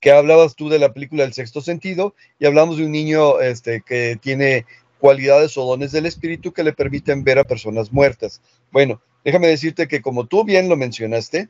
Que 0.00 0.10
hablabas 0.10 0.56
tú 0.56 0.68
de 0.68 0.78
la 0.78 0.92
película 0.92 1.24
El 1.24 1.32
sexto 1.32 1.60
sentido 1.60 2.14
y 2.38 2.46
hablamos 2.46 2.78
de 2.78 2.86
un 2.86 2.92
niño 2.92 3.40
este, 3.40 3.82
que 3.86 4.16
tiene 4.20 4.64
cualidades 4.98 5.56
o 5.58 5.64
dones 5.64 5.92
del 5.92 6.06
espíritu 6.06 6.52
que 6.52 6.64
le 6.64 6.72
permiten 6.72 7.24
ver 7.24 7.38
a 7.38 7.44
personas 7.44 7.92
muertas. 7.92 8.40
Bueno, 8.72 9.00
déjame 9.24 9.48
decirte 9.48 9.86
que 9.86 10.02
como 10.02 10.26
tú 10.26 10.44
bien 10.44 10.68
lo 10.68 10.76
mencionaste, 10.76 11.48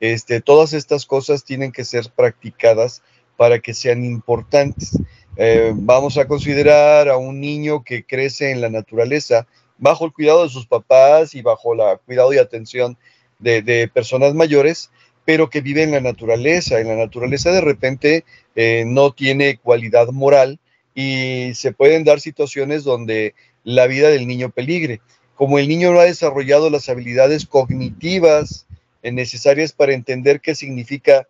este, 0.00 0.40
todas 0.40 0.72
estas 0.72 1.06
cosas 1.06 1.44
tienen 1.44 1.72
que 1.72 1.84
ser 1.84 2.10
practicadas 2.14 3.02
para 3.36 3.60
que 3.60 3.74
sean 3.74 4.04
importantes. 4.04 4.98
Eh, 5.36 5.72
vamos 5.74 6.18
a 6.18 6.26
considerar 6.26 7.08
a 7.08 7.16
un 7.16 7.40
niño 7.40 7.84
que 7.84 8.04
crece 8.04 8.50
en 8.50 8.60
la 8.60 8.68
naturaleza 8.68 9.46
bajo 9.80 10.04
el 10.04 10.12
cuidado 10.12 10.44
de 10.44 10.50
sus 10.50 10.66
papás 10.66 11.34
y 11.34 11.42
bajo 11.42 11.72
el 11.74 11.98
cuidado 12.00 12.32
y 12.32 12.38
atención 12.38 12.96
de, 13.38 13.90
personas 13.92 14.34
mayores, 14.34 14.90
pero 15.24 15.50
que 15.50 15.62
vive 15.62 15.82
en 15.82 15.90
la 15.90 16.00
naturaleza. 16.00 16.78
En 16.78 16.88
la 16.88 16.96
naturaleza 16.96 17.50
de 17.50 17.62
repente 17.62 18.24
eh, 18.54 18.84
no 18.86 19.12
tiene 19.12 19.56
cualidad 19.56 20.08
moral 20.08 20.60
y 20.94 21.52
se 21.54 21.72
pueden 21.72 22.04
dar 22.04 22.20
situaciones 22.20 22.84
donde 22.84 23.34
la 23.64 23.86
vida 23.86 24.10
del 24.10 24.26
niño 24.26 24.50
peligre. 24.50 25.00
Como 25.34 25.58
el 25.58 25.68
niño 25.68 25.92
no 25.92 26.00
ha 26.00 26.04
desarrollado 26.04 26.68
las 26.68 26.88
habilidades 26.90 27.46
cognitivas 27.46 28.66
necesarias 29.02 29.72
para 29.72 29.94
entender 29.94 30.42
qué 30.42 30.54
significa 30.54 31.26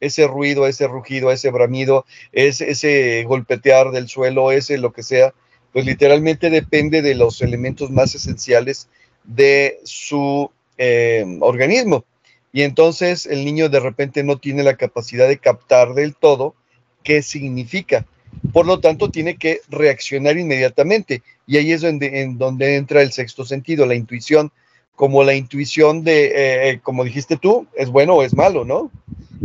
ese 0.00 0.26
ruido, 0.26 0.66
ese 0.66 0.88
rugido, 0.88 1.30
ese 1.30 1.52
bramido, 1.52 2.04
ese, 2.32 2.70
ese 2.70 3.22
golpetear 3.22 3.92
del 3.92 4.08
suelo, 4.08 4.50
ese 4.50 4.76
lo 4.78 4.92
que 4.92 5.04
sea, 5.04 5.32
pues 5.72 5.86
literalmente 5.86 6.50
depende 6.50 7.02
de 7.02 7.14
los 7.14 7.40
elementos 7.40 7.90
más 7.90 8.14
esenciales 8.14 8.88
de 9.24 9.80
su 9.84 10.50
eh, 10.76 11.24
organismo. 11.40 12.04
Y 12.52 12.62
entonces 12.62 13.26
el 13.26 13.44
niño 13.44 13.68
de 13.70 13.80
repente 13.80 14.22
no 14.22 14.38
tiene 14.38 14.62
la 14.62 14.76
capacidad 14.76 15.26
de 15.26 15.38
captar 15.38 15.94
del 15.94 16.14
todo 16.14 16.54
qué 17.02 17.22
significa. 17.22 18.06
Por 18.52 18.66
lo 18.66 18.80
tanto, 18.80 19.10
tiene 19.10 19.36
que 19.36 19.60
reaccionar 19.68 20.36
inmediatamente. 20.38 21.22
Y 21.46 21.56
ahí 21.56 21.72
es 21.72 21.80
donde, 21.80 22.22
en 22.22 22.38
donde 22.38 22.76
entra 22.76 23.02
el 23.02 23.12
sexto 23.12 23.44
sentido, 23.44 23.86
la 23.86 23.94
intuición, 23.94 24.52
como 24.94 25.24
la 25.24 25.34
intuición 25.34 26.04
de, 26.04 26.26
eh, 26.26 26.70
eh, 26.70 26.80
como 26.82 27.04
dijiste 27.04 27.36
tú, 27.36 27.66
es 27.74 27.88
bueno 27.88 28.14
o 28.14 28.22
es 28.22 28.34
malo, 28.34 28.64
¿no? 28.64 28.90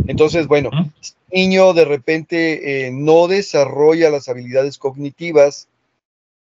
Entonces, 0.06 0.46
bueno, 0.46 0.70
el 1.30 1.40
niño 1.40 1.72
de 1.74 1.84
repente 1.84 2.90
no 2.92 3.26
desarrolla 3.26 4.10
las 4.10 4.28
habilidades 4.28 4.78
cognitivas, 4.78 5.67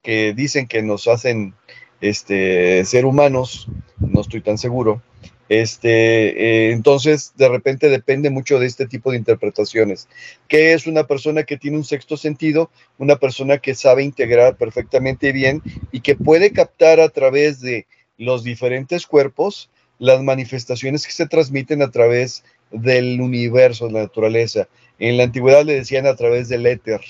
que 0.01 0.33
dicen 0.33 0.67
que 0.67 0.81
nos 0.81 1.07
hacen 1.07 1.53
este, 2.01 2.83
ser 2.85 3.05
humanos, 3.05 3.67
no 3.99 4.21
estoy 4.21 4.41
tan 4.41 4.57
seguro. 4.57 5.01
Este, 5.49 6.69
eh, 6.69 6.71
entonces, 6.71 7.33
de 7.35 7.49
repente 7.49 7.89
depende 7.89 8.29
mucho 8.29 8.57
de 8.57 8.67
este 8.67 8.87
tipo 8.87 9.11
de 9.11 9.17
interpretaciones. 9.17 10.07
¿Qué 10.47 10.71
es 10.71 10.87
una 10.87 11.07
persona 11.07 11.43
que 11.43 11.57
tiene 11.57 11.75
un 11.75 11.83
sexto 11.83 12.15
sentido? 12.15 12.71
Una 12.97 13.17
persona 13.17 13.57
que 13.57 13.75
sabe 13.75 14.03
integrar 14.03 14.55
perfectamente 14.55 15.33
bien 15.33 15.61
y 15.91 15.99
que 15.99 16.15
puede 16.15 16.53
captar 16.53 17.01
a 17.01 17.09
través 17.09 17.59
de 17.59 17.85
los 18.17 18.43
diferentes 18.43 19.05
cuerpos 19.05 19.69
las 19.99 20.23
manifestaciones 20.23 21.05
que 21.05 21.11
se 21.11 21.27
transmiten 21.27 21.81
a 21.81 21.91
través 21.91 22.43
del 22.71 23.19
universo, 23.19 23.87
de 23.87 23.93
la 23.93 24.01
naturaleza. 24.03 24.69
En 24.99 25.17
la 25.17 25.23
antigüedad 25.23 25.65
le 25.65 25.75
decían 25.75 26.05
a 26.07 26.15
través 26.15 26.47
del 26.47 26.65
éter, 26.65 27.01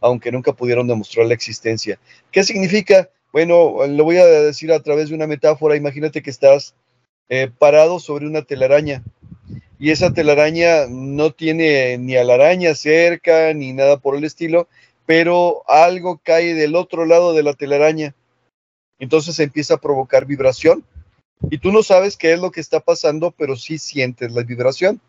aunque 0.00 0.32
nunca 0.32 0.52
pudieron 0.52 0.86
demostrar 0.86 1.26
la 1.26 1.34
existencia. 1.34 1.98
¿Qué 2.30 2.44
significa? 2.44 3.08
Bueno, 3.32 3.86
lo 3.86 4.04
voy 4.04 4.16
a 4.16 4.26
decir 4.26 4.72
a 4.72 4.82
través 4.82 5.08
de 5.08 5.14
una 5.14 5.26
metáfora. 5.26 5.76
Imagínate 5.76 6.22
que 6.22 6.30
estás 6.30 6.74
eh, 7.28 7.50
parado 7.58 8.00
sobre 8.00 8.26
una 8.26 8.42
telaraña 8.42 9.02
y 9.78 9.90
esa 9.90 10.12
telaraña 10.12 10.86
no 10.88 11.30
tiene 11.32 11.96
ni 11.96 12.16
a 12.16 12.24
la 12.24 12.34
araña 12.34 12.74
cerca 12.74 13.54
ni 13.54 13.72
nada 13.72 13.96
por 13.96 14.14
el 14.14 14.24
estilo, 14.24 14.68
pero 15.06 15.62
algo 15.68 16.20
cae 16.22 16.54
del 16.54 16.76
otro 16.76 17.06
lado 17.06 17.32
de 17.32 17.42
la 17.42 17.54
telaraña. 17.54 18.14
Entonces 18.98 19.38
empieza 19.40 19.74
a 19.74 19.80
provocar 19.80 20.26
vibración 20.26 20.84
y 21.50 21.56
tú 21.58 21.72
no 21.72 21.82
sabes 21.82 22.18
qué 22.18 22.34
es 22.34 22.40
lo 22.40 22.50
que 22.50 22.60
está 22.60 22.80
pasando, 22.80 23.30
pero 23.30 23.56
sí 23.56 23.78
sientes 23.78 24.32
la 24.32 24.42
vibración. 24.42 25.00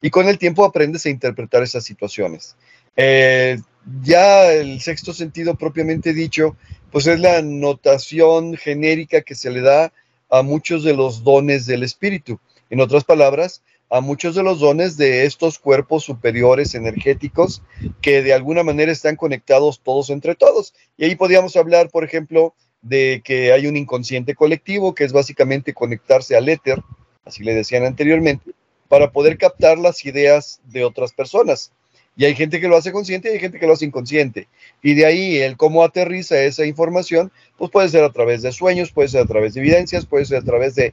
Y 0.00 0.10
con 0.10 0.28
el 0.28 0.38
tiempo 0.38 0.64
aprendes 0.64 1.04
a 1.06 1.10
interpretar 1.10 1.64
esas 1.64 1.84
situaciones. 1.84 2.56
Eh, 2.96 3.58
ya 4.02 4.52
el 4.52 4.80
sexto 4.80 5.12
sentido 5.12 5.54
propiamente 5.56 6.12
dicho, 6.12 6.56
pues 6.90 7.06
es 7.06 7.20
la 7.20 7.42
notación 7.42 8.56
genérica 8.56 9.22
que 9.22 9.34
se 9.34 9.50
le 9.50 9.60
da 9.60 9.92
a 10.30 10.42
muchos 10.42 10.84
de 10.84 10.94
los 10.94 11.24
dones 11.24 11.66
del 11.66 11.82
espíritu. 11.82 12.38
En 12.70 12.80
otras 12.80 13.04
palabras, 13.04 13.62
a 13.90 14.00
muchos 14.00 14.34
de 14.34 14.42
los 14.42 14.60
dones 14.60 14.96
de 14.96 15.26
estos 15.26 15.58
cuerpos 15.58 16.04
superiores 16.04 16.74
energéticos 16.74 17.62
que 18.00 18.22
de 18.22 18.32
alguna 18.32 18.62
manera 18.62 18.90
están 18.90 19.16
conectados 19.16 19.80
todos 19.82 20.08
entre 20.08 20.34
todos. 20.34 20.72
Y 20.96 21.04
ahí 21.04 21.14
podríamos 21.14 21.56
hablar, 21.56 21.90
por 21.90 22.02
ejemplo, 22.02 22.54
de 22.80 23.20
que 23.22 23.52
hay 23.52 23.66
un 23.66 23.76
inconsciente 23.76 24.34
colectivo, 24.34 24.94
que 24.94 25.04
es 25.04 25.12
básicamente 25.12 25.74
conectarse 25.74 26.36
al 26.36 26.48
éter, 26.48 26.82
así 27.26 27.44
le 27.44 27.54
decían 27.54 27.84
anteriormente, 27.84 28.52
para 28.88 29.12
poder 29.12 29.36
captar 29.36 29.78
las 29.78 30.04
ideas 30.06 30.60
de 30.64 30.84
otras 30.84 31.12
personas. 31.12 31.72
Y 32.16 32.26
hay 32.26 32.34
gente 32.34 32.60
que 32.60 32.68
lo 32.68 32.76
hace 32.76 32.92
consciente 32.92 33.30
y 33.30 33.34
hay 33.34 33.40
gente 33.40 33.58
que 33.58 33.66
lo 33.66 33.72
hace 33.72 33.86
inconsciente. 33.86 34.48
Y 34.82 34.94
de 34.94 35.06
ahí 35.06 35.36
el 35.38 35.56
cómo 35.56 35.82
aterriza 35.82 36.42
esa 36.42 36.66
información, 36.66 37.32
pues 37.56 37.70
puede 37.70 37.88
ser 37.88 38.04
a 38.04 38.12
través 38.12 38.42
de 38.42 38.52
sueños, 38.52 38.92
puede 38.92 39.08
ser 39.08 39.22
a 39.22 39.26
través 39.26 39.54
de 39.54 39.60
evidencias, 39.60 40.04
puede 40.04 40.26
ser 40.26 40.38
a 40.38 40.42
través 40.42 40.74
de, 40.74 40.92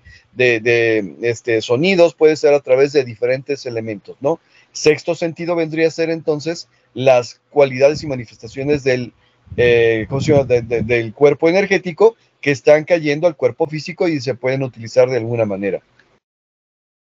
este, 1.22 1.62
sonidos, 1.62 2.16
puede 2.16 2.38
ser 2.38 2.54
a 2.54 2.62
través 2.62 2.94
de 2.94 3.04
diferentes 3.04 3.66
elementos, 3.66 4.16
¿no? 4.22 4.40
Sexto 4.72 5.14
sentido 5.14 5.56
vendría 5.56 5.88
a 5.88 5.92
ser 5.92 6.10
entonces 6.10 6.70
las 6.94 7.42
cualidades 7.50 8.02
y 8.04 8.08
manifestaciones 8.08 8.84
del, 8.84 9.14
eh, 9.58 10.08
del 10.08 11.14
cuerpo 11.14 11.50
energético 11.50 12.16
que 12.40 12.52
están 12.52 12.86
cayendo 12.86 13.28
al 13.28 13.36
cuerpo 13.36 13.68
físico 13.68 14.08
y 14.08 14.22
se 14.22 14.36
pueden 14.36 14.64
utilizar 14.64 15.10
de 15.10 15.18
alguna 15.18 15.46
manera. 15.46 15.82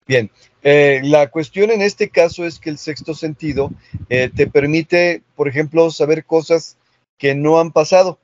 Bien, 0.05 0.29
eh, 0.63 0.99
la 1.03 1.29
cuestión 1.29 1.71
en 1.71 1.81
este 1.81 2.09
caso 2.09 2.45
es 2.45 2.59
que 2.59 2.69
el 2.69 2.77
sexto 2.77 3.13
sentido 3.13 3.71
eh, 4.09 4.29
te 4.33 4.47
permite, 4.47 5.23
por 5.35 5.47
ejemplo, 5.47 5.89
saber 5.91 6.25
cosas 6.25 6.77
que 7.17 7.35
no 7.35 7.59
han 7.59 7.71
pasado. 7.71 8.19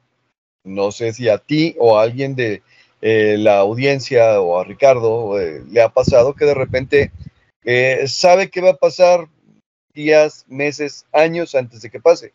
No 0.66 0.92
sé 0.92 1.14
si 1.14 1.30
a 1.30 1.38
ti 1.38 1.76
o 1.80 1.98
a 1.98 2.04
alguien 2.04 2.36
de 2.36 2.64
eh, 3.02 3.38
la 3.38 3.60
audiencia 3.60 4.42
o 4.42 4.60
a 4.60 4.66
Ricardo 4.66 5.38
le 5.38 5.82
ha 5.82 5.90
pasado 5.90 6.34
que 6.34 6.46
de 6.46 6.54
repente 6.54 7.12
sabe 8.08 8.50
que 8.50 8.62
va 8.62 8.72
a 8.72 8.78
pasar 8.78 9.28
días, 9.94 10.46
meses, 10.50 11.06
años 11.14 11.56
antes 11.56 11.82
de 11.82 11.90
que 11.90 12.02
pase. 12.02 12.34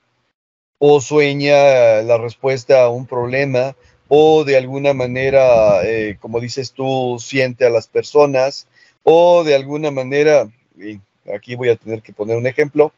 O 0.78 1.00
sueña 1.00 2.02
la 2.02 2.18
respuesta 2.18 2.82
a 2.82 2.88
un 2.88 3.06
problema 3.06 3.76
o 4.08 4.44
de 4.44 4.56
alguna 4.56 4.94
manera, 4.94 5.80
como 6.20 6.40
dices 6.40 6.72
tú, 6.72 7.18
siente 7.18 7.66
a 7.66 7.70
las 7.70 7.88
personas 7.88 8.68
o 9.04 9.44
de 9.44 9.54
alguna 9.54 9.90
manera, 9.90 10.48
y 10.76 11.00
aquí 11.32 11.54
voy 11.54 11.68
a 11.68 11.76
tener 11.76 12.02
que 12.02 12.12
poner 12.12 12.36
un 12.36 12.46
ejemplo, 12.46 12.92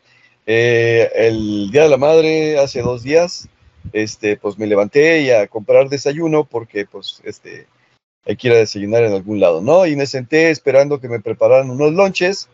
eh, 0.46 1.10
el 1.14 1.70
Día 1.70 1.82
de 1.82 1.88
la 1.88 1.96
Madre 1.96 2.58
hace 2.58 2.80
dos 2.80 3.02
días, 3.02 3.48
este, 3.92 4.36
pues 4.36 4.58
me 4.58 4.66
levanté 4.66 5.22
y 5.22 5.30
a 5.30 5.46
comprar 5.48 5.88
desayuno 5.88 6.44
porque 6.44 6.86
pues 6.86 7.20
este, 7.24 7.66
hay 8.24 8.36
que 8.36 8.48
ir 8.48 8.54
a 8.54 8.58
desayunar 8.58 9.04
en 9.04 9.12
algún 9.12 9.40
lado, 9.40 9.60
¿no? 9.60 9.86
Y 9.86 9.96
me 9.96 10.06
senté 10.06 10.50
esperando 10.50 11.00
que 11.00 11.08
me 11.08 11.20
prepararan 11.20 11.70
unos 11.70 11.92
lonches 11.92 12.48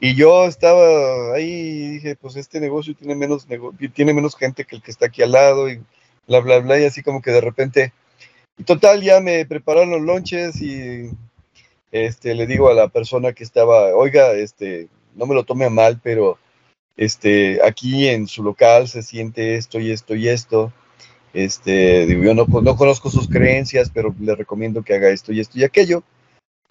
y 0.00 0.14
yo 0.14 0.46
estaba 0.46 1.34
ahí 1.34 1.50
y 1.50 1.88
dije, 1.90 2.16
pues 2.16 2.36
este 2.36 2.60
negocio 2.60 2.94
tiene 2.94 3.14
menos, 3.14 3.46
tiene 3.94 4.14
menos 4.14 4.34
gente 4.34 4.64
que 4.64 4.76
el 4.76 4.82
que 4.82 4.90
está 4.90 5.06
aquí 5.06 5.22
al 5.22 5.32
lado 5.32 5.68
y 5.68 5.82
bla, 6.26 6.40
bla, 6.40 6.58
bla, 6.60 6.80
y 6.80 6.84
así 6.84 7.02
como 7.02 7.20
que 7.20 7.30
de 7.30 7.40
repente, 7.42 7.92
y 8.56 8.64
total, 8.64 9.02
ya 9.02 9.20
me 9.20 9.44
prepararon 9.44 9.90
los 9.90 10.00
lonches 10.00 10.60
y 10.62 11.10
este, 11.92 12.34
le 12.34 12.46
digo 12.46 12.68
a 12.68 12.74
la 12.74 12.88
persona 12.88 13.32
que 13.32 13.44
estaba, 13.44 13.94
oiga, 13.94 14.32
este, 14.32 14.88
no 15.16 15.26
me 15.26 15.34
lo 15.34 15.44
tome 15.44 15.64
a 15.64 15.70
mal, 15.70 16.00
pero 16.02 16.38
este, 16.96 17.60
aquí 17.64 18.08
en 18.08 18.28
su 18.28 18.42
local 18.42 18.88
se 18.88 19.02
siente 19.02 19.56
esto 19.56 19.80
y 19.80 19.90
esto 19.90 20.14
y 20.14 20.28
esto. 20.28 20.72
Este, 21.32 22.06
digo, 22.06 22.22
yo 22.22 22.34
no, 22.34 22.46
no 22.46 22.76
conozco 22.76 23.10
sus 23.10 23.28
creencias, 23.28 23.90
pero 23.92 24.14
le 24.20 24.34
recomiendo 24.34 24.82
que 24.82 24.94
haga 24.94 25.10
esto 25.10 25.32
y 25.32 25.40
esto 25.40 25.58
y 25.58 25.64
aquello. 25.64 26.02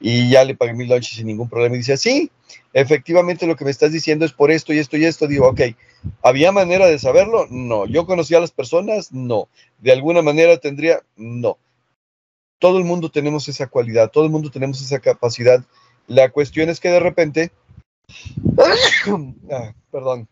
Y 0.01 0.29
ya 0.29 0.45
le 0.45 0.55
pagué 0.55 0.73
mi 0.73 0.87
lunch 0.87 1.15
sin 1.15 1.27
ningún 1.27 1.49
problema. 1.49 1.75
Y 1.75 1.79
dice, 1.79 1.97
sí, 1.97 2.31
efectivamente 2.71 3.45
lo 3.45 3.57
que 3.57 3.65
me 3.65 3.71
estás 3.71 3.91
diciendo 3.91 4.23
es 4.25 4.31
por 4.31 4.49
esto 4.49 4.73
y 4.73 4.79
esto 4.79 4.95
y 4.95 5.03
esto. 5.03 5.27
Digo, 5.27 5.49
ok, 5.49 5.61
¿había 6.23 6.53
manera 6.53 6.87
de 6.87 6.99
saberlo? 6.99 7.47
No. 7.49 7.85
¿Yo 7.85 8.05
conocía 8.05 8.37
a 8.37 8.41
las 8.41 8.51
personas? 8.51 9.11
No. 9.11 9.49
¿De 9.79 9.91
alguna 9.91 10.21
manera 10.21 10.57
tendría? 10.57 11.01
No 11.17 11.57
todo 12.59 12.77
el 12.77 12.83
mundo 12.83 13.09
tenemos 13.09 13.47
esa 13.47 13.67
cualidad, 13.67 14.11
todo 14.11 14.25
el 14.25 14.29
mundo 14.29 14.51
tenemos 14.51 14.81
esa 14.81 14.99
capacidad. 14.99 15.63
La 16.07 16.29
cuestión 16.29 16.69
es 16.69 16.79
que 16.79 16.89
de 16.89 16.99
repente, 16.99 17.51
ah, 19.51 19.73
perdón, 19.91 20.27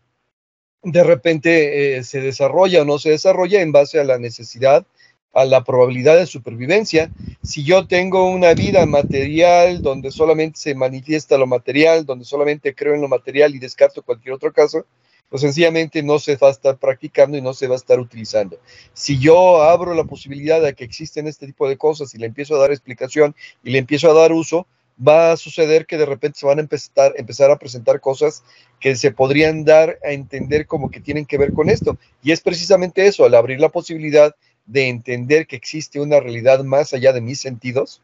de 0.82 1.02
repente 1.02 1.96
eh, 1.96 2.04
se 2.04 2.20
desarrolla 2.20 2.82
o 2.82 2.84
no 2.84 2.98
se 2.98 3.10
desarrolla 3.10 3.60
en 3.62 3.72
base 3.72 3.98
a 3.98 4.04
la 4.04 4.18
necesidad, 4.18 4.86
a 5.32 5.44
la 5.44 5.64
probabilidad 5.64 6.16
de 6.16 6.26
supervivencia. 6.26 7.10
Si 7.42 7.64
yo 7.64 7.86
tengo 7.86 8.30
una 8.30 8.54
vida 8.54 8.86
material 8.86 9.82
donde 9.82 10.10
solamente 10.10 10.58
se 10.58 10.74
manifiesta 10.74 11.38
lo 11.38 11.46
material, 11.46 12.06
donde 12.06 12.24
solamente 12.24 12.74
creo 12.74 12.94
en 12.94 13.00
lo 13.00 13.08
material 13.08 13.54
y 13.54 13.58
descarto 13.58 14.02
cualquier 14.02 14.34
otro 14.34 14.52
caso, 14.52 14.86
pues 15.28 15.42
sencillamente 15.42 16.02
no 16.02 16.18
se 16.18 16.36
va 16.36 16.48
a 16.48 16.52
estar 16.52 16.76
practicando 16.78 17.36
y 17.36 17.42
no 17.42 17.52
se 17.52 17.66
va 17.66 17.74
a 17.74 17.76
estar 17.76 18.00
utilizando. 18.00 18.58
Si 18.92 19.18
yo 19.18 19.62
abro 19.62 19.94
la 19.94 20.04
posibilidad 20.04 20.60
de 20.62 20.74
que 20.74 20.84
existen 20.84 21.26
este 21.26 21.46
tipo 21.46 21.68
de 21.68 21.76
cosas 21.76 22.14
y 22.14 22.18
le 22.18 22.26
empiezo 22.26 22.56
a 22.56 22.60
dar 22.60 22.70
explicación 22.70 23.34
y 23.62 23.70
le 23.70 23.78
empiezo 23.78 24.10
a 24.10 24.14
dar 24.14 24.32
uso, 24.32 24.66
va 25.06 25.32
a 25.32 25.36
suceder 25.36 25.86
que 25.86 25.96
de 25.96 26.06
repente 26.06 26.40
se 26.40 26.46
van 26.46 26.58
a 26.58 26.62
empezar, 26.62 27.12
empezar 27.16 27.50
a 27.50 27.58
presentar 27.58 28.00
cosas 28.00 28.42
que 28.80 28.96
se 28.96 29.12
podrían 29.12 29.64
dar 29.64 29.98
a 30.04 30.10
entender 30.10 30.66
como 30.66 30.90
que 30.90 31.00
tienen 31.00 31.26
que 31.26 31.38
ver 31.38 31.52
con 31.52 31.70
esto. 31.70 31.98
Y 32.22 32.32
es 32.32 32.40
precisamente 32.40 33.06
eso, 33.06 33.24
al 33.24 33.34
abrir 33.34 33.60
la 33.60 33.68
posibilidad 33.68 34.34
de 34.66 34.88
entender 34.88 35.46
que 35.46 35.56
existe 35.56 36.00
una 36.00 36.20
realidad 36.20 36.64
más 36.64 36.92
allá 36.92 37.12
de 37.12 37.20
mis 37.20 37.40
sentidos, 37.40 38.02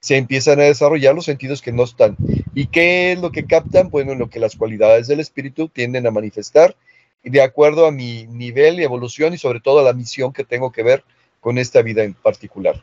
se 0.00 0.16
empiezan 0.16 0.60
a 0.60 0.64
desarrollar 0.64 1.14
los 1.14 1.24
sentidos 1.24 1.60
que 1.60 1.72
no 1.72 1.82
están. 1.82 2.16
¿Y 2.58 2.66
qué 2.66 3.12
es 3.12 3.20
lo 3.20 3.30
que 3.30 3.46
captan? 3.46 3.88
Bueno, 3.88 4.16
lo 4.16 4.28
que 4.30 4.40
las 4.40 4.56
cualidades 4.56 5.06
del 5.06 5.20
espíritu 5.20 5.68
tienden 5.68 6.08
a 6.08 6.10
manifestar 6.10 6.74
de 7.22 7.40
acuerdo 7.40 7.86
a 7.86 7.92
mi 7.92 8.26
nivel 8.26 8.80
y 8.80 8.82
evolución 8.82 9.32
y 9.32 9.38
sobre 9.38 9.60
todo 9.60 9.78
a 9.78 9.84
la 9.84 9.92
misión 9.92 10.32
que 10.32 10.42
tengo 10.42 10.72
que 10.72 10.82
ver 10.82 11.04
con 11.38 11.56
esta 11.56 11.82
vida 11.82 12.02
en 12.02 12.14
particular. 12.14 12.82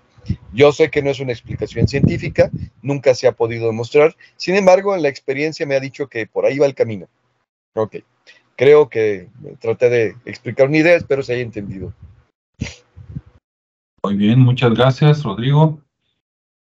Yo 0.54 0.72
sé 0.72 0.90
que 0.90 1.02
no 1.02 1.10
es 1.10 1.20
una 1.20 1.34
explicación 1.34 1.90
científica, 1.90 2.50
nunca 2.82 3.14
se 3.16 3.28
ha 3.28 3.34
podido 3.34 3.66
demostrar, 3.66 4.16
sin 4.38 4.56
embargo, 4.56 4.96
en 4.96 5.02
la 5.02 5.10
experiencia 5.10 5.66
me 5.66 5.76
ha 5.76 5.82
dicho 5.82 6.08
que 6.08 6.26
por 6.26 6.46
ahí 6.46 6.58
va 6.58 6.68
el 6.68 6.74
camino. 6.74 7.10
Ok, 7.74 7.98
creo 8.56 8.88
que 8.88 9.28
traté 9.60 9.90
de 9.90 10.16
explicar 10.24 10.70
una 10.70 10.78
idea, 10.78 10.96
espero 10.96 11.22
se 11.22 11.34
haya 11.34 11.42
entendido. 11.42 11.94
Muy 14.02 14.16
bien, 14.16 14.40
muchas 14.40 14.74
gracias, 14.74 15.24
Rodrigo. 15.24 15.82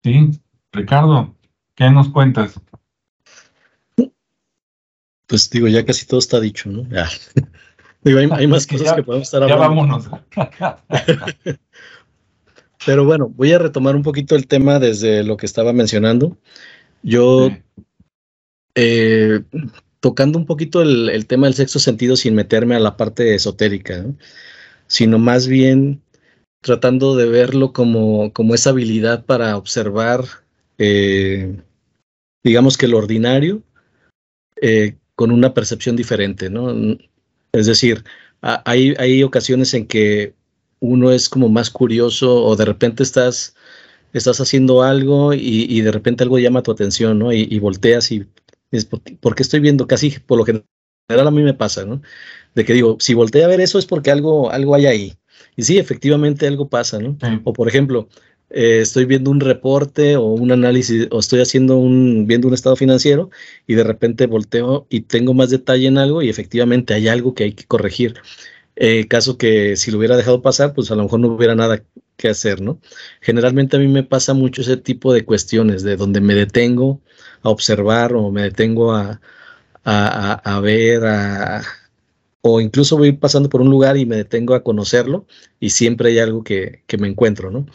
Sí, 0.03 0.32
Ricardo, 0.74 1.34
¿qué 1.76 1.89
nos 1.89 2.09
cuentas? 2.09 2.59
Pues 5.28 5.49
digo, 5.49 5.67
ya 5.67 5.86
casi 5.86 6.05
todo 6.05 6.19
está 6.19 6.39
dicho, 6.39 6.69
¿no? 6.69 6.88
Digo, 8.03 8.19
hay, 8.19 8.47
más 8.47 8.67
cosas 8.67 8.93
que 8.93 9.03
podemos 9.03 9.28
estar 9.28 9.41
hablando. 9.41 9.63
Ya 9.63 9.67
vámonos. 9.67 10.09
Pero 12.86 13.03
bueno, 13.03 13.30
voy 13.30 13.51
a 13.51 13.57
retomar 13.57 13.95
un 13.95 14.03
poquito 14.03 14.36
el 14.36 14.45
tema 14.45 14.78
desde 14.78 15.23
lo 15.23 15.38
que 15.38 15.47
estaba 15.47 15.73
mencionando. 15.73 16.38
Yo, 17.01 17.49
eh, 18.76 19.41
tocando 19.99 20.38
un 20.38 20.45
poquito 20.45 20.84
el, 20.84 21.26
tema 21.26 21.47
del 21.47 21.55
sexto 21.55 21.80
sentido 21.80 22.15
sin 22.15 22.36
meterme 22.36 22.76
a 22.76 22.80
la 22.80 22.95
parte 22.95 23.34
esotérica, 23.34 24.05
sino 24.86 25.17
más 25.17 25.47
bien 25.47 26.03
tratando 26.61 27.15
de 27.15 27.28
verlo 27.28 27.73
como, 27.73 28.32
como 28.34 28.53
esa 28.53 28.69
habilidad 28.69 29.26
para 29.26 29.57
observar 29.57 30.26
eh, 30.78 31.55
digamos 32.43 32.78
que 32.78 32.88
lo 32.88 32.97
ordinario, 32.97 33.63
eh, 34.61 34.97
con 35.16 35.32
una 35.32 35.53
percepción 35.53 35.95
diferente, 35.95 36.49
¿no? 36.49 36.97
Es 37.51 37.66
decir, 37.66 38.03
hay, 38.41 38.93
hay 38.99 39.24
ocasiones 39.24 39.74
en 39.74 39.88
que 39.88 40.34
uno 40.80 41.11
es 41.11 41.30
como 41.30 41.49
más 41.49 41.70
curioso 41.70 42.43
o 42.43 42.55
de 42.55 42.66
repente 42.66 43.03
estás, 43.03 43.55
estás 44.13 44.39
haciendo 44.39 44.84
algo 44.84 45.34
y, 45.34 45.82
de 45.82 45.91
repente 45.91 46.24
algo 46.24 46.39
llama 46.39 46.63
tu 46.63 46.72
atención, 46.72 47.20
¿no? 47.20 47.34
Y, 47.34 47.59
volteas 47.59 48.11
y 48.11 48.26
es 48.72 48.88
porque 49.22 49.43
estoy 49.43 49.59
viendo 49.61 49.88
casi 49.88 50.11
por 50.11 50.38
lo 50.38 50.45
general 50.45 50.66
a 51.09 51.32
mí 51.32 51.43
me 51.43 51.53
pasa, 51.53 51.86
¿no? 51.86 52.01
De 52.55 52.66
que 52.66 52.74
digo, 52.74 52.97
si 52.99 53.13
volteé 53.13 53.43
a 53.43 53.47
ver 53.47 53.61
eso 53.61 53.80
es 53.80 53.86
porque 53.86 54.11
algo, 54.11 54.51
algo 54.51 54.76
hay 54.76 54.86
ahí. 54.86 55.13
Y 55.55 55.63
sí, 55.63 55.78
efectivamente 55.78 56.47
algo 56.47 56.70
pasa, 56.70 56.99
¿no? 56.99 57.18
O 57.43 57.53
por 57.53 57.68
ejemplo, 57.68 58.09
eh, 58.49 58.79
estoy 58.81 59.05
viendo 59.05 59.31
un 59.31 59.39
reporte 59.39 60.17
o 60.17 60.25
un 60.25 60.51
análisis 60.51 61.07
o 61.11 61.19
estoy 61.19 61.41
haciendo 61.41 61.77
un, 61.77 62.27
viendo 62.27 62.47
un 62.47 62.53
estado 62.53 62.75
financiero 62.75 63.29
y 63.67 63.75
de 63.75 63.83
repente 63.83 64.27
volteo 64.27 64.87
y 64.89 65.01
tengo 65.01 65.33
más 65.33 65.49
detalle 65.49 65.87
en 65.87 65.97
algo 65.97 66.21
y 66.21 66.29
efectivamente 66.29 66.93
hay 66.93 67.07
algo 67.07 67.33
que 67.33 67.45
hay 67.45 67.53
que 67.53 67.65
corregir. 67.65 68.15
Eh, 68.75 69.07
caso 69.07 69.37
que 69.37 69.77
si 69.77 69.91
lo 69.91 69.97
hubiera 69.99 70.17
dejado 70.17 70.41
pasar, 70.41 70.73
pues 70.73 70.91
a 70.91 70.95
lo 70.95 71.03
mejor 71.03 71.19
no 71.21 71.29
hubiera 71.29 71.55
nada 71.55 71.83
que 72.17 72.29
hacer, 72.29 72.61
¿no? 72.61 72.79
Generalmente 73.21 73.77
a 73.77 73.79
mí 73.79 73.87
me 73.87 74.03
pasa 74.03 74.33
mucho 74.33 74.61
ese 74.61 74.77
tipo 74.77 75.13
de 75.13 75.25
cuestiones, 75.25 75.83
de 75.83 75.95
donde 75.97 76.21
me 76.21 76.35
detengo 76.35 77.01
a 77.41 77.49
observar 77.49 78.13
o 78.13 78.31
me 78.31 78.43
detengo 78.43 78.93
a, 78.93 79.21
a, 79.85 80.33
a 80.55 80.59
ver, 80.61 81.05
a, 81.05 81.61
o 82.47 82.61
incluso 82.61 82.95
voy 82.95 83.11
pasando 83.11 83.49
por 83.49 83.61
un 83.61 83.71
lugar 83.71 83.97
y 83.97 84.05
me 84.05 84.17
detengo 84.17 84.53
a 84.53 84.63
conocerlo 84.63 85.25
y 85.59 85.71
siempre 85.71 86.09
hay 86.09 86.19
algo 86.19 86.43
que, 86.43 86.83
me 86.99 87.07
encuentro, 87.07 87.49
¿no? 87.49 87.65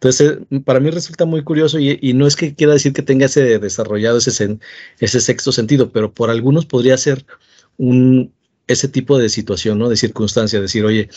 Entonces, 0.00 0.38
eh, 0.50 0.60
para 0.60 0.80
mí 0.80 0.88
resulta 0.90 1.26
muy 1.26 1.44
curioso 1.44 1.78
y, 1.78 2.14
no 2.14 2.26
es 2.26 2.34
que 2.34 2.54
quiera 2.54 2.72
decir 2.72 2.94
que 2.94 3.02
tenga 3.02 3.26
ese 3.26 3.58
desarrollado 3.58 4.16
ese, 4.16 4.58
ese 4.98 5.20
sexto 5.20 5.52
sentido, 5.52 5.92
pero 5.92 6.14
por 6.14 6.30
algunos 6.30 6.64
podría 6.64 6.96
ser 6.96 7.26
un, 7.76 8.32
ese 8.66 8.88
tipo 8.88 9.18
de 9.18 9.28
situación, 9.28 9.78
¿no? 9.78 9.90
De 9.90 9.96
circunstancia, 9.98 10.60
decir, 10.60 10.86
oye, 10.86 11.10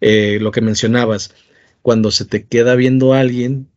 eh, 0.00 0.38
lo 0.40 0.50
que 0.50 0.62
mencionabas, 0.62 1.34
cuando 1.82 2.10
se 2.10 2.24
te 2.24 2.46
queda 2.46 2.74
viendo 2.74 3.12
a 3.12 3.20
alguien 3.20 3.68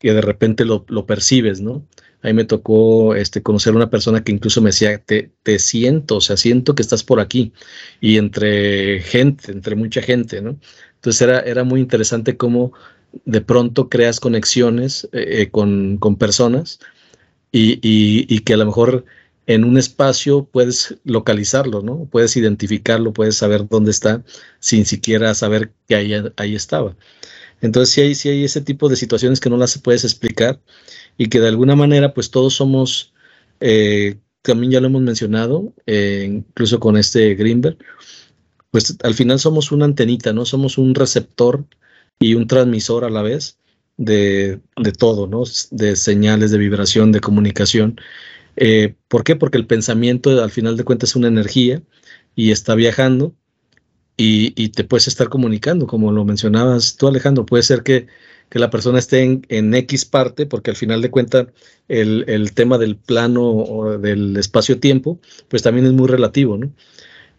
que 0.00 0.12
de 0.12 0.20
repente 0.20 0.66
lo, 0.66 0.84
lo 0.88 1.06
percibes, 1.06 1.62
¿no? 1.62 1.86
Ahí 2.20 2.34
me 2.34 2.44
tocó 2.44 3.14
este, 3.14 3.42
conocer 3.42 3.72
a 3.72 3.76
una 3.76 3.90
persona 3.90 4.22
que 4.22 4.32
incluso 4.32 4.60
me 4.60 4.70
decía, 4.70 4.98
te, 4.98 5.32
te, 5.42 5.58
siento, 5.58 6.16
o 6.16 6.20
sea, 6.20 6.36
siento 6.36 6.74
que 6.74 6.82
estás 6.82 7.04
por 7.04 7.20
aquí. 7.20 7.52
Y 8.00 8.18
entre 8.18 9.00
gente, 9.00 9.52
entre 9.52 9.76
mucha 9.76 10.02
gente, 10.02 10.42
¿no? 10.42 10.58
Entonces 10.96 11.22
era, 11.22 11.40
era 11.40 11.64
muy 11.64 11.80
interesante 11.80 12.36
cómo 12.36 12.72
de 13.24 13.40
pronto 13.40 13.88
creas 13.88 14.20
conexiones 14.20 15.08
eh, 15.12 15.42
eh, 15.42 15.50
con, 15.50 15.98
con, 15.98 16.16
personas 16.16 16.78
y, 17.52 17.78
y, 17.82 18.40
que 18.40 18.54
a 18.54 18.56
lo 18.58 18.66
mejor 18.66 19.04
en 19.46 19.64
un 19.64 19.78
espacio 19.78 20.44
puedes 20.44 20.96
localizarlo, 21.04 21.82
¿no? 21.82 22.06
Puedes 22.10 22.36
identificarlo, 22.36 23.14
puedes 23.14 23.36
saber 23.36 23.66
dónde 23.68 23.90
está 23.90 24.22
sin 24.60 24.84
siquiera 24.84 25.34
saber 25.34 25.72
que 25.88 25.94
ahí, 25.94 26.12
ahí 26.36 26.54
estaba. 26.54 26.96
Entonces 27.60 27.94
sí 27.94 28.00
hay, 28.02 28.14
sí 28.14 28.28
hay 28.28 28.44
ese 28.44 28.60
tipo 28.60 28.88
de 28.88 28.96
situaciones 28.96 29.40
que 29.40 29.50
no 29.50 29.56
las 29.56 29.78
puedes 29.78 30.04
explicar 30.04 30.60
y 31.16 31.28
que 31.28 31.40
de 31.40 31.48
alguna 31.48 31.76
manera 31.76 32.14
pues 32.14 32.30
todos 32.30 32.54
somos, 32.54 33.14
eh, 33.60 34.18
también 34.42 34.72
ya 34.72 34.80
lo 34.80 34.88
hemos 34.88 35.02
mencionado, 35.02 35.72
eh, 35.86 36.26
incluso 36.30 36.78
con 36.78 36.96
este 36.96 37.34
Greenberg, 37.34 37.78
pues 38.70 38.96
al 39.02 39.14
final 39.14 39.38
somos 39.38 39.72
una 39.72 39.86
antenita, 39.86 40.32
¿no? 40.32 40.44
Somos 40.44 40.78
un 40.78 40.94
receptor 40.94 41.64
y 42.18 42.34
un 42.34 42.46
transmisor 42.46 43.04
a 43.04 43.10
la 43.10 43.22
vez 43.22 43.58
de, 43.96 44.60
de 44.76 44.92
todo, 44.92 45.26
¿no? 45.26 45.44
De 45.70 45.96
señales, 45.96 46.50
de 46.50 46.58
vibración, 46.58 47.12
de 47.12 47.20
comunicación. 47.20 48.00
Eh, 48.56 48.94
¿Por 49.08 49.24
qué? 49.24 49.36
Porque 49.36 49.58
el 49.58 49.66
pensamiento 49.66 50.42
al 50.42 50.50
final 50.50 50.76
de 50.76 50.84
cuentas 50.84 51.10
es 51.10 51.16
una 51.16 51.28
energía 51.28 51.82
y 52.34 52.50
está 52.50 52.74
viajando 52.74 53.34
y, 54.16 54.52
y, 54.60 54.70
te 54.70 54.84
puedes 54.84 55.06
estar 55.06 55.28
comunicando, 55.28 55.86
como 55.86 56.10
lo 56.10 56.24
mencionabas 56.24 56.96
tú 56.96 57.06
Alejandro, 57.06 57.46
puede 57.46 57.62
ser 57.62 57.84
que 57.84 58.08
que 58.48 58.58
la 58.58 58.70
persona 58.70 58.98
esté 58.98 59.22
en, 59.48 59.74
X 59.74 60.04
parte, 60.04 60.46
porque 60.46 60.70
al 60.70 60.76
final 60.76 61.02
de 61.02 61.10
cuentas 61.10 61.48
el, 61.88 62.52
tema 62.54 62.78
del 62.78 62.96
plano 62.96 63.44
o 63.44 63.98
del 63.98 64.36
espacio-tiempo, 64.36 65.20
pues 65.48 65.62
también 65.62 65.86
es 65.86 65.92
muy 65.92 66.08
relativo, 66.08 66.56
¿no? 66.56 66.72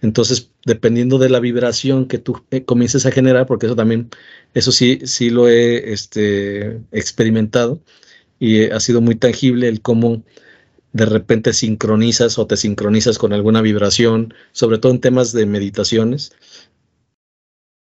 Entonces, 0.02 0.52
dependiendo 0.66 1.18
de 1.18 1.30
la 1.30 1.39
vibración 1.39 2.08
que 2.08 2.18
tú 2.20 2.41
eh, 2.52 2.64
comiences 2.64 3.06
a 3.06 3.12
generar, 3.12 3.45
porque 3.47 3.66
eso 3.66 3.76
también, 3.76 4.10
eso 4.54 4.72
sí, 4.72 5.00
sí 5.04 5.30
lo 5.30 5.50
he 5.50 5.91
este, 5.91 6.82
experimentado 6.91 7.82
y 8.39 8.70
ha 8.70 8.80
sido 8.80 9.02
muy 9.02 9.16
tangible 9.16 9.68
el 9.68 9.82
cómo 9.82 10.24
de 10.93 11.06
repente 11.06 11.54
sincronizas 11.54 12.39
o 12.39 12.47
te 12.47 12.58
sincronizas 12.58 13.18
con 13.18 13.34
alguna 13.34 13.62
vibración, 13.62 14.34
sobre 14.54 14.78
todo 14.80 14.93
en 14.93 15.02
temas 15.02 15.34
de 15.34 15.45
meditaciones, 15.45 16.32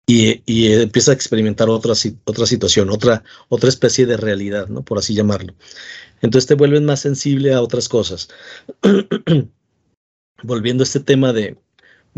y, 0.09 0.41
y, 0.45 0.71
empieza 0.71 1.11
a 1.11 1.13
experimentar 1.13 1.69
otra, 1.69 1.93
otra 2.23 2.45
situación, 2.45 2.89
otra, 2.89 3.23
otra 3.49 3.67
especie 3.67 4.05
de 4.05 4.15
realidad, 4.15 4.69
¿no? 4.69 4.81
Por 4.81 4.97
así 4.97 5.13
llamarlo. 5.13 5.53
Entonces 6.21 6.47
te 6.47 6.55
vuelves 6.55 6.81
más 6.81 7.01
sensible 7.01 7.53
a 7.53 7.61
otras 7.61 7.89
cosas. 7.89 8.29
Volviendo 10.43 10.83
a 10.83 10.85
este 10.85 11.01
tema 11.01 11.33
de, 11.33 11.57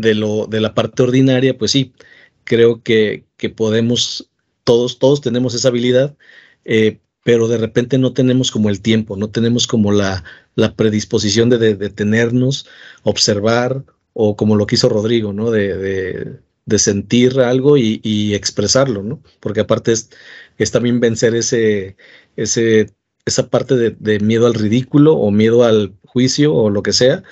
de, 0.00 0.14
lo, 0.14 0.46
de 0.46 0.60
la 0.60 0.74
parte 0.74 1.02
ordinaria, 1.02 1.56
pues 1.56 1.72
sí, 1.72 1.92
creo 2.44 2.82
que, 2.82 3.24
que 3.36 3.50
podemos, 3.50 4.30
todos, 4.64 4.98
todos 4.98 5.20
tenemos 5.20 5.54
esa 5.54 5.68
habilidad, 5.68 6.16
eh, 6.64 7.00
pero 7.24 7.48
de 7.48 7.58
repente 7.58 7.98
no 7.98 8.12
tenemos 8.12 8.50
como 8.50 8.70
el 8.70 8.80
tiempo, 8.80 9.16
no 9.16 9.30
tenemos 9.30 9.66
como 9.66 9.92
la, 9.92 10.24
la 10.54 10.74
predisposición 10.74 11.50
de 11.50 11.74
detenernos, 11.76 12.66
observar, 13.02 13.84
o 14.12 14.36
como 14.36 14.56
lo 14.56 14.66
quiso 14.66 14.88
Rodrigo, 14.88 15.32
¿no? 15.32 15.50
de, 15.50 16.40
de 16.70 16.78
sentir 16.78 17.40
algo 17.40 17.76
y, 17.76 18.34
expresarlo, 18.34 19.02
¿no? 19.02 19.22
Porque 19.40 19.60
aparte 19.60 19.92
es, 19.92 20.10
es 20.56 20.70
también 20.70 21.00
vencer 21.00 21.34
ese, 21.34 21.96
ese, 22.36 22.90
esa 23.26 23.50
parte 23.50 23.74
de, 23.76 24.20
miedo 24.20 24.46
al 24.46 24.54
ridículo 24.54 25.14
o 25.14 25.30
miedo 25.30 25.64
al 25.64 25.94
juicio 26.06 26.54
o 26.54 26.70
lo 26.70 26.82
que 26.82 26.92
sea, 26.92 27.22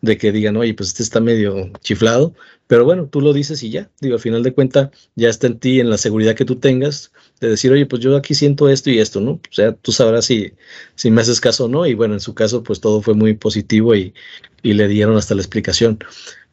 de 0.00 0.16
que 0.18 0.32
digan, 0.32 0.56
oye, 0.56 0.74
pues 0.74 0.90
este 0.90 1.02
está 1.02 1.20
medio 1.20 1.70
chiflado, 1.80 2.34
pero 2.66 2.84
bueno, 2.84 3.08
tú 3.08 3.20
lo 3.20 3.32
dices 3.32 3.62
y 3.62 3.70
ya, 3.70 3.90
digo, 4.00 4.14
al 4.14 4.20
final 4.20 4.42
de 4.42 4.54
cuentas 4.54 4.90
ya 5.16 5.28
está 5.28 5.46
en 5.46 5.58
ti, 5.58 5.80
en 5.80 5.90
la 5.90 5.98
seguridad 5.98 6.34
que 6.34 6.44
tú 6.44 6.56
tengas, 6.56 7.12
de 7.40 7.48
decir, 7.50 7.72
oye, 7.72 7.86
pues 7.86 8.02
yo 8.02 8.16
aquí 8.16 8.34
siento 8.34 8.68
esto 8.68 8.90
y 8.90 8.98
esto, 8.98 9.20
¿no? 9.20 9.32
O 9.32 9.40
sea, 9.50 9.72
tú 9.72 9.92
sabrás 9.92 10.26
si, 10.26 10.52
si 10.94 11.10
me 11.10 11.20
haces 11.22 11.40
caso 11.40 11.64
o 11.64 11.68
no, 11.68 11.86
y 11.86 11.94
bueno, 11.94 12.14
en 12.14 12.20
su 12.20 12.34
caso, 12.34 12.62
pues 12.62 12.80
todo 12.80 13.02
fue 13.02 13.14
muy 13.14 13.34
positivo 13.34 13.94
y, 13.94 14.14
y 14.62 14.74
le 14.74 14.88
dieron 14.88 15.16
hasta 15.16 15.34
la 15.34 15.42
explicación 15.42 15.98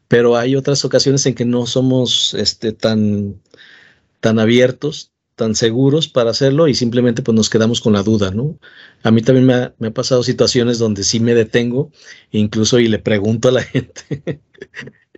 pero 0.07 0.35
hay 0.37 0.55
otras 0.55 0.85
ocasiones 0.85 1.25
en 1.25 1.35
que 1.35 1.45
no 1.45 1.65
somos 1.65 2.33
este, 2.35 2.71
tan, 2.73 3.41
tan 4.19 4.39
abiertos, 4.39 5.11
tan 5.35 5.55
seguros 5.55 6.07
para 6.07 6.31
hacerlo 6.31 6.67
y 6.67 6.75
simplemente 6.75 7.21
pues 7.21 7.35
nos 7.35 7.49
quedamos 7.49 7.81
con 7.81 7.93
la 7.93 8.03
duda, 8.03 8.31
¿no? 8.31 8.57
A 9.03 9.11
mí 9.11 9.21
también 9.21 9.45
me 9.45 9.87
ha, 9.87 9.91
pasado 9.91 10.23
situaciones 10.23 10.79
donde 10.79 11.03
sí 11.03 11.19
me 11.19 11.35
detengo, 11.35 11.91
incluso 12.31 12.79
y 12.79 12.87
le 12.87 12.99
pregunto 12.99 13.49
a 13.49 13.51
la 13.51 13.63
gente 13.63 14.41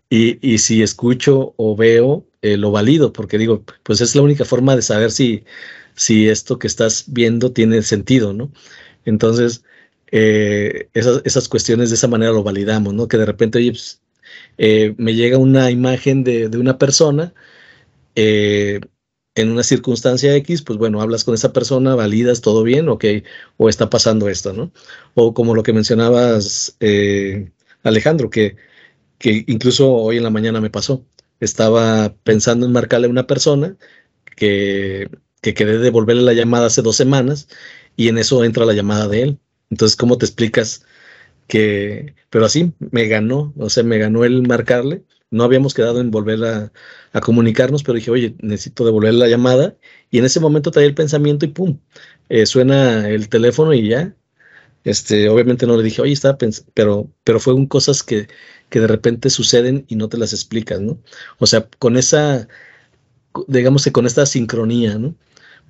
y, 0.10 0.40
y, 0.48 0.58
si 0.60 0.82
escucho 0.82 1.54
o 1.58 1.76
veo, 1.76 2.26
eh, 2.42 2.58
lo 2.58 2.72
valido, 2.72 3.14
porque 3.14 3.38
digo, 3.38 3.64
pues 3.84 4.02
es 4.02 4.16
la 4.16 4.22
única 4.22 4.46
forma 4.46 4.76
de 4.76 4.82
saber 4.82 5.12
si, 5.12 5.44
si 5.96 6.30
esto 6.30 6.60
que 6.60 6.68
estás 6.68 7.06
viendo 7.08 7.52
tiene 7.52 7.82
sentido, 7.82 8.34
¿no? 8.34 8.52
Entonces, 9.06 9.64
eh, 10.12 10.90
esas, 10.94 11.48
cuestiones 11.50 11.90
de 11.90 11.96
esa 11.96 12.08
manera 12.08 12.32
lo 12.32 12.44
validamos, 12.44 12.94
¿no? 12.94 13.08
Que 13.08 13.18
de 13.18 13.26
repente, 13.26 13.58
oye, 13.60 13.72
pues, 13.72 14.02
eh, 14.58 14.96
me 14.98 15.16
llega 15.16 15.38
una 15.38 15.72
imagen 15.72 16.24
de, 16.24 16.48
una 16.58 16.78
persona 16.78 17.34
eh, 18.16 18.82
en 19.42 19.52
una 19.52 19.64
circunstancia 19.64 20.36
X, 20.38 20.62
pues 20.64 20.80
bueno, 20.80 21.02
hablas 21.02 21.24
con 21.24 21.34
esa 21.36 21.54
persona, 21.54 21.96
validas 21.96 22.42
todo 22.42 22.64
bien, 22.64 22.90
ok, 22.90 23.06
o 23.58 23.70
está 23.70 23.90
pasando 23.90 24.30
esto, 24.30 24.54
¿no? 24.54 24.72
O 25.16 25.34
como 25.34 25.56
lo 25.56 25.64
que 25.64 25.74
mencionabas, 25.74 26.76
eh, 26.80 27.52
Alejandro, 27.84 28.30
que, 28.30 28.58
que 29.20 29.46
incluso 29.48 29.94
hoy 29.94 30.18
en 30.18 30.24
la 30.24 30.30
mañana 30.32 30.62
me 30.62 30.70
pasó. 30.70 31.06
Estaba 31.40 32.16
pensando 32.24 32.66
en 32.66 32.72
marcarle 32.74 33.08
a 33.08 33.12
una 33.12 33.28
persona 33.28 33.78
que, 34.36 35.10
que 35.42 35.54
quedé 35.54 35.80
devolverle 35.80 36.24
la 36.24 36.34
llamada 36.34 36.68
hace 36.68 36.82
dos 36.82 36.96
semanas 36.98 37.48
y 37.96 38.10
en 38.10 38.18
eso 38.18 38.44
entra 38.44 38.66
la 38.66 38.74
llamada 38.74 39.08
de 39.08 39.24
él. 39.24 39.40
Entonces, 39.70 39.98
¿cómo 39.98 40.18
te 40.18 40.26
explicas 40.26 40.86
que, 41.48 42.16
pero 42.30 42.46
así 42.46 42.74
me 42.80 43.08
ganó, 43.08 43.54
o 43.58 43.70
sea, 43.70 43.84
me 43.84 43.98
ganó 43.98 44.26
el 44.26 44.48
marcarle. 44.48 45.04
No 45.32 45.44
habíamos 45.44 45.74
quedado 45.74 46.00
en 46.00 46.12
volver 46.12 46.72
a, 47.14 47.22
comunicarnos, 47.22 47.84
pero 47.84 47.96
dije, 47.96 48.12
oye, 48.12 48.36
necesito 48.42 48.86
devolver 48.86 49.14
la 49.14 49.28
llamada. 49.28 49.76
Y 50.12 50.20
en 50.20 50.26
ese 50.26 50.40
momento 50.40 50.72
traía 50.72 50.88
el 50.88 50.96
pensamiento 50.96 51.46
y 51.46 51.50
pum, 51.50 51.80
eh, 52.30 52.46
suena 52.46 53.10
el 53.10 53.30
teléfono 53.30 53.74
y 53.74 53.90
ya. 53.90 54.16
Este, 54.84 55.30
obviamente 55.30 55.68
no 55.68 55.78
le 55.78 55.84
dije, 55.84 56.02
oye, 56.02 56.14
estaba 56.14 56.38
pensando, 56.38 56.72
pero, 56.74 57.12
pero 57.24 57.40
fueron 57.40 57.68
cosas 57.68 58.04
que, 58.04 58.28
que 58.70 58.80
de 58.80 58.88
repente 58.88 59.30
suceden 59.30 59.86
y 59.88 59.96
no 59.98 60.10
te 60.10 60.18
las 60.18 60.34
explicas, 60.34 60.80
¿no? 60.82 61.00
O 61.40 61.48
sea, 61.48 61.68
con 61.80 61.98
esa, 61.98 62.48
digamos 63.48 63.84
que 63.84 63.92
con 63.92 64.06
esta 64.06 64.26
sincronía, 64.26 64.98
¿no? 64.98 65.16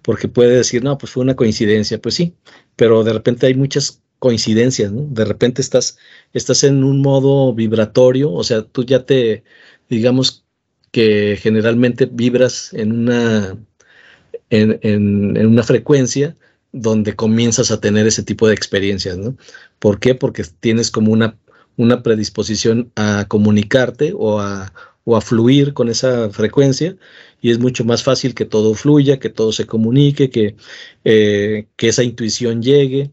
Porque 0.04 0.28
puede 0.28 0.58
decir, 0.58 0.84
no, 0.84 0.98
pues 0.98 1.12
fue 1.12 1.24
una 1.24 1.36
coincidencia, 1.36 2.00
pues 2.00 2.16
sí, 2.16 2.36
pero 2.76 3.04
de 3.04 3.14
repente 3.14 3.48
hay 3.48 3.56
muchas 3.56 4.04
coincidencias, 4.20 4.92
¿no? 4.92 5.04
De 5.10 5.26
repente 5.26 5.62
estás, 5.62 5.98
estás 6.34 6.64
en 6.64 6.84
un 6.84 7.02
modo 7.02 7.54
vibratorio, 7.54 8.32
o 8.32 8.44
sea, 8.44 8.64
tú 8.64 8.84
ya 8.84 9.06
te, 9.06 9.44
digamos 9.90 10.46
que 10.92 11.38
generalmente 11.42 12.08
vibras 12.12 12.74
en 12.74 12.92
una, 12.92 13.58
en, 14.50 14.80
en, 14.82 15.46
una 15.46 15.64
frecuencia 15.64 16.36
donde 16.72 17.16
comienzas 17.16 17.72
a 17.72 17.80
tener 17.80 18.08
ese 18.08 18.24
tipo 18.24 18.48
de 18.48 18.54
experiencias, 18.54 19.18
¿no? 19.18 19.36
¿Por 19.80 20.00
qué? 20.00 20.16
Porque 20.16 20.44
tienes 20.60 20.92
como 20.92 21.12
una, 21.12 21.38
una 21.78 22.04
predisposición 22.04 22.92
a 22.96 23.26
comunicarte 23.28 24.14
o 24.16 24.40
a, 24.40 24.74
o 25.06 25.16
a 25.16 25.22
fluir 25.22 25.74
con 25.74 25.90
esa 25.90 26.30
frecuencia 26.32 26.98
y 27.42 27.52
es 27.52 27.60
mucho 27.60 27.86
más 27.86 28.04
fácil 28.04 28.34
que 28.36 28.46
todo 28.46 28.74
fluya, 28.74 29.20
que 29.20 29.30
todo 29.30 29.52
se 29.52 29.66
comunique, 29.66 30.30
que, 30.30 30.56
eh, 31.04 31.68
que 31.76 31.88
esa 31.88 32.04
intuición 32.04 32.62
llegue, 32.62 33.12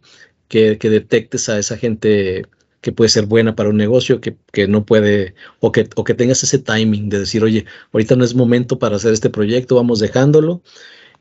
que, 0.54 0.78
que, 0.78 0.88
detectes 0.88 1.48
a 1.48 1.58
esa 1.58 1.76
gente 1.76 2.46
que 2.80 2.92
puede 2.92 3.08
ser 3.08 3.26
buena 3.26 3.56
para 3.56 3.70
un 3.70 3.76
negocio, 3.76 4.20
que, 4.20 4.36
que 4.52 4.68
no 4.68 4.86
puede, 4.86 5.34
o 5.58 5.72
que, 5.72 5.88
o 5.96 6.04
que 6.04 6.14
tengas 6.14 6.44
ese 6.44 6.60
timing 6.60 7.08
de 7.08 7.18
decir, 7.18 7.42
oye, 7.42 7.64
ahorita 7.92 8.14
no 8.14 8.24
es 8.24 8.36
momento 8.36 8.78
para 8.78 8.94
hacer 8.94 9.12
este 9.12 9.30
proyecto, 9.30 9.74
vamos 9.74 9.98
dejándolo 9.98 10.62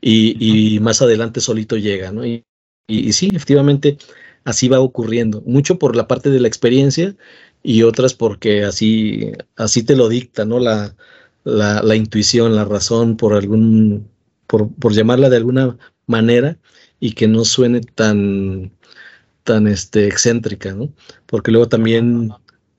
y, 0.00 0.76
y 0.76 0.78
más 0.78 1.02
adelante 1.02 1.40
solito 1.40 1.76
llega, 1.76 2.12
¿no? 2.12 2.24
Y, 2.24 2.44
y, 2.86 3.08
y 3.08 3.12
sí, 3.12 3.28
efectivamente, 3.34 3.98
así 4.44 4.68
va 4.68 4.78
ocurriendo, 4.78 5.42
mucho 5.46 5.80
por 5.80 5.96
la 5.96 6.06
parte 6.06 6.30
de 6.30 6.38
la 6.38 6.46
experiencia 6.46 7.16
y 7.64 7.82
otras 7.82 8.14
porque 8.14 8.62
así, 8.64 9.32
así 9.56 9.82
te 9.82 9.96
lo 9.96 10.08
dicta, 10.08 10.44
¿no? 10.44 10.60
La, 10.60 10.94
la, 11.42 11.82
la 11.82 11.96
intuición, 11.96 12.54
la 12.54 12.64
razón, 12.66 13.16
por 13.16 13.34
algún, 13.34 14.08
por, 14.46 14.72
por, 14.76 14.92
llamarla 14.92 15.28
de 15.28 15.38
alguna 15.38 15.76
manera 16.06 16.56
y 17.00 17.14
que 17.14 17.26
no 17.26 17.44
suene 17.44 17.80
tan, 17.80 18.72
tan 19.44 19.68
este, 19.68 20.06
excéntrica, 20.08 20.72
¿no? 20.72 20.92
Porque 21.26 21.52
luego 21.52 21.68
también 21.68 22.32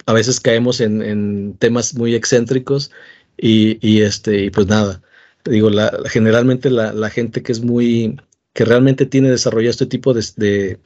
a 0.05 0.13
veces 0.13 0.39
caemos 0.39 0.81
en, 0.81 1.55
temas 1.57 1.95
muy 1.95 2.15
excéntricos 2.15 2.91
y, 3.37 4.01
este, 4.01 4.51
pues 4.51 4.67
nada, 4.67 5.01
digo, 5.45 5.69
generalmente 6.07 6.69
la, 6.69 7.09
gente 7.09 7.41
que 7.43 7.51
es 7.51 7.61
muy, 7.61 8.19
que 8.53 8.65
realmente 8.65 9.05
tiene 9.05 9.29
desarrollado 9.29 9.71
este 9.71 9.85
tipo 9.85 10.13
de, 10.13 10.79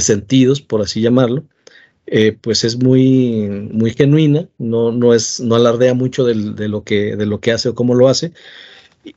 sentidos, 0.00 0.60
por 0.60 0.82
así 0.82 1.00
llamarlo, 1.00 1.44
eh, 2.06 2.36
pues 2.40 2.64
es 2.64 2.76
muy, 2.76 3.68
muy 3.72 3.92
genuina, 3.92 4.48
no, 4.58 4.92
no, 4.92 5.14
es, 5.14 5.40
no 5.40 5.54
alardea 5.54 5.94
mucho 5.94 6.24
de, 6.24 6.34
lo 6.68 6.84
que, 6.84 7.16
de 7.16 7.26
lo 7.26 7.40
que 7.40 7.52
hace 7.52 7.68
o 7.68 7.74
cómo 7.74 7.94
lo 7.94 8.08
hace, 8.08 8.32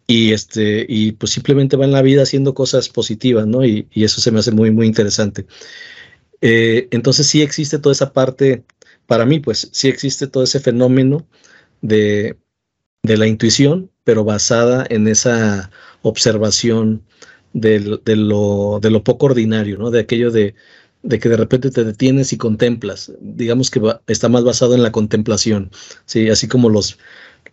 y, 0.07 0.33
este, 0.33 0.85
y 0.87 1.13
pues 1.13 1.31
simplemente 1.31 1.77
va 1.77 1.85
en 1.85 1.91
la 1.91 2.01
vida 2.01 2.23
haciendo 2.23 2.53
cosas 2.53 2.89
positivas, 2.89 3.47
¿no? 3.47 3.65
Y, 3.65 3.87
eso 3.95 4.21
se 4.21 4.31
me 4.31 4.39
hace 4.39 4.51
muy, 4.51 4.71
muy 4.71 4.87
interesante. 4.87 5.45
Eh, 6.41 6.87
entonces 6.91 7.27
sí 7.27 7.41
existe 7.41 7.79
toda 7.79 7.93
esa 7.93 8.13
parte, 8.13 8.63
para 9.07 9.25
mí, 9.25 9.39
pues 9.39 9.69
sí 9.71 9.87
existe 9.89 10.27
todo 10.27 10.43
ese 10.43 10.59
fenómeno 10.59 11.27
de, 11.81 12.37
de 13.03 13.17
la 13.17 13.27
intuición, 13.27 13.91
pero 14.03 14.23
basada 14.23 14.85
en 14.89 15.07
esa 15.07 15.71
observación 16.01 17.03
de, 17.53 17.99
de, 18.03 18.15
lo, 18.15 18.79
de 18.81 18.91
lo 18.91 19.03
poco 19.03 19.27
ordinario, 19.27 19.77
¿no? 19.77 19.91
De 19.91 20.01
aquello 20.01 20.31
de, 20.31 20.55
de 21.03 21.19
que 21.19 21.29
de 21.29 21.37
repente 21.37 21.69
te 21.69 21.83
detienes 21.83 22.33
y 22.33 22.37
contemplas. 22.37 23.11
Digamos 23.19 23.69
que 23.69 23.79
va, 23.79 24.01
está 24.07 24.29
más 24.29 24.43
basado 24.43 24.73
en 24.73 24.83
la 24.83 24.91
contemplación, 24.91 25.69
¿sí? 26.05 26.29
así 26.29 26.47
como 26.47 26.69
los, 26.69 26.97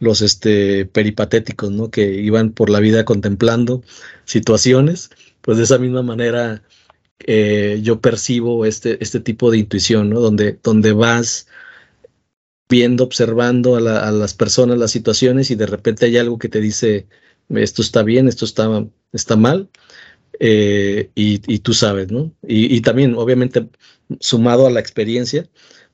los 0.00 0.22
este, 0.22 0.86
peripatéticos, 0.86 1.70
¿no? 1.70 1.90
que 1.90 2.14
iban 2.14 2.52
por 2.52 2.70
la 2.70 2.80
vida 2.80 3.04
contemplando 3.04 3.82
situaciones, 4.24 5.10
pues 5.42 5.58
de 5.58 5.64
esa 5.64 5.78
misma 5.78 6.02
manera 6.02 6.62
eh, 7.20 7.80
yo 7.82 8.00
percibo 8.00 8.66
este, 8.66 9.02
este 9.02 9.20
tipo 9.20 9.50
de 9.50 9.58
intuición, 9.58 10.10
¿no? 10.10 10.20
donde, 10.20 10.58
donde 10.62 10.92
vas 10.92 11.46
viendo, 12.68 13.04
observando 13.04 13.76
a, 13.76 13.80
la, 13.80 14.08
a, 14.08 14.12
las 14.12 14.34
personas, 14.34 14.78
las 14.78 14.90
situaciones 14.90 15.50
y 15.50 15.54
de 15.56 15.66
repente 15.66 16.06
hay 16.06 16.16
algo 16.16 16.38
que 16.38 16.48
te 16.48 16.60
dice, 16.60 17.06
esto 17.50 17.82
está 17.82 18.02
bien, 18.02 18.28
esto 18.28 18.44
está, 18.44 18.86
está 19.12 19.36
mal, 19.36 19.68
eh, 20.42 21.10
y, 21.14 21.42
y, 21.52 21.58
tú 21.60 21.74
sabes, 21.74 22.10
¿no? 22.10 22.32
Y, 22.42 22.74
y, 22.74 22.80
también, 22.80 23.14
obviamente, 23.14 23.68
sumado 24.20 24.66
a 24.66 24.70
la 24.70 24.80
experiencia, 24.80 25.48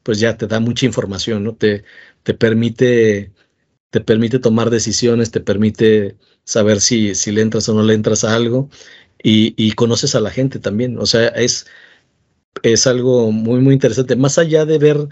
pues 0.05 0.21
ya 0.21 0.37
te 0.37 0.47
da 0.47 0.61
mucha 0.61 0.87
información, 0.87 1.43
¿no? 1.45 1.57
Te, 1.57 1.85
te, 2.23 2.35
permite, 2.35 3.33
te 3.91 4.01
permite 4.01 4.39
tomar 4.39 4.71
decisiones, 4.71 5.31
te 5.31 5.41
permite 5.41 6.17
saber 6.45 6.81
si, 6.81 7.15
si 7.15 7.33
le 7.33 7.43
entras 7.43 7.69
o 7.69 7.75
no 7.75 7.83
le 7.83 7.95
entras 7.95 8.25
a 8.25 8.35
algo 8.35 8.69
y, 9.23 9.55
y 9.57 9.73
conoces 9.73 10.15
a 10.15 10.21
la 10.21 10.31
gente 10.31 10.59
también. 10.59 10.99
O 10.99 11.07
sea, 11.07 11.29
es, 11.29 11.67
es 12.63 12.87
algo 12.87 13.33
muy, 13.33 13.61
muy 13.61 13.75
interesante. 13.75 14.17
Más 14.17 14.39
allá 14.39 14.65
de 14.65 14.79
ver, 14.79 15.09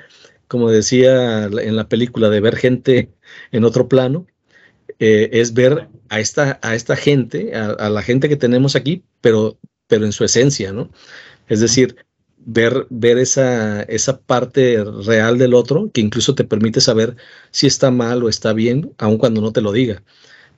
como 0.48 0.70
decía 0.70 1.44
en 1.44 1.76
la 1.76 1.88
película, 1.88 2.30
de 2.30 2.40
ver 2.40 2.56
gente 2.56 3.12
en 3.52 3.64
otro 3.64 3.88
plano, 3.88 4.26
eh, 4.98 5.30
es 5.32 5.54
ver 5.54 5.88
a 6.08 6.20
esta, 6.20 6.58
a 6.62 6.74
esta 6.74 6.96
gente, 6.96 7.54
a, 7.54 7.70
a, 7.70 7.90
la 7.90 8.02
gente 8.02 8.28
que 8.28 8.36
tenemos 8.36 8.76
aquí, 8.76 9.04
pero, 9.20 9.58
pero 9.86 10.04
en 10.04 10.12
su 10.12 10.24
esencia, 10.24 10.72
¿no? 10.72 10.90
Es 11.48 11.60
decir, 11.60 11.96
ver, 12.46 12.86
ver 12.90 13.18
esa, 13.18 13.82
esa 13.84 14.20
parte 14.20 14.82
real 14.84 15.38
del 15.38 15.54
otro 15.54 15.90
que 15.92 16.00
incluso 16.00 16.34
te 16.34 16.44
permite 16.44 16.80
saber 16.80 17.16
si 17.50 17.66
está 17.66 17.90
mal 17.90 18.22
o 18.22 18.28
está 18.28 18.52
bien, 18.52 18.92
aun 18.98 19.18
cuando 19.18 19.40
no 19.40 19.52
te 19.52 19.60
lo 19.60 19.72
diga. 19.72 20.02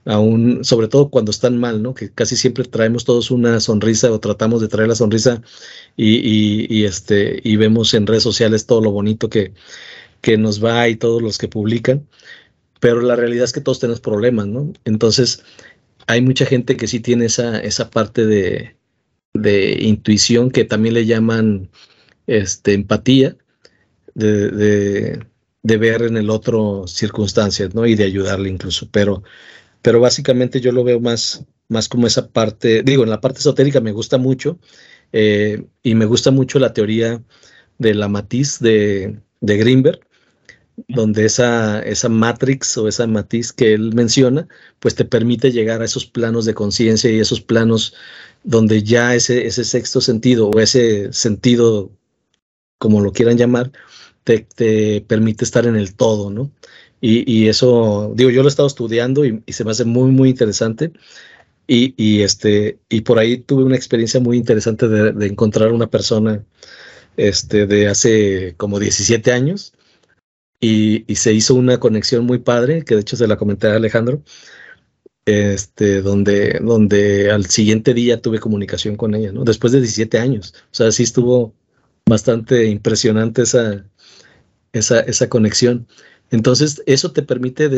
Aún, 0.05 0.65
sobre 0.65 0.89
todo 0.89 1.11
cuando 1.11 1.33
están 1.33 1.59
mal, 1.59 1.83
¿no? 1.83 1.95
Que 1.95 2.13
casi 2.13 2.37
siempre 2.37 2.65
traemos 2.65 3.05
todos 3.05 3.31
una 3.33 3.59
sonrisa 3.61 4.13
o 4.13 4.21
tratamos 4.21 4.61
de 4.61 4.69
traer 4.69 4.89
la 4.89 4.95
sonrisa 4.95 5.43
y, 5.97 6.17
y, 6.17 6.67
y 6.71 6.85
este, 6.85 7.41
y 7.43 7.57
vemos 7.57 7.93
en 7.95 8.07
redes 8.07 8.23
sociales 8.23 8.67
todo 8.67 8.81
lo 8.83 8.93
bonito 8.93 9.29
que, 9.29 9.53
que 10.21 10.39
nos 10.39 10.65
va 10.65 10.89
y 10.89 10.97
todos 10.97 11.23
los 11.23 11.39
que 11.39 11.49
publican 11.49 12.07
pero 12.81 13.01
la 13.01 13.17
realidad 13.17 13.45
es 13.45 13.53
que 13.53 13.61
todos 13.61 13.81
tenemos 13.81 14.01
problemas, 14.01 14.47
¿no? 14.47 14.73
Entonces, 14.85 15.43
hay 16.07 16.21
mucha 16.23 16.47
gente 16.47 16.77
que 16.77 16.87
sí 16.87 17.01
tiene 17.01 17.27
esa, 17.27 17.59
esa 17.61 17.91
parte 17.91 18.27
de, 18.27 18.76
de 19.35 19.77
intuición 19.83 20.51
que 20.51 20.65
también 20.65 20.95
le 20.95 21.07
llaman 21.07 21.71
este, 22.27 22.75
empatía, 22.75 23.37
de, 24.15 25.21
de, 25.63 25.77
ver 25.77 26.03
en 26.03 26.17
el 26.17 26.31
otro 26.31 26.87
circunstancias, 26.87 27.75
¿no? 27.75 27.87
Y 27.87 27.95
de 27.95 28.05
ayudarle 28.05 28.49
incluso, 28.49 28.89
pero, 28.91 29.23
pero 29.83 30.01
básicamente 30.01 30.61
yo 30.61 30.73
lo 30.73 30.85
veo 30.85 31.01
más, 31.01 31.45
más 31.69 31.89
como 31.89 32.07
esa 32.07 32.29
parte, 32.29 32.83
digo, 32.83 33.05
en 33.05 33.11
la 33.11 33.21
parte 33.21 33.41
esotérica 33.41 33.81
me 33.81 33.93
gusta 33.93 34.17
mucho 34.19 34.59
eh, 35.13 35.67
y 35.83 35.95
me 35.95 36.07
gusta 36.07 36.31
mucho 36.31 36.59
la 36.59 36.73
teoría 36.73 37.23
de 37.79 37.95
la 37.95 38.09
matiz 38.09 38.59
de, 38.59 39.21
de 39.41 39.57
Greenberg, 39.59 40.01
donde 40.89 41.25
esa, 41.25 41.81
esa 41.81 42.09
matrix 42.09 42.77
o 42.77 42.89
esa 42.89 43.07
matiz 43.07 43.53
que 43.53 43.73
él 43.75 43.95
menciona, 43.95 44.47
pues 44.79 44.95
te 44.95 45.05
permite 45.05 45.51
llegar 45.51 45.81
a 45.81 45.85
esos 45.85 46.07
planos 46.07 46.45
de 46.45 46.55
conciencia 46.55 47.11
y 47.11 47.19
esos 47.19 47.41
planos 47.41 47.95
donde 48.47 48.83
ya 48.85 49.15
ese, 49.15 49.47
ese 49.47 49.65
sexto 49.65 50.01
sentido 50.01 50.49
o 50.51 50.61
ese 50.61 51.13
sentido, 51.13 51.91
como 52.79 53.01
lo 53.01 53.13
quieran 53.13 53.37
llamar, 53.37 53.73
te, 54.25 54.41
te 54.41 55.01
permite 55.03 55.45
estar 55.45 55.67
en 55.67 55.77
el 55.77 55.97
todo, 55.97 56.31
¿no? 56.31 56.51
Y, 57.01 57.31
y, 57.31 57.49
eso, 57.49 58.13
digo, 58.15 58.31
yo 58.31 58.43
lo 58.43 58.49
he 58.49 58.51
estado 58.51 58.69
estudiando 58.69 59.25
y, 59.25 59.43
se 59.49 59.65
me 59.65 59.73
hace 59.73 59.85
muy, 59.85 60.11
muy 60.11 60.31
interesante. 60.31 60.93
Y, 61.67 61.95
y, 61.97 62.23
este, 62.23 62.79
y 62.89 63.03
por 63.03 63.19
ahí 63.19 63.39
tuve 63.39 63.65
una 63.65 63.77
experiencia 63.77 64.21
muy 64.21 64.37
interesante 64.37 64.89
de, 64.89 65.13
de 65.13 65.27
encontrar 65.27 65.73
una 65.73 65.89
persona 65.89 66.45
este, 67.17 67.67
de 67.67 67.89
hace 67.89 68.55
como 68.57 68.79
17 68.79 69.33
años, 69.33 69.75
y, 70.61 71.05
y, 71.13 71.17
se 71.17 71.33
hizo 71.35 71.55
una 71.55 71.79
conexión 71.79 72.25
muy 72.27 72.39
padre, 72.39 72.85
que 72.85 72.95
de 72.95 73.03
hecho 73.03 73.17
se 73.17 73.27
la 73.27 73.37
comenté 73.37 73.69
a 73.69 73.77
Alejandro, 73.77 74.23
este, 75.27 76.03
donde, 76.03 76.61
donde 76.63 77.31
al 77.31 77.47
siguiente 77.47 77.93
día 77.95 78.23
tuve 78.23 78.39
comunicación 78.39 78.97
con 78.97 79.15
ella, 79.15 79.33
¿no? 79.33 79.45
Después 79.45 79.73
de 79.73 79.81
17 79.81 80.19
años. 80.19 80.55
O 80.71 80.75
sea, 80.75 80.91
sí 80.93 81.03
estuvo 81.03 81.53
bastante 82.09 82.67
impresionante 82.67 83.43
esa, 83.43 83.85
esa, 84.73 85.01
esa 85.01 85.29
conexión. 85.29 85.89
Entonces, 86.31 86.83
eso 86.87 87.13
te 87.13 87.23
permite 87.23 87.69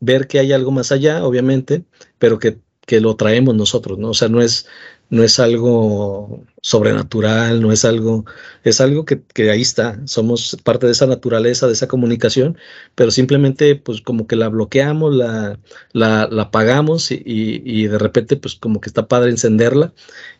ver 0.00 0.26
que 0.26 0.38
hay 0.38 0.52
algo 0.52 0.70
más 0.70 0.90
allá, 0.90 1.24
obviamente, 1.24 1.84
pero 2.18 2.38
que, 2.38 2.58
que 2.86 3.00
lo 3.00 3.16
traemos 3.16 3.54
nosotros, 3.54 3.98
¿no? 3.98 4.10
O 4.10 4.14
sea, 4.14 4.28
no 4.28 4.40
es, 4.40 4.66
no 5.10 5.22
es 5.24 5.38
algo 5.38 6.44
sobrenatural, 6.62 7.60
no 7.62 7.72
es 7.72 7.84
algo, 7.84 8.24
es 8.64 8.80
algo 8.80 9.04
que, 9.04 9.22
que, 9.22 9.50
ahí 9.50 9.62
está, 9.62 10.00
somos 10.06 10.56
parte 10.64 10.86
de 10.86 10.92
esa 10.92 11.06
naturaleza, 11.06 11.66
de 11.66 11.72
esa 11.72 11.88
comunicación, 11.88 12.58
pero 12.94 13.10
simplemente 13.10 13.76
pues 13.76 14.00
como 14.02 14.26
que 14.26 14.36
la 14.36 14.48
bloqueamos, 14.48 15.14
la, 15.14 15.58
la, 15.92 16.28
la 16.30 16.42
apagamos 16.42 17.10
y, 17.10 17.22
y, 17.24 17.86
de 17.86 17.98
repente 17.98 18.36
pues 18.36 18.54
como 18.54 18.80
que 18.80 18.88
está 18.90 19.08
padre 19.08 19.30
encenderla 19.30 19.94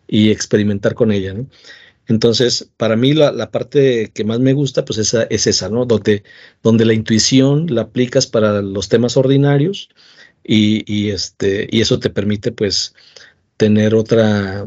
y 0.06 0.30
experimentar 0.30 0.94
con 0.94 1.12
ella, 1.12 1.34
¿no? 1.34 1.46
Entonces, 2.08 2.70
para 2.78 2.96
mí 2.96 3.12
la, 3.12 3.32
la, 3.32 3.50
parte 3.50 4.10
que 4.14 4.24
más 4.24 4.40
me 4.40 4.54
gusta, 4.54 4.84
pues 4.84 4.98
esa, 4.98 5.24
es 5.24 5.46
esa, 5.46 5.68
¿no? 5.68 5.84
Donde, 5.84 6.24
donde 6.62 6.86
la 6.86 6.94
intuición 6.94 7.66
la 7.74 7.82
aplicas 7.82 8.26
para 8.26 8.62
los 8.62 8.88
temas 8.88 9.16
ordinarios 9.18 9.90
y, 10.42 10.84
y, 10.92 11.10
este, 11.10 11.68
y 11.70 11.82
eso 11.82 11.98
te 12.00 12.10
permite, 12.10 12.52
pues, 12.52 12.94
tener 13.58 13.94
otra, 13.96 14.66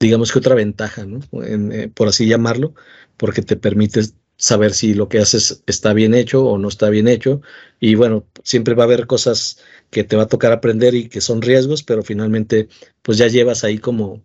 digamos 0.00 0.32
que 0.32 0.38
otra 0.38 0.54
ventaja, 0.54 1.06
¿no? 1.06 1.20
Eh, 1.42 1.90
por 1.94 2.08
así 2.08 2.26
llamarlo, 2.26 2.74
porque 3.16 3.42
te 3.42 3.56
permite 3.56 4.02
saber 4.36 4.74
si 4.74 4.94
lo 4.94 5.08
que 5.08 5.18
haces 5.20 5.62
está 5.66 5.92
bien 5.92 6.14
hecho 6.14 6.44
o 6.46 6.58
no 6.58 6.68
está 6.68 6.90
bien 6.90 7.08
hecho. 7.08 7.40
Y 7.80 7.94
bueno, 7.94 8.26
siempre 8.42 8.74
va 8.74 8.84
a 8.84 8.86
haber 8.86 9.06
cosas 9.06 9.58
que 9.90 10.04
te 10.04 10.16
va 10.16 10.24
a 10.24 10.28
tocar 10.28 10.52
aprender 10.52 10.94
y 10.94 11.08
que 11.08 11.20
son 11.20 11.42
riesgos, 11.42 11.82
pero 11.82 12.02
finalmente 12.02 12.68
pues 13.02 13.18
ya 13.18 13.28
llevas 13.28 13.64
ahí 13.64 13.78
como, 13.78 14.22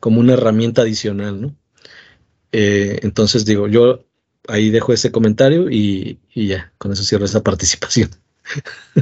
como 0.00 0.20
una 0.20 0.34
herramienta 0.34 0.82
adicional, 0.82 1.40
¿no? 1.40 1.56
Eh, 2.52 3.00
entonces 3.02 3.44
digo, 3.44 3.68
yo 3.68 4.06
ahí 4.48 4.70
dejo 4.70 4.92
ese 4.92 5.12
comentario 5.12 5.70
y, 5.70 6.20
y 6.34 6.48
ya, 6.48 6.72
con 6.78 6.92
eso 6.92 7.04
cierro 7.04 7.24
esa 7.26 7.42
participación. 7.42 8.10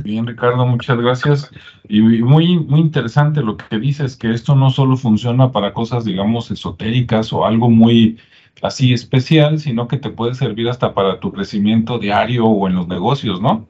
Bien, 0.05 0.27
Ricardo, 0.27 0.67
muchas 0.67 0.99
gracias. 0.99 1.51
Y 1.89 2.01
muy, 2.03 2.59
muy 2.59 2.81
interesante 2.81 3.43
lo 3.43 3.57
que 3.57 3.79
dices, 3.79 4.17
que 4.17 4.33
esto 4.33 4.55
no 4.55 4.71
solo 4.71 4.97
funciona 4.97 5.53
para 5.53 5.73
cosas, 5.73 6.05
digamos, 6.05 6.51
esotéricas 6.51 7.33
o 7.33 7.45
algo 7.45 7.71
muy 7.71 8.19
así 8.63 8.93
especial, 8.93 9.59
sino 9.59 9.89
que 9.89 9.97
te 9.97 10.11
puede 10.11 10.35
servir 10.35 10.69
hasta 10.69 10.95
para 10.95 11.21
tu 11.21 11.33
crecimiento 11.33 11.99
diario 11.99 12.47
o 12.47 12.69
en 12.69 12.75
los 12.75 12.89
negocios, 12.89 13.41
¿no? 13.41 13.69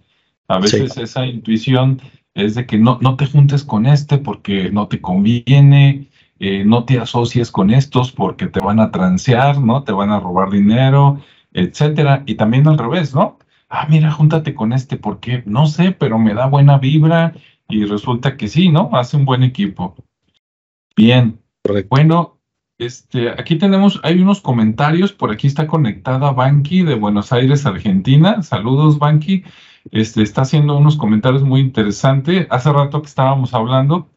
A 0.49 0.59
veces 0.59 0.97
esa 0.97 1.27
intuición 1.27 2.01
es 2.35 2.55
de 2.55 2.67
que 2.67 2.79
no, 2.79 2.99
no 3.01 3.17
te 3.17 3.27
juntes 3.27 3.65
con 3.65 3.87
este 3.87 4.19
porque 4.19 4.71
no 4.71 4.89
te 4.89 5.01
conviene, 5.01 6.09
eh, 6.41 6.65
no 6.65 6.85
te 6.85 6.99
asocies 6.99 7.51
con 7.51 7.71
estos 7.71 8.13
porque 8.13 8.47
te 8.47 8.61
van 8.61 8.81
a 8.81 8.91
transear, 8.91 9.61
¿no? 9.61 9.85
Te 9.85 9.93
van 9.93 10.11
a 10.11 10.21
robar 10.21 10.51
dinero, 10.51 11.21
etcétera. 11.53 12.25
Y 12.27 12.35
también 12.35 12.67
al 12.67 12.79
revés, 12.79 13.15
¿no? 13.15 13.39
Ah, 13.71 13.87
mira, 13.89 14.11
júntate 14.11 14.55
con 14.55 14.73
este 14.73 14.97
porque 14.97 15.43
no 15.47 15.67
sé, 15.67 15.93
pero 15.93 16.19
me 16.19 16.35
da 16.35 16.47
buena 16.47 16.79
vibra 16.79 17.35
y 17.69 17.85
resulta 17.85 18.37
que 18.37 18.49
sí, 18.49 18.69
¿no? 18.69 18.91
Hace 18.93 19.17
un 19.17 19.25
buen 19.25 19.45
equipo. 19.45 19.95
Bien. 20.97 21.41
Bueno, 21.89 22.41
este, 22.79 23.31
aquí 23.31 23.57
tenemos, 23.57 24.01
hay 24.03 24.21
unos 24.21 24.41
comentarios, 24.41 25.13
por 25.13 25.31
aquí 25.31 25.47
está 25.47 25.67
conectada 25.67 26.33
Banqui 26.33 26.83
de 26.83 26.97
Buenos 26.97 27.33
Aires, 27.33 27.65
Argentina. 27.65 28.43
Saludos, 28.43 28.99
Banqui. 28.99 29.45
Este, 29.93 30.23
está 30.23 30.43
haciendo 30.43 30.77
unos 30.77 30.97
comentarios 30.97 31.45
muy 31.45 31.61
interesantes. 31.61 32.49
Hace 32.51 32.73
rato 32.73 33.01
que 33.01 33.09
estábamos 33.09 33.55
hablando, 33.55 34.11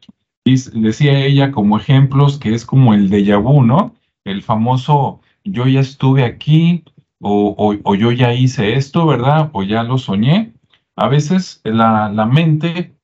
y 0.43 0.55
decía 0.79 1.25
ella 1.25 1.51
como 1.51 1.77
ejemplos 1.77 2.37
que 2.37 2.53
es 2.53 2.65
como 2.65 2.93
el 2.93 3.09
déjà 3.09 3.41
vu, 3.41 3.63
¿no? 3.63 3.93
El 4.23 4.41
famoso 4.41 5.21
yo 5.43 5.67
ya 5.67 5.79
estuve 5.79 6.25
aquí 6.25 6.83
o, 7.23 7.75
o, 7.83 7.95
yo 7.95 8.11
ya 8.11 8.33
hice 8.33 8.75
esto, 8.75 9.05
¿verdad? 9.05 9.49
O 9.53 9.63
ya 9.63 9.83
lo 9.83 9.97
soñé. 9.97 10.53
A 10.95 11.07
veces 11.07 11.61
la, 11.63 12.09
la 12.09 12.25
mente, 12.25 12.95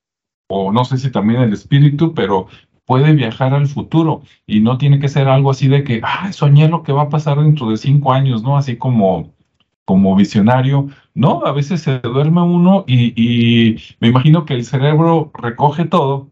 o 0.50 0.72
no 0.72 0.86
sé 0.86 0.98
si 0.98 1.12
también 1.12 1.42
el 1.42 1.54
espíritu, 1.54 2.14
pero 2.14 2.48
puede 2.86 3.14
viajar 3.14 3.54
al 3.54 3.68
futuro 3.68 4.24
y 4.48 4.62
no 4.62 4.78
tiene 4.78 5.00
que 5.00 5.10
ser 5.10 5.28
algo 5.28 5.52
así 5.52 5.68
de 5.68 5.84
que, 5.84 6.02
ah, 6.04 6.32
soñé 6.34 6.68
lo 6.70 6.84
que 6.84 6.92
va 6.94 7.04
a 7.04 7.10
pasar 7.10 7.40
dentro 7.40 7.70
de 7.70 7.78
cinco 7.78 8.14
años, 8.14 8.44
¿no? 8.44 8.58
Así 8.58 8.78
como, 8.78 9.34
como 9.86 10.16
visionario. 10.16 10.90
No, 11.14 11.46
a 11.46 11.52
veces 11.52 11.82
se 11.82 12.00
duerme 12.00 12.42
uno 12.42 12.86
y, 12.88 13.14
y 13.16 13.80
me 14.00 14.10
imagino 14.10 14.46
que 14.46 14.56
el 14.56 14.66
cerebro 14.66 15.32
recoge 15.36 15.86
todo 15.86 16.32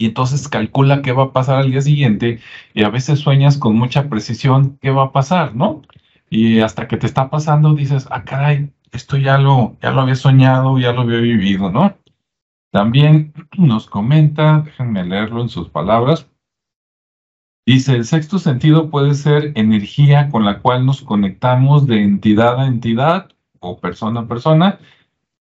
y 0.00 0.06
entonces 0.06 0.48
calcula 0.48 1.02
qué 1.02 1.12
va 1.12 1.24
a 1.24 1.32
pasar 1.32 1.58
al 1.58 1.70
día 1.70 1.82
siguiente 1.82 2.40
y 2.72 2.84
a 2.84 2.88
veces 2.88 3.18
sueñas 3.18 3.58
con 3.58 3.76
mucha 3.76 4.08
precisión 4.08 4.78
qué 4.80 4.90
va 4.90 5.04
a 5.04 5.12
pasar, 5.12 5.54
¿no? 5.54 5.82
Y 6.30 6.60
hasta 6.60 6.86
que 6.86 6.96
te 6.96 7.06
está 7.06 7.28
pasando 7.28 7.74
dices, 7.74 8.06
ah, 8.10 8.24
caray, 8.24 8.72
esto 8.92 9.16
ya 9.16 9.36
lo, 9.36 9.76
ya 9.82 9.90
lo 9.90 10.02
había 10.02 10.14
soñado, 10.14 10.78
ya 10.78 10.92
lo 10.92 11.02
había 11.02 11.18
vivido, 11.18 11.70
¿no? 11.70 11.96
También 12.70 13.34
nos 13.58 13.86
comenta, 13.88 14.62
déjenme 14.64 15.04
leerlo 15.04 15.42
en 15.42 15.48
sus 15.48 15.68
palabras. 15.68 16.28
Dice, 17.66 17.94
el 17.96 18.04
sexto 18.04 18.38
sentido 18.38 18.90
puede 18.90 19.14
ser 19.14 19.52
energía 19.56 20.28
con 20.28 20.44
la 20.44 20.60
cual 20.60 20.86
nos 20.86 21.02
conectamos 21.02 21.86
de 21.86 22.02
entidad 22.02 22.60
a 22.60 22.66
entidad 22.66 23.28
o 23.58 23.78
persona 23.78 24.20
a 24.20 24.26
persona. 24.28 24.78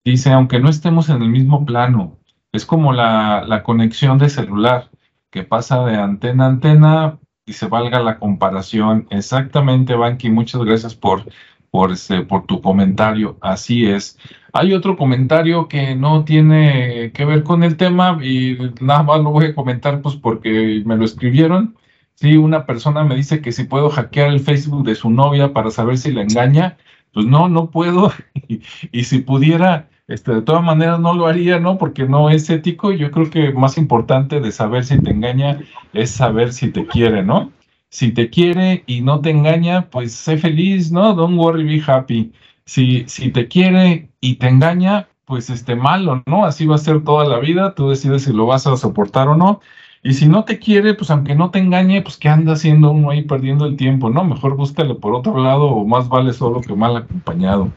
Dice, 0.05 0.33
aunque 0.33 0.59
no 0.59 0.71
estemos 0.71 1.11
en 1.11 1.23
el 1.23 1.29
mismo 1.29 1.67
plano, 1.67 2.19
es 2.53 2.65
como 2.65 2.95
la, 2.95 3.45
la 3.47 3.63
conexión 3.63 4.19
de 4.19 4.31
celular, 4.31 4.91
que 5.31 5.45
pasa 5.45 5.85
de 5.85 5.97
antena 5.97 6.47
a 6.47 6.49
antena 6.49 7.19
y 7.49 7.55
se 7.55 7.67
valga 7.67 8.01
la 8.01 8.19
comparación. 8.19 9.07
Exactamente, 9.11 9.95
Banqui, 9.95 10.31
muchas 10.31 10.63
gracias 10.63 10.95
por, 10.95 11.25
por, 11.71 11.93
este, 11.93 12.23
por 12.23 12.47
tu 12.47 12.61
comentario. 12.61 13.39
Así 13.41 13.87
es. 13.87 14.19
Hay 14.53 14.73
otro 14.75 14.97
comentario 14.97 15.69
que 15.69 15.95
no 15.95 16.25
tiene 16.25 17.13
que 17.13 17.25
ver 17.25 17.43
con 17.43 17.63
el 17.63 17.77
tema 17.77 18.19
y 18.23 18.59
nada 18.81 19.03
más 19.03 19.21
lo 19.21 19.31
voy 19.31 19.47
a 19.47 19.55
comentar 19.55 20.03
pues 20.03 20.17
porque 20.17 20.83
me 20.85 20.97
lo 20.97 21.05
escribieron. 21.05 21.77
Sí, 22.15 22.37
una 22.37 22.67
persona 22.67 23.05
me 23.05 23.15
dice 23.15 23.41
que 23.41 23.53
si 23.53 23.65
puedo 23.65 23.91
hackear 23.91 24.31
el 24.31 24.41
Facebook 24.41 24.85
de 24.85 24.95
su 24.97 25.11
novia 25.11 25.53
para 25.53 25.71
saber 25.71 25.99
si 25.99 26.13
la 26.13 26.23
engaña. 26.23 26.77
Pues 27.13 27.27
no, 27.27 27.49
no 27.49 27.71
puedo. 27.71 28.13
Y, 28.93 29.05
si 29.05 29.19
pudiera, 29.21 29.89
este, 30.09 30.35
de 30.35 30.43
todas 30.43 30.65
maneras 30.65 30.99
no 31.01 31.15
lo 31.15 31.27
haría, 31.27 31.61
¿no? 31.61 31.79
Porque 31.79 32.07
no 32.07 32.31
es 32.31 32.49
ético. 32.51 32.93
Yo 32.93 33.11
creo 33.11 33.31
que 33.31 33.53
más 33.53 33.79
importante 33.79 34.41
de 34.41 34.53
saber 34.53 34.85
si 34.85 35.01
te 35.01 35.11
engaña 35.11 35.61
es 35.93 36.11
saber 36.11 36.53
si 36.53 36.73
te 36.73 36.87
quiere, 36.87 37.23
¿no? 37.23 37.53
Si 37.91 38.13
te 38.13 38.31
quiere 38.31 38.85
y 38.87 39.03
no 39.03 39.21
te 39.21 39.31
engaña, 39.31 39.89
pues 39.91 40.15
sé 40.15 40.39
feliz, 40.39 40.91
¿no? 40.91 41.15
Don't 41.15 41.39
worry, 41.39 41.65
be 41.65 41.83
happy. 41.87 42.33
Si, 42.65 43.05
si 43.09 43.31
te 43.31 43.49
quiere 43.49 44.11
y 44.21 44.37
te 44.37 44.49
engaña, 44.49 45.09
pues 45.27 45.51
este 45.51 45.77
malo, 45.77 46.23
¿no? 46.27 46.47
Así 46.47 46.67
va 46.67 46.77
a 46.77 46.79
ser 46.79 47.05
toda 47.05 47.27
la 47.27 47.39
vida, 47.39 47.75
tú 47.75 47.91
decides 47.91 48.25
si 48.25 48.33
lo 48.33 48.47
vas 48.47 48.67
a 48.67 48.77
soportar 48.77 49.29
o 49.29 49.37
no. 49.37 49.61
Y 50.03 50.15
si 50.15 50.27
no 50.27 50.45
te 50.45 50.59
quiere, 50.59 50.95
pues 50.95 51.11
aunque 51.11 51.35
no 51.35 51.51
te 51.51 51.59
engañe, 51.59 52.03
pues 52.03 52.17
¿qué 52.17 52.29
anda 52.29 52.55
haciendo 52.55 52.91
uno 52.93 53.11
ahí 53.11 53.23
perdiendo 53.23 53.67
el 53.67 53.77
tiempo? 53.77 54.11
No, 54.11 54.25
mejor 54.25 54.57
búscale 54.57 54.95
por 54.95 55.15
otro 55.15 55.39
lado 55.43 55.67
o 55.67 55.87
más 55.87 56.09
vale 56.09 56.33
solo 56.33 56.61
que 56.63 56.75
mal 56.75 56.97
acompañado. 56.97 57.71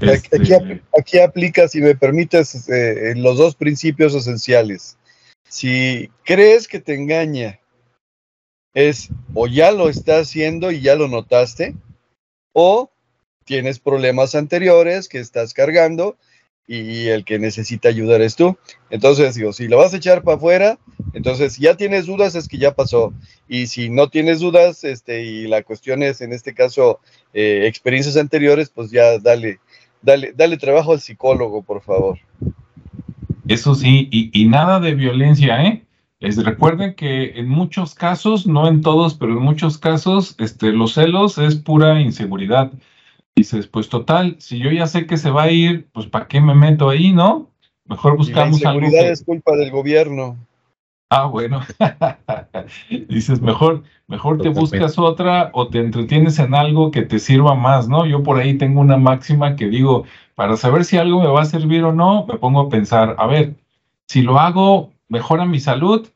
Aquí, 0.00 0.52
este, 0.52 1.22
aplica, 1.22 1.68
si 1.68 1.80
me 1.80 1.94
permites, 1.94 2.68
eh, 2.68 3.14
los 3.16 3.38
dos 3.38 3.54
principios 3.54 4.14
esenciales. 4.14 4.98
Si 5.48 6.10
crees 6.24 6.66
que 6.66 6.80
te 6.80 6.94
engaña, 6.94 7.60
es 8.74 9.10
o 9.34 9.46
ya 9.46 9.70
lo 9.70 9.88
está 9.88 10.18
haciendo 10.18 10.70
y 10.70 10.80
ya 10.80 10.96
lo 10.96 11.08
notaste, 11.08 11.76
o 12.52 12.90
tienes 13.44 13.78
problemas 13.78 14.34
anteriores 14.34 15.08
que 15.08 15.18
estás 15.18 15.54
cargando 15.54 16.16
y 16.66 17.08
el 17.08 17.24
que 17.24 17.38
necesita 17.38 17.88
ayudar 17.88 18.22
es 18.22 18.36
tú. 18.36 18.56
Entonces, 18.90 19.34
digo, 19.34 19.52
si 19.52 19.68
lo 19.68 19.78
vas 19.78 19.92
a 19.92 19.96
echar 19.96 20.22
para 20.22 20.36
afuera, 20.36 20.78
entonces 21.12 21.58
ya 21.58 21.76
tienes 21.76 22.06
dudas, 22.06 22.34
es 22.34 22.48
que 22.48 22.58
ya 22.58 22.74
pasó. 22.74 23.12
Y 23.48 23.66
si 23.66 23.90
no 23.90 24.08
tienes 24.08 24.40
dudas, 24.40 24.84
este, 24.84 25.24
y 25.24 25.48
la 25.48 25.62
cuestión 25.62 26.02
es, 26.02 26.20
en 26.20 26.32
este 26.32 26.54
caso, 26.54 27.00
eh, 27.34 27.66
experiencias 27.66 28.16
anteriores, 28.16 28.70
pues 28.70 28.90
ya 28.90 29.18
dale, 29.18 29.60
dale, 30.00 30.32
dale 30.34 30.56
trabajo 30.56 30.92
al 30.92 31.00
psicólogo, 31.00 31.62
por 31.62 31.82
favor. 31.82 32.18
Eso 33.48 33.74
sí, 33.74 34.08
y, 34.10 34.30
y 34.32 34.46
nada 34.46 34.80
de 34.80 34.94
violencia, 34.94 35.62
¿eh? 35.64 35.84
Es, 36.22 36.42
recuerden 36.42 36.94
que 36.94 37.32
en 37.40 37.48
muchos 37.48 37.96
casos, 37.96 38.46
no 38.46 38.68
en 38.68 38.80
todos, 38.80 39.14
pero 39.14 39.32
en 39.32 39.42
muchos 39.42 39.76
casos, 39.76 40.36
este, 40.38 40.70
los 40.70 40.94
celos 40.94 41.36
es 41.36 41.56
pura 41.56 42.00
inseguridad. 42.00 42.70
Dices, 43.36 43.66
pues 43.66 43.88
total, 43.88 44.36
si 44.38 44.58
yo 44.58 44.70
ya 44.70 44.86
sé 44.86 45.06
que 45.06 45.16
se 45.16 45.30
va 45.30 45.44
a 45.44 45.50
ir, 45.50 45.88
pues 45.92 46.06
¿para 46.06 46.28
qué 46.28 46.40
me 46.40 46.54
meto 46.54 46.90
ahí, 46.90 47.12
no? 47.12 47.50
Mejor 47.86 48.16
buscamos 48.16 48.60
la 48.60 48.74
inseguridad 48.74 49.10
es 49.10 49.24
culpa 49.24 49.56
del 49.56 49.70
gobierno. 49.70 50.36
Ah, 51.10 51.26
bueno. 51.26 51.60
Dices, 53.08 53.42
mejor, 53.42 53.82
mejor 54.06 54.40
te 54.40 54.48
buscas 54.48 54.98
otra 54.98 55.50
o 55.52 55.68
te 55.68 55.78
entretienes 55.78 56.38
en 56.38 56.54
algo 56.54 56.90
que 56.90 57.02
te 57.02 57.18
sirva 57.18 57.54
más, 57.54 57.86
¿no? 57.86 58.06
Yo 58.06 58.22
por 58.22 58.38
ahí 58.38 58.56
tengo 58.56 58.80
una 58.80 58.96
máxima 58.96 59.56
que 59.56 59.68
digo, 59.68 60.04
para 60.34 60.56
saber 60.56 60.84
si 60.84 60.96
algo 60.96 61.20
me 61.20 61.28
va 61.28 61.42
a 61.42 61.44
servir 61.44 61.84
o 61.84 61.92
no, 61.92 62.24
me 62.26 62.38
pongo 62.38 62.60
a 62.60 62.68
pensar, 62.70 63.16
a 63.18 63.26
ver, 63.26 63.54
si 64.08 64.22
lo 64.22 64.38
hago, 64.38 64.92
mejora 65.08 65.44
mi 65.44 65.60
salud, 65.60 66.08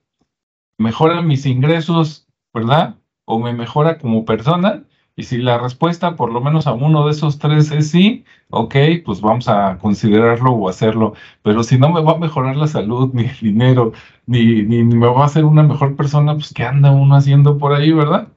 mejora 0.79 1.21
mis 1.21 1.45
ingresos, 1.45 2.27
¿verdad? 2.55 2.95
O 3.27 3.39
me 3.39 3.53
mejora 3.53 3.99
como 3.99 4.25
persona. 4.25 4.85
Y 5.19 5.23
si 5.23 5.39
la 5.39 5.57
respuesta 5.59 6.15
por 6.15 6.31
lo 6.31 6.43
menos 6.43 6.67
a 6.67 6.75
uno 6.75 7.07
de 7.07 7.13
esos 7.13 7.39
tres 7.39 7.71
es 7.71 7.91
sí, 7.91 8.25
ok, 8.51 8.75
pues 9.05 9.23
vamos 9.23 9.49
a 9.49 9.79
considerarlo 9.79 10.53
o 10.53 10.69
hacerlo. 10.69 11.15
Pero 11.43 11.63
si 11.63 11.79
no 11.79 11.91
me 11.91 12.03
va 12.03 12.13
a 12.13 12.19
mejorar 12.19 12.57
la 12.57 12.67
salud, 12.67 13.11
ni 13.15 13.25
el 13.25 13.39
dinero, 13.41 13.93
ni, 14.27 14.63
ni, 14.63 14.85
me 14.85 15.07
va 15.09 15.23
a 15.23 15.27
hacer 15.27 15.45
una 15.47 15.63
mejor 15.63 15.97
persona, 15.97 16.35
pues 16.35 16.53
¿qué 16.53 16.65
anda 16.65 16.91
uno 16.93 17.17
haciendo 17.17 17.57
por 17.59 17.73
ahí, 17.73 17.93
verdad? 17.93 18.29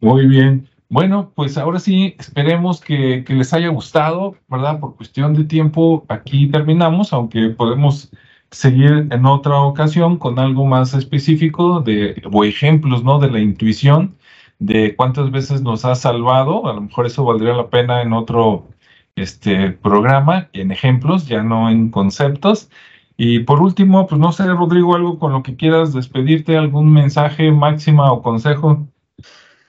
Muy 0.00 0.26
bien. 0.26 0.68
Bueno, 0.88 1.32
pues 1.34 1.58
ahora 1.58 1.80
sí, 1.80 2.14
esperemos 2.18 2.80
que, 2.80 3.24
que 3.24 3.34
les 3.34 3.52
haya 3.54 3.68
gustado, 3.68 4.36
¿verdad? 4.48 4.80
Por 4.80 4.96
cuestión 4.96 5.34
de 5.34 5.44
tiempo, 5.44 6.04
aquí 6.08 6.48
terminamos, 6.48 7.12
aunque 7.12 7.48
podemos 7.50 8.10
seguir 8.50 9.08
en 9.10 9.26
otra 9.26 9.60
ocasión 9.62 10.18
con 10.18 10.38
algo 10.38 10.66
más 10.66 10.94
específico 10.94 11.80
de, 11.80 12.22
o 12.32 12.44
ejemplos, 12.44 13.02
¿no? 13.04 13.18
De 13.18 13.30
la 13.30 13.40
intuición 13.40 14.16
de 14.58 14.94
cuántas 14.96 15.30
veces 15.30 15.62
nos 15.62 15.84
ha 15.84 15.94
salvado. 15.94 16.66
A 16.68 16.74
lo 16.74 16.82
mejor 16.82 17.06
eso 17.06 17.24
valdría 17.24 17.54
la 17.54 17.68
pena 17.68 18.02
en 18.02 18.12
otro 18.12 18.68
este, 19.16 19.70
programa, 19.70 20.48
en 20.52 20.72
ejemplos, 20.72 21.26
ya 21.26 21.42
no 21.42 21.70
en 21.70 21.90
conceptos. 21.90 22.68
Y 23.16 23.40
por 23.40 23.60
último, 23.60 24.06
pues 24.06 24.20
no 24.20 24.32
sé, 24.32 24.44
Rodrigo, 24.44 24.94
algo 24.94 25.18
con 25.18 25.32
lo 25.32 25.42
que 25.42 25.56
quieras 25.56 25.92
despedirte, 25.92 26.56
algún 26.56 26.92
mensaje 26.92 27.52
máxima 27.52 28.12
o 28.12 28.22
consejo. 28.22 28.88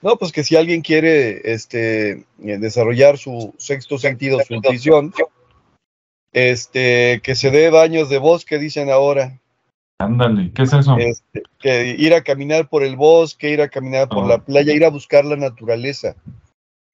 No, 0.01 0.17
pues 0.17 0.31
que 0.31 0.43
si 0.43 0.55
alguien 0.55 0.81
quiere 0.81 1.41
este, 1.51 2.25
desarrollar 2.37 3.17
su 3.17 3.53
sexto 3.57 3.97
sentido, 3.97 4.39
su 4.45 4.55
intuición, 4.55 5.13
este, 6.31 7.21
que 7.23 7.35
se 7.35 7.49
dé 7.49 7.69
baños 7.69 8.09
de 8.09 8.17
bosque, 8.17 8.59
dicen 8.59 8.89
ahora. 8.89 9.39
Ándale, 9.97 10.51
¿qué 10.53 10.63
es 10.63 10.73
eso? 10.73 10.97
Este, 10.97 11.43
que 11.59 11.95
ir 11.97 12.13
a 12.13 12.23
caminar 12.23 12.67
por 12.67 12.83
el 12.83 12.97
bosque, 12.97 13.51
ir 13.51 13.61
a 13.61 13.69
caminar 13.69 14.09
por 14.09 14.27
la 14.27 14.35
ah. 14.35 14.43
playa, 14.43 14.73
ir 14.73 14.83
a 14.83 14.89
buscar 14.89 15.23
la 15.23 15.37
naturaleza. 15.37 16.15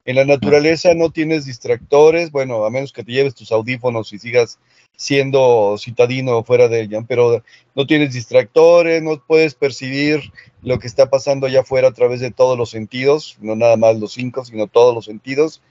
En 0.06 0.16
la 0.16 0.26
naturaleza 0.26 0.94
no 0.94 1.12
tienes 1.12 1.46
distractores, 1.46 2.32
bueno, 2.32 2.66
a 2.66 2.70
menos 2.70 2.92
que 2.92 3.04
te 3.04 3.12
lleves 3.12 3.36
tus 3.36 3.52
audífonos 3.52 4.14
y 4.14 4.20
sigas 4.20 4.60
siendo 4.96 5.76
citadino 5.80 6.44
fuera 6.44 6.68
de 6.68 6.82
ella, 6.82 7.04
pero 7.08 7.44
no 7.76 7.88
tienes 7.88 8.14
distractores, 8.14 9.02
no 9.02 9.24
puedes 9.26 9.56
percibir 9.56 10.32
lo 10.64 10.80
que 10.80 10.88
está 10.88 11.10
pasando 11.10 11.48
allá 11.48 11.62
afuera 11.62 11.88
a 11.88 11.94
través 11.94 12.20
de 12.20 12.32
todos 12.32 12.58
los 12.58 12.70
sentidos, 12.70 13.38
no 13.42 13.56
nada 13.56 13.78
más 13.78 14.00
los 14.00 14.14
cinco, 14.14 14.46
sino 14.46 14.68
todos 14.68 14.94
los 14.94 15.06
sentidos. 15.06 15.62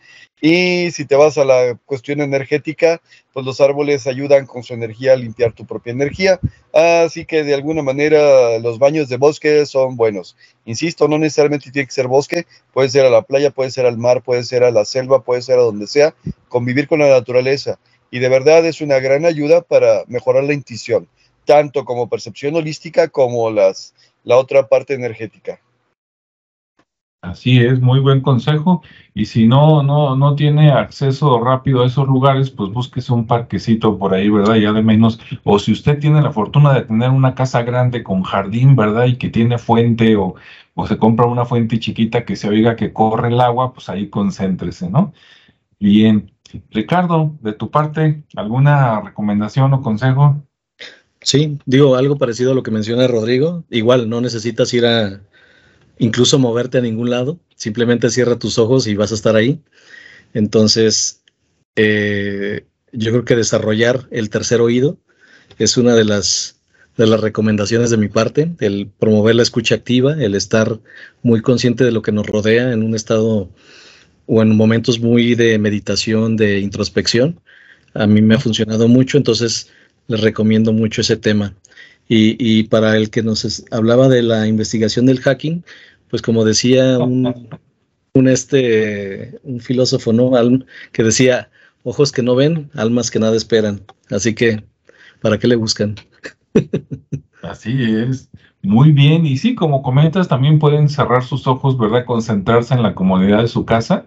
Y 0.41 0.91
si 0.91 1.05
te 1.05 1.17
vas 1.17 1.37
a 1.39 1.45
la 1.45 1.79
cuestión 1.85 2.21
energética, 2.21 3.01
pues 3.33 3.45
los 3.45 3.61
árboles 3.61 4.07
ayudan 4.07 4.47
con 4.47 4.63
su 4.63 4.73
energía 4.73 5.13
a 5.13 5.17
limpiar 5.17 5.53
tu 5.53 5.67
propia 5.67 5.93
energía. 5.93 6.41
Así 6.73 7.27
que 7.27 7.45
de 7.45 7.55
alguna 7.55 7.83
manera 7.83 8.59
los 8.59 8.79
baños 8.79 9.09
de 9.09 9.19
bosque 9.19 9.67
son 9.67 9.97
buenos. 9.97 10.37
Insisto, 10.65 11.09
no 11.09 11.19
necesariamente 11.19 11.71
tiene 11.71 11.87
que 11.87 11.93
ser 11.93 12.09
bosque, 12.09 12.47
puede 12.73 12.89
ser 12.89 13.05
a 13.05 13.11
la 13.11 13.23
playa, 13.23 13.51
puede 13.51 13.71
ser 13.71 13.87
al 13.87 13.99
mar, 13.99 14.23
puede 14.23 14.43
ser 14.45 14.65
a 14.65 14.71
la 14.71 14.85
selva, 14.85 15.23
puede 15.23 15.43
ser 15.43 15.59
a 15.59 15.63
donde 15.63 15.87
sea, 15.87 16.15
convivir 16.49 16.89
con 16.89 17.01
la 17.01 17.09
naturaleza. 17.09 17.79
Y 18.11 18.19
de 18.19 18.29
verdad 18.29 18.65
es 18.67 18.81
una 18.81 18.99
gran 18.99 19.27
ayuda 19.27 19.61
para 19.61 20.05
mejorar 20.09 20.45
la 20.45 20.55
intuición, 20.55 21.07
tanto 21.45 21.85
como 21.85 22.09
percepción 22.09 22.57
holística 22.57 23.09
como 23.09 23.51
las, 23.51 23.95
la 24.25 24.37
otra 24.37 24.69
parte 24.69 24.95
energética. 24.95 25.61
Así 27.23 27.59
es, 27.61 27.81
muy 27.81 28.01
buen 28.01 28.23
consejo. 28.23 28.83
Y 29.13 29.27
si 29.27 29.47
no, 29.47 29.83
no, 29.83 30.17
no 30.17 30.35
tiene 30.37 30.71
acceso 30.71 31.39
rápido 31.45 31.83
a 31.83 31.87
esos 31.87 32.07
lugares, 32.07 32.51
pues 32.51 32.71
búsquese 32.73 33.13
un 33.13 33.27
parquecito 33.27 33.99
por 33.99 34.15
ahí, 34.15 34.31
¿verdad? 34.31 34.55
Ya 34.55 34.73
de 34.73 34.83
menos. 34.83 35.21
O 35.45 35.59
si 35.59 35.73
usted 35.73 35.99
tiene 35.99 36.23
la 36.23 36.33
fortuna 36.33 36.73
de 36.73 36.83
tener 36.83 37.11
una 37.11 37.35
casa 37.35 37.63
grande 37.63 38.03
con 38.03 38.23
jardín, 38.23 38.75
¿verdad? 38.75 39.05
Y 39.05 39.17
que 39.17 39.29
tiene 39.29 39.59
fuente 39.59 40.17
o, 40.17 40.35
o 40.75 40.87
se 40.87 40.97
compra 40.97 41.27
una 41.27 41.45
fuente 41.45 41.79
chiquita 41.79 42.25
que 42.25 42.37
se 42.37 42.49
oiga 42.49 42.75
que 42.77 42.93
corre 42.95 43.29
el 43.29 43.41
agua, 43.41 43.75
pues 43.75 43.91
ahí 43.91 44.09
concéntrese, 44.09 44.89
¿no? 44.89 45.13
Bien. 45.79 46.33
Ricardo, 46.71 47.37
de 47.43 47.53
tu 47.53 47.71
parte, 47.71 48.25
¿alguna 48.35 49.01
recomendación 49.03 49.73
o 49.75 49.83
consejo? 49.83 50.43
Sí, 51.23 51.59
digo 51.67 51.97
algo 51.97 52.17
parecido 52.17 52.53
a 52.53 52.55
lo 52.55 52.63
que 52.63 52.71
menciona 52.71 53.07
Rodrigo. 53.07 53.65
Igual, 53.71 54.09
no 54.09 54.21
necesitas 54.21 54.73
ir 54.73 54.87
a 54.87 55.21
incluso 55.99 56.39
moverte 56.39 56.79
a 56.79 56.81
ningún 56.81 57.11
lado, 57.11 57.39
simplemente 57.57 58.11
cierra 58.11 58.39
tus 58.39 58.59
ojos 58.59 58.87
y 58.87 58.95
vas 58.95 59.13
a 59.13 59.15
estar 59.15 59.37
ahí. 59.37 59.61
Entonces, 60.33 61.23
eh, 61.77 62.65
yo 62.93 63.11
creo 63.13 63.25
que 63.25 63.37
desarrollar 63.37 64.09
el 64.11 64.31
tercer 64.31 64.63
oído 64.63 64.99
es 65.59 65.77
una 65.77 65.95
de 65.95 66.07
las, 66.07 66.61
de 66.97 67.07
las 67.07 67.21
recomendaciones 67.21 67.91
de 67.91 67.99
mi 67.99 68.09
parte, 68.09 68.51
el 68.61 68.91
promover 68.99 69.35
la 69.35 69.43
escucha 69.43 69.75
activa, 69.75 70.15
el 70.15 70.35
estar 70.35 70.81
muy 71.23 71.43
consciente 71.43 71.85
de 71.85 71.93
lo 71.93 72.01
que 72.01 72.13
nos 72.13 72.27
rodea 72.27 72.73
en 72.73 72.83
un 72.83 72.95
estado 72.95 73.51
o 74.27 74.43
en 74.43 74.57
momentos 74.57 75.01
muy 75.01 75.35
de 75.35 75.59
meditación, 75.59 76.37
de 76.37 76.61
introspección. 76.61 77.41
A 77.93 78.07
mí 78.07 78.23
me 78.23 78.37
ha 78.37 78.41
funcionado 78.41 78.89
mucho, 78.89 79.19
entonces 79.19 79.71
les 80.11 80.21
recomiendo 80.21 80.73
mucho 80.73 81.01
ese 81.01 81.17
tema. 81.17 81.55
Y, 82.13 82.65
para 82.65 82.97
el 82.97 83.09
que 83.09 83.23
nos 83.23 83.65
hablaba 83.71 84.09
de 84.09 84.23
la 84.25 84.49
investigación 84.49 85.07
del 85.07 85.21
hacking, 85.21 85.65
pues 86.09 86.23
como 86.23 86.45
decía 86.45 86.99
un, 86.99 87.57
un, 88.15 88.29
este, 88.29 89.39
un 89.45 89.61
filósofo, 89.61 90.13
¿no? 90.13 90.33
que 90.91 91.05
decía, 91.05 91.51
ojos 91.85 92.11
que 92.11 92.25
no 92.25 92.35
ven, 92.35 92.69
almas 92.75 93.13
que 93.13 93.21
nada 93.21 93.37
esperan. 93.37 93.83
Así 94.11 94.35
que, 94.35 94.65
¿para 95.23 95.39
qué 95.39 95.47
le 95.47 95.55
buscan? 95.55 95.95
Así 97.43 97.77
es. 97.81 98.29
Muy 98.61 98.91
bien. 98.91 99.25
Y 99.25 99.39
sí, 99.39 99.55
como 99.55 99.81
comentas, 99.81 100.27
también 100.27 100.59
pueden 100.59 100.89
cerrar 100.89 101.23
sus 101.23 101.47
ojos, 101.47 101.79
¿verdad? 101.79 102.07
Concentrarse 102.07 102.75
en 102.75 102.83
la 102.83 102.97
comodidad 102.97 103.43
de 103.43 103.49
su 103.49 103.65
casa 103.65 104.07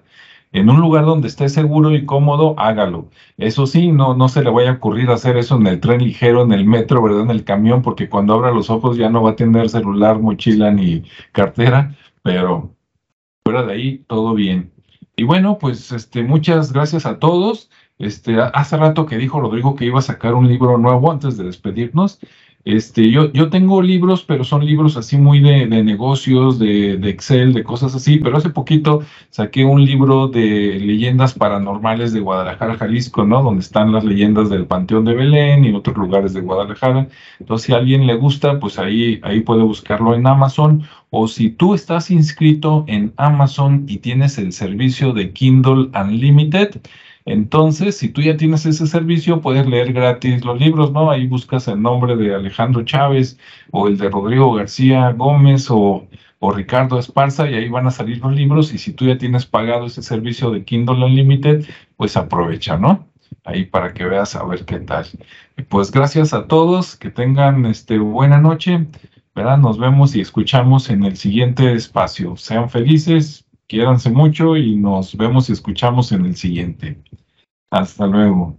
en 0.53 0.69
un 0.69 0.79
lugar 0.79 1.05
donde 1.05 1.27
esté 1.27 1.49
seguro 1.49 1.91
y 1.91 2.05
cómodo, 2.05 2.55
hágalo. 2.57 3.09
Eso 3.37 3.65
sí, 3.67 3.91
no, 3.91 4.15
no 4.15 4.29
se 4.29 4.43
le 4.43 4.51
vaya 4.51 4.71
a 4.71 4.73
ocurrir 4.75 5.09
hacer 5.09 5.35
eso 5.37 5.55
en 5.57 5.67
el 5.67 5.79
tren 5.79 6.03
ligero, 6.03 6.43
en 6.43 6.53
el 6.53 6.65
metro, 6.65 7.01
¿verdad? 7.01 7.23
En 7.23 7.31
el 7.31 7.43
camión, 7.43 7.81
porque 7.81 8.07
cuando 8.07 8.35
abra 8.35 8.51
los 8.51 8.69
ojos 8.69 8.95
ya 8.95 9.09
no 9.09 9.23
va 9.23 9.31
a 9.31 9.35
tener 9.35 9.67
celular, 9.69 10.19
mochila 10.19 10.71
ni 10.71 11.03
cartera, 11.31 11.95
pero 12.21 12.75
fuera 13.43 13.63
de 13.63 13.73
ahí, 13.73 13.97
todo 14.07 14.33
bien. 14.35 14.71
Y 15.15 15.23
bueno, 15.23 15.57
pues 15.59 15.91
este, 15.91 16.23
muchas 16.23 16.71
gracias 16.71 17.05
a 17.05 17.19
todos. 17.19 17.69
Este, 17.99 18.39
hace 18.39 18.77
rato 18.77 19.05
que 19.05 19.17
dijo 19.17 19.39
Rodrigo 19.39 19.75
que 19.75 19.85
iba 19.85 19.99
a 19.99 20.03
sacar 20.03 20.33
un 20.33 20.47
libro 20.47 20.77
nuevo 20.77 21.11
antes 21.11 21.37
de 21.37 21.45
despedirnos. 21.45 22.19
Este, 22.65 23.11
yo, 23.11 23.29
yo 23.33 23.49
tengo 23.49 23.81
libros, 23.81 24.23
pero 24.23 24.45
son 24.45 24.65
libros 24.65 24.95
así 24.95 25.17
muy 25.17 25.41
de, 25.41 25.67
negocios, 25.67 26.59
de, 26.59 26.93
Excel, 27.09 27.53
de 27.53 27.63
cosas 27.63 27.93
así, 27.93 28.19
pero 28.19 28.37
hace 28.37 28.51
poquito 28.51 29.01
saqué 29.31 29.65
un 29.65 29.83
libro 29.83 30.29
de 30.29 30.79
leyendas 30.79 31.33
paranormales 31.33 32.13
de 32.13 32.21
Guadalajara, 32.21 32.77
Jalisco, 32.77 33.25
¿no? 33.25 33.43
Donde 33.43 33.61
están 33.61 33.91
las 33.91 34.05
leyendas 34.05 34.49
del 34.49 34.65
Panteón 34.65 35.03
de 35.03 35.13
Belén 35.13 35.65
y 35.65 35.73
otros 35.73 35.97
lugares 35.97 36.33
de 36.33 36.39
Guadalajara. 36.39 37.09
Entonces, 37.39 37.67
si 37.67 37.73
a 37.73 37.77
alguien 37.77 38.07
le 38.07 38.15
gusta, 38.15 38.59
pues 38.61 38.79
ahí, 38.79 39.19
ahí 39.23 39.41
puede 39.41 39.63
buscarlo 39.63 40.15
en 40.15 40.25
Amazon. 40.25 40.83
O 41.09 41.27
si 41.27 41.49
tú 41.49 41.73
estás 41.73 42.11
inscrito 42.11 42.85
en 42.87 43.13
Amazon 43.17 43.85
y 43.89 43.97
tienes 43.97 44.37
el 44.37 44.53
servicio 44.53 45.11
de 45.11 45.33
Kindle 45.33 45.89
Unlimited, 45.93 46.81
entonces, 47.25 47.97
si 47.97 48.09
tú 48.09 48.21
ya 48.21 48.35
tienes 48.35 48.65
ese 48.65 48.85
servicio, 48.85 49.39
puedes 49.39 49.65
leer 49.65 49.93
gratis 49.93 50.43
los 50.43 50.59
libros, 50.59 50.91
¿no? 50.91 51.09
Ahí 51.09 51.25
buscas 51.27 51.67
el 51.69 51.81
nombre 51.81 52.17
de 52.17 52.35
Alejandro 52.35 52.83
Chávez 52.83 53.39
o 53.71 53.87
el 53.87 53.97
de 53.97 54.09
Rodrigo 54.09 54.53
García 54.53 55.11
Gómez 55.11 55.67
o, 55.69 56.07
Ricardo 56.53 56.99
Esparza 56.99 57.49
y 57.49 57.53
ahí 57.53 57.69
van 57.69 57.87
a 57.87 57.91
salir 57.91 58.17
los 58.17 58.33
libros 58.35 58.73
y 58.73 58.77
si 58.77 58.91
tú 58.91 59.05
ya 59.05 59.17
tienes 59.17 59.45
pagado 59.45 59.85
ese 59.85 60.01
servicio 60.03 60.51
de 60.51 60.65
Kindle 60.65 61.05
Unlimited, 61.05 61.65
pues 61.95 62.17
aprovecha, 62.17 62.75
¿no? 62.77 63.07
Ahí 63.45 63.63
para 63.63 63.93
que 63.93 64.03
veas 64.03 64.35
a 64.35 64.43
ver 64.43 64.65
qué 64.65 64.79
tal. 64.79 65.05
Pues 65.69 65.89
gracias 65.89 66.33
a 66.33 66.47
todos, 66.47 66.97
que 66.97 67.09
tengan 67.09 67.65
este 67.65 67.97
buena 67.97 68.39
noche, 68.39 68.87
¿verdad? 69.33 69.57
Nos 69.57 69.79
vemos 69.79 70.17
y 70.17 70.19
escuchamos 70.19 70.89
en 70.89 71.05
el 71.05 71.15
siguiente 71.15 71.71
espacio. 71.71 72.35
Sean 72.35 72.69
felices, 72.69 73.42
Quiéranse 73.67 74.09
mucho 74.09 74.57
y 74.57 74.75
nos 74.75 75.15
vemos 75.15 75.49
y 75.49 75.53
escuchamos 75.53 76.11
en 76.11 76.25
el 76.25 76.35
siguiente. 76.35 77.01
Hasta 77.69 78.05
luego. 78.05 78.55